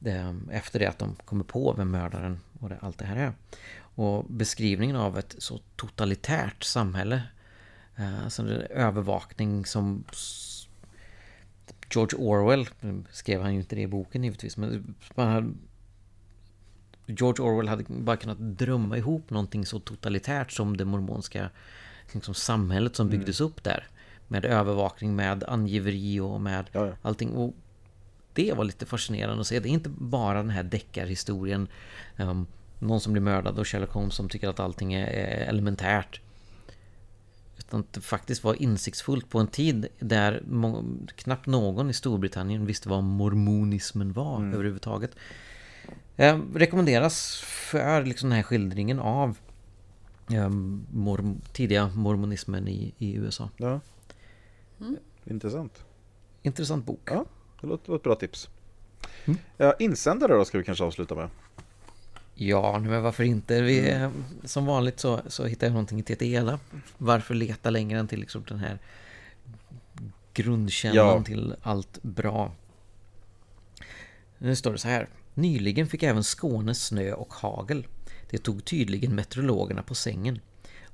Eh, 0.05 0.35
Efter 0.51 0.79
det 0.79 0.87
att 0.87 0.99
de 0.99 1.15
kommer 1.25 1.45
på 1.45 1.73
vem 1.77 1.91
mördaren 1.91 2.41
och 2.61 2.69
det, 2.69 2.79
allt 2.81 2.99
det 2.99 3.05
här 3.05 3.17
är. 3.17 3.33
Och 3.79 4.25
beskrivningen 4.25 4.97
av 4.97 5.19
ett 5.19 5.35
så 5.39 5.61
totalitärt 5.77 6.63
samhälle. 6.65 7.23
Alltså 7.97 8.43
övervakning 8.71 9.67
som 9.67 10.05
George 11.95 12.19
Orwell, 12.19 12.69
skrev 13.11 13.43
han 13.43 13.55
ju 13.55 13.61
inte 13.61 13.77
det 13.77 13.83
i 13.83 13.87
boken 13.87 14.25
givetvis, 14.25 14.57
men 14.57 14.95
man 15.15 15.29
hade, 15.29 15.53
George 17.07 17.45
Orwell 17.45 17.69
hade 17.69 17.85
bara 17.89 18.17
kunnat 18.17 18.39
drömma 18.39 18.97
ihop 18.97 19.31
någonting 19.31 19.67
så 19.67 19.79
totalitärt 19.79 20.53
som 20.53 20.77
det 20.77 20.85
mormonska 20.85 21.51
liksom, 22.13 22.35
samhället 22.35 22.97
som 22.97 23.09
byggdes 23.09 23.41
upp 23.41 23.65
där. 23.65 23.87
med 24.29 24.45
övervakning, 24.45 25.17
med 25.17 25.45
angiveri 25.45 26.21
och 26.21 26.41
med 26.41 26.65
Ja, 26.73 26.87
ja. 26.87 26.93
allting. 27.03 27.31
Och 27.31 27.55
det 28.33 28.53
var 28.53 28.65
lite 28.65 28.87
fascinerande 28.87 29.41
att 29.41 29.47
se. 29.47 29.61
Det 29.61 29.69
är 29.69 29.71
inte 29.71 29.89
bara 29.89 30.39
den 30.39 30.51
här 30.51 30.63
deckarhistorien. 30.63 31.69
Um, 32.17 32.47
någon 32.79 33.01
som 33.01 33.13
blir 33.13 33.23
mördad 33.23 33.59
och 33.59 33.69
Sherlock 33.69 33.91
Holmes 33.91 34.15
som 34.15 34.29
tycker 34.29 34.49
att 34.49 34.61
allting 34.61 34.95
är 34.95 35.07
elementärt. 35.49 36.21
Utan 37.69 37.81
att 37.81 37.93
det 37.93 38.01
faktiskt 38.01 38.45
var 38.45 38.63
insiktsfullt 38.63 39.29
på 39.31 39.39
en 39.39 39.47
tid 39.47 39.87
där 39.99 40.43
må- 40.47 40.85
knappt 41.17 41.47
någon 41.47 41.91
i 41.91 41.93
Storbritannien 41.95 42.67
visste 42.67 42.89
vad 42.89 43.05
mormonismen 43.05 44.13
var 44.13 44.41
överhuvudtaget. 44.55 45.11
Eh, 46.17 46.41
rekommenderas 46.55 47.41
för 47.45 48.05
liksom 48.05 48.29
den 48.29 48.37
här 48.37 48.43
skildringen 48.43 48.99
av 48.99 49.39
eh, 50.33 50.49
morm- 50.93 51.41
tidiga 51.53 51.89
mormonismen 51.95 52.69
i, 52.69 52.95
i 52.99 53.15
USA. 53.15 53.51
Ja. 53.57 53.81
Intressant. 55.25 55.85
Intressant 56.43 56.87
bok. 56.87 57.01
Ja, 57.13 57.25
det 57.61 57.67
låter 57.67 57.97
ett 57.97 58.03
bra 58.03 58.15
tips. 58.15 58.49
Ja, 59.57 59.75
insändare 59.79 60.35
då 60.35 60.45
ska 60.45 60.59
vi 60.59 60.65
kanske 60.65 60.85
avsluta 60.85 61.15
med. 61.15 61.29
Ja, 62.39 62.79
men 62.79 63.03
varför 63.03 63.25
inte? 63.25 63.63
Vi, 63.63 63.91
eh, 63.91 64.11
Som 64.45 64.67
vanligt 64.67 65.01
så, 65.01 65.21
så 65.27 65.47
hittar 65.47 65.67
jag 65.67 65.73
någonting 65.73 65.99
i 65.99 66.03
TTELA. 66.03 66.59
Varför 66.99 67.35
leta 67.35 67.71
längre 67.71 67.99
än 67.99 68.09
till 68.09 68.21
liksom 68.21 68.45
den 68.49 68.59
här 68.59 68.79
grundkällan 70.35 70.97
Ja. 71.17 71.23
till 71.25 71.55
allt 71.63 72.03
bra? 72.03 72.53
Nu 74.39 74.57
står 74.57 74.73
det 74.73 74.79
så 74.79 74.89
här. 74.89 75.09
Nyligen 75.35 75.87
fick 75.87 76.03
även 76.03 76.25
Skåne 76.25 76.75
snö 76.75 77.13
och 77.13 77.35
hagel. 77.35 77.87
Det 78.31 78.39
tog 78.39 78.65
tydligen 78.65 79.15
meteorologerna 79.15 79.83
på 79.83 79.95
sängen. 79.95 80.41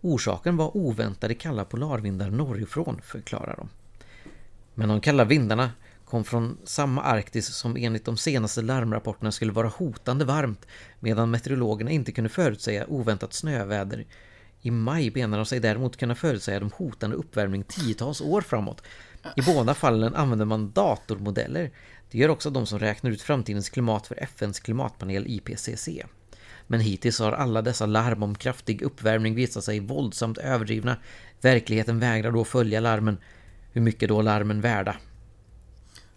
Orsaken 0.01 0.57
var 0.57 0.77
oväntade 0.77 1.35
kalla 1.35 1.65
polarvindar 1.65 2.31
norrifrån, 2.31 3.01
förklarar 3.03 3.57
de. 3.57 3.69
Men 4.75 4.89
de 4.89 5.01
kalla 5.01 5.25
vindarna 5.25 5.71
kom 6.13 6.25
från 6.25 6.59
samma 6.65 7.03
Arktis 7.03 7.47
som 7.47 7.77
enligt 7.77 8.05
de 8.05 8.17
senaste 8.17 8.63
larmrapporterna 8.63 9.33
skulle 9.33 9.53
vara 9.53 9.69
hotande 9.69 10.25
varmt 10.25 10.67
medan 11.01 11.31
meteorologerna 11.31 11.91
inte 11.91 12.13
kunde 12.13 12.31
förutsäga 12.31 12.87
oväntat 12.89 13.33
snöväder. 13.33 14.07
I 14.61 14.71
maj 14.71 15.11
benar 15.11 15.37
de 15.37 15.47
sig 15.47 15.61
däremot 15.61 15.97
kunna 15.97 16.15
förutsäga 16.15 16.61
de 16.61 16.71
hotande 16.75 17.17
uppvärmning 17.17 17.65
tiotals 17.65 18.21
år 18.21 18.41
framåt. 18.41 18.83
I 19.37 19.43
båda 19.43 19.75
fallen 19.75 20.15
använder 20.15 20.45
man 20.45 20.73
datormodeller. 20.73 21.71
Det 22.11 22.19
gör 22.19 22.29
också 22.29 22.51
de 22.51 22.67
som 22.67 22.79
räknar 22.79 23.11
ut 23.11 23.23
framtidens 23.23 23.71
klimat 23.71 24.07
för 24.07 24.23
FNs 24.23 24.61
klimatpanel 24.61 25.27
IPCC. 25.27 25.89
Men 26.67 26.81
hittills 26.81 27.19
har 27.19 27.33
alla 27.33 27.63
dessa 27.63 27.87
larm 27.87 28.23
om 28.23 28.35
kraftig 28.35 28.83
uppvärmning 28.83 29.35
visat 29.35 29.65
sig 29.65 29.81
våldsamt 29.81 30.39
överdrivna. 30.39 30.97
Verkligheten 31.41 31.99
vägrar 31.99 32.33
då 32.33 32.45
följa 32.45 32.81
larmen. 32.81 33.19
Hur 33.73 33.81
mycket 33.81 34.09
då 34.09 34.23
larmen 34.23 34.61
värda? 34.61 34.97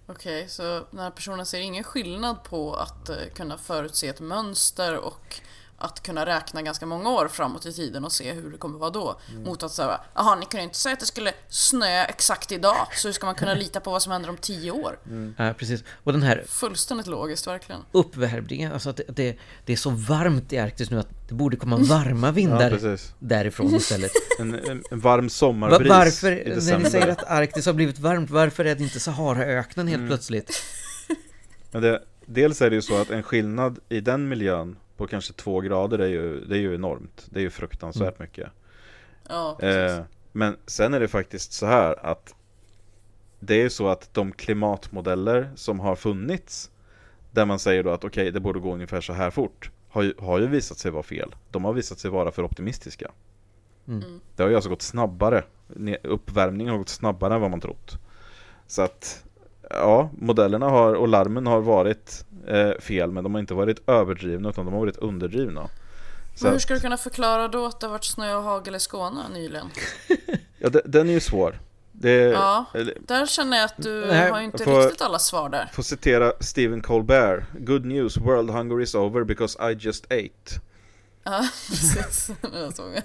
Okej, 0.07 0.49
så 0.49 0.85
den 0.91 0.99
här 0.99 1.11
personen 1.11 1.45
ser 1.45 1.59
ingen 1.59 1.83
skillnad 1.83 2.43
på 2.43 2.73
att 2.73 3.09
eh, 3.09 3.15
kunna 3.35 3.57
förutse 3.57 4.07
ett 4.07 4.19
mönster 4.19 4.97
och 4.97 5.41
att 5.77 6.03
kunna 6.03 6.25
räkna 6.25 6.61
ganska 6.61 6.85
många 6.85 7.09
år 7.09 7.27
framåt 7.27 7.65
i 7.65 7.73
tiden 7.73 8.05
och 8.05 8.11
se 8.11 8.31
hur 8.33 8.51
det 8.51 8.57
kommer 8.57 8.79
vara 8.79 8.89
då. 8.89 9.19
Mot 9.45 9.63
att 9.63 9.71
säga, 9.71 10.01
jaha, 10.15 10.35
ni 10.35 10.45
kunde 10.45 10.63
inte 10.63 10.77
säga 10.77 10.93
att 10.93 10.99
det 10.99 11.05
skulle 11.05 11.33
snö 11.49 12.03
exakt 12.03 12.51
idag, 12.51 12.87
så 12.95 13.07
hur 13.07 13.13
ska 13.13 13.25
man 13.25 13.35
kunna 13.35 13.53
lita 13.53 13.79
på 13.79 13.91
vad 13.91 14.01
som 14.01 14.11
händer 14.11 14.29
om 14.29 14.37
tio 14.37 14.71
år? 14.71 14.99
Ja, 15.37 15.53
precis. 15.57 15.83
Och 16.03 16.11
den 16.13 16.21
här 16.23 16.43
Fullständigt 16.47 17.07
logiskt, 17.07 17.47
verkligen. 17.47 17.81
uppvärmningen, 17.91 18.71
alltså 18.71 18.89
att 18.89 18.97
det, 18.97 19.03
det, 19.07 19.37
det 19.65 19.73
är 19.73 19.77
så 19.77 19.89
varmt 19.89 20.53
i 20.53 20.57
Arktis 20.57 20.89
nu 20.91 20.99
att 20.99 21.09
det 21.27 21.33
borde 21.33 21.57
komma 21.57 21.77
varma 21.77 22.27
Ja, 22.27 22.31
vindar 22.31 22.69
precis. 22.69 23.13
därifrån 23.19 23.75
istället. 23.75 24.11
En, 24.39 24.53
en, 24.55 24.83
en 24.91 24.99
varm 24.99 25.25
Va, 25.25 25.29
sommarbris 25.29 25.89
varför, 25.89 26.31
i 26.31 26.35
när 26.35 26.49
ni 26.49 26.55
december. 26.55 26.89
säger 26.89 27.07
att 27.07 27.23
Arktis 27.23 27.65
har 27.65 27.73
blivit 27.73 27.99
varmt, 27.99 28.29
varför 28.29 28.65
är 28.65 28.75
det 28.75 28.83
inte 28.83 28.99
Saharaöknen 28.99 29.87
helt 29.87 30.07
plötsligt? 30.07 30.51
Men 31.71 31.81
det, 31.81 32.01
dels 32.25 32.61
är 32.61 32.69
det 32.69 32.75
ju 32.75 32.81
så 32.81 33.01
att 33.01 33.09
en 33.09 33.23
skillnad 33.23 33.79
i 33.89 34.01
den 34.01 34.27
miljön 34.29 34.77
på 34.97 35.07
kanske 35.07 35.33
två 35.33 35.61
grader 35.61 35.99
är 35.99 36.07
ju, 36.07 36.45
det 36.45 36.55
är 36.55 36.59
ju 36.59 36.75
enormt. 36.75 37.27
Det 37.29 37.39
är 37.39 37.43
ju 37.43 37.49
fruktansvärt 37.49 38.19
mycket. 38.19 38.49
Ja. 39.29 39.57
Eh, 39.61 40.03
men 40.31 40.57
sen 40.65 40.93
är 40.93 40.99
det 40.99 41.07
faktiskt 41.07 41.53
så 41.53 41.65
här 41.65 42.05
att 42.05 42.35
det 43.39 43.61
är 43.61 43.69
så 43.69 43.87
att 43.87 44.13
de 44.13 44.31
klimatmodeller 44.31 45.51
som 45.55 45.79
har 45.79 45.95
funnits 45.95 46.71
där 47.31 47.45
man 47.45 47.59
säger 47.59 47.83
då 47.83 47.89
att 47.89 48.03
okej, 48.03 48.31
det 48.31 48.39
borde 48.39 48.59
gå 48.59 48.73
ungefär 48.73 49.01
så 49.01 49.13
här 49.13 49.29
fort 49.29 49.71
har 49.89 50.03
ju, 50.03 50.13
har 50.19 50.39
ju 50.39 50.47
visat 50.47 50.77
sig 50.77 50.91
vara 50.91 51.03
fel. 51.03 51.35
De 51.51 51.65
har 51.65 51.73
visat 51.73 51.99
sig 51.99 52.11
vara 52.11 52.31
för 52.31 52.43
optimistiska. 52.43 53.11
Mm. 53.87 54.19
Det 54.35 54.43
har 54.43 54.49
ju 54.49 54.55
alltså 54.55 54.69
gått 54.69 54.81
snabbare. 54.81 55.43
Uppvärmningen 56.03 56.71
har 56.71 56.77
gått 56.77 56.89
snabbare 56.89 57.35
än 57.35 57.41
vad 57.41 57.51
man 57.51 57.61
trott. 57.61 57.97
Så 58.67 58.81
att 58.81 59.23
ja, 59.69 60.09
modellerna 60.17 60.69
har, 60.69 60.93
och 60.93 61.07
larmen 61.07 61.47
har 61.47 61.61
varit 61.61 62.24
eh, 62.47 62.71
fel 62.79 63.11
men 63.11 63.23
de 63.23 63.33
har 63.33 63.39
inte 63.41 63.53
varit 63.53 63.89
överdrivna 63.89 64.49
utan 64.49 64.65
de 64.65 64.73
har 64.73 64.79
varit 64.81 64.97
underdrivna. 64.97 65.69
Så 66.35 66.43
Men 66.45 66.53
hur 66.53 66.59
ska 66.59 66.73
du 66.73 66.79
kunna 66.79 66.97
förklara 66.97 67.47
då 67.47 67.65
att 67.65 67.79
det 67.79 67.87
har 67.87 67.91
varit 67.91 68.03
snö 68.05 68.35
och 68.35 68.43
hagel 68.43 68.75
i 68.75 68.79
Skåne 68.79 69.21
nyligen? 69.33 69.69
ja, 70.59 70.69
de- 70.69 70.81
den 70.85 71.09
är 71.09 71.13
ju 71.13 71.19
svår. 71.19 71.59
Det, 71.91 72.11
Ja. 72.11 72.65
Där 73.07 73.25
känner 73.25 73.57
jag 73.57 73.65
att 73.65 73.73
du 73.77 74.05
Nej, 74.05 74.29
har 74.31 74.41
inte 74.41 74.63
får- 74.63 74.81
riktigt 74.81 75.01
alla 75.01 75.19
svar 75.19 75.49
där. 75.49 75.69
Får 75.73 75.83
citera 75.83 76.33
Stephen 76.39 76.81
Colbert. 76.81 77.43
Good 77.59 77.85
news, 77.85 78.17
world 78.17 78.49
hunger 78.49 78.81
is 78.81 78.95
over 78.95 79.23
because 79.23 79.71
I 79.71 79.75
just 79.79 80.05
ate. 80.05 80.59
Ja, 81.23 81.37
precis. 81.69 82.31
Det 82.41 82.71
såg 82.75 82.85
jag. 82.95 83.03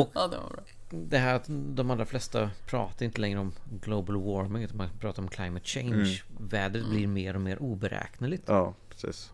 Och 0.00 0.10
Ja, 0.14 0.26
det 0.28 0.36
var 0.36 0.48
bra. 0.50 0.62
Det 0.92 1.18
här 1.18 1.34
att 1.34 1.44
de 1.48 1.90
allra 1.90 2.04
flesta 2.06 2.50
pratar 2.66 3.06
inte 3.06 3.20
längre 3.20 3.38
om 3.38 3.52
global 3.82 4.16
warming 4.22 4.62
utan 4.62 4.76
man 4.76 4.88
pratar 5.00 5.22
om 5.22 5.28
climate 5.28 5.66
change. 5.66 6.22
Vädret 6.38 6.86
blir 6.90 7.06
mer 7.06 7.34
och 7.34 7.40
mer 7.40 7.62
oberäkneligt 7.62 8.44
Ja, 8.46 8.74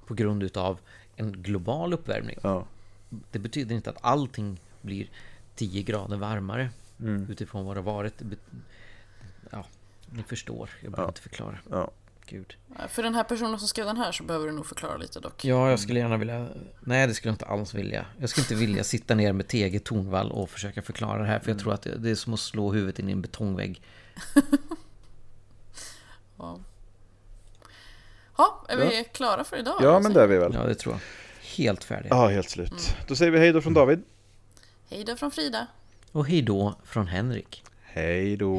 på 0.06 0.14
grund 0.14 0.42
utav 0.42 0.78
en 1.16 1.32
global 1.42 1.92
uppvärmning. 1.92 2.36
Ja, 2.42 2.64
Det 3.30 3.38
betyder 3.38 3.74
inte 3.74 3.90
att 3.90 3.98
allting 4.00 4.60
blir 4.82 5.10
10 5.54 5.82
grader 5.82 6.16
varmare 6.16 6.70
Mm. 7.00 7.30
utifrån 7.30 7.66
vad 7.66 7.76
det 7.76 7.80
varit. 7.80 8.22
Ja, 9.50 9.64
ni 10.10 10.22
förstår. 10.22 10.70
Jag 10.82 10.90
behöver 10.92 11.06
Ja. 11.06 11.10
inte 11.10 11.20
förklara. 11.20 11.58
ja. 11.70 11.90
Gud. 12.30 12.56
För 12.88 13.02
den 13.02 13.14
här 13.14 13.24
personen 13.24 13.58
som 13.58 13.68
skrev 13.68 13.86
den 13.86 13.96
här 13.96 14.12
så 14.12 14.22
behöver 14.22 14.46
du 14.46 14.52
nog 14.52 14.66
förklara 14.66 14.96
lite 14.96 15.20
dock. 15.20 15.44
Ja, 15.44 15.70
jag 15.70 15.80
skulle 15.80 16.00
gärna 16.00 16.16
vilja... 16.16 16.48
Nej, 16.80 17.06
det 17.06 17.14
skulle 17.14 17.28
jag 17.28 17.34
inte 17.34 17.46
alls 17.46 17.74
vilja. 17.74 18.06
Jag 18.18 18.30
skulle 18.30 18.44
inte 18.44 18.54
vilja 18.54 18.84
sitta 18.84 19.14
ner 19.14 19.32
med 19.32 19.48
TG 19.48 19.78
Tornvall 19.78 20.32
och 20.32 20.50
försöka 20.50 20.82
förklara 20.82 21.18
det 21.18 21.28
här. 21.28 21.38
För 21.40 21.50
jag 21.50 21.58
tror 21.58 21.74
att 21.74 21.86
det 21.96 22.10
är 22.10 22.14
som 22.14 22.34
att 22.34 22.40
slå 22.40 22.72
huvudet 22.72 22.98
in 22.98 23.08
i 23.08 23.12
en 23.12 23.22
betongvägg. 23.22 23.82
Ja, 26.38 26.58
ja 28.36 28.64
är 28.68 28.76
vi 28.76 29.04
klara 29.12 29.44
för 29.44 29.56
idag? 29.56 29.76
ja 29.82 30.00
men 30.00 30.12
det 30.12 30.22
är 30.22 30.26
vi 30.26 30.38
väl. 30.38 30.54
Ja, 30.54 30.64
det 30.64 30.74
tror 30.74 30.94
jag. 30.94 31.00
Helt 31.56 31.84
färdig. 31.84 32.08
Ja, 32.10 32.28
helt 32.28 32.50
slut. 32.50 32.96
Då 33.08 33.16
säger 33.16 33.32
vi 33.32 33.38
hej 33.38 33.52
då 33.52 33.60
från 33.60 33.74
David. 33.74 34.02
Hej 34.90 35.04
då 35.04 35.16
från 35.16 35.30
Frida. 35.30 35.66
Och 36.12 36.26
hej 36.26 36.42
då 36.42 36.74
från 36.84 37.06
Henrik. 37.06 37.64
Hej 37.82 38.36
då. 38.36 38.58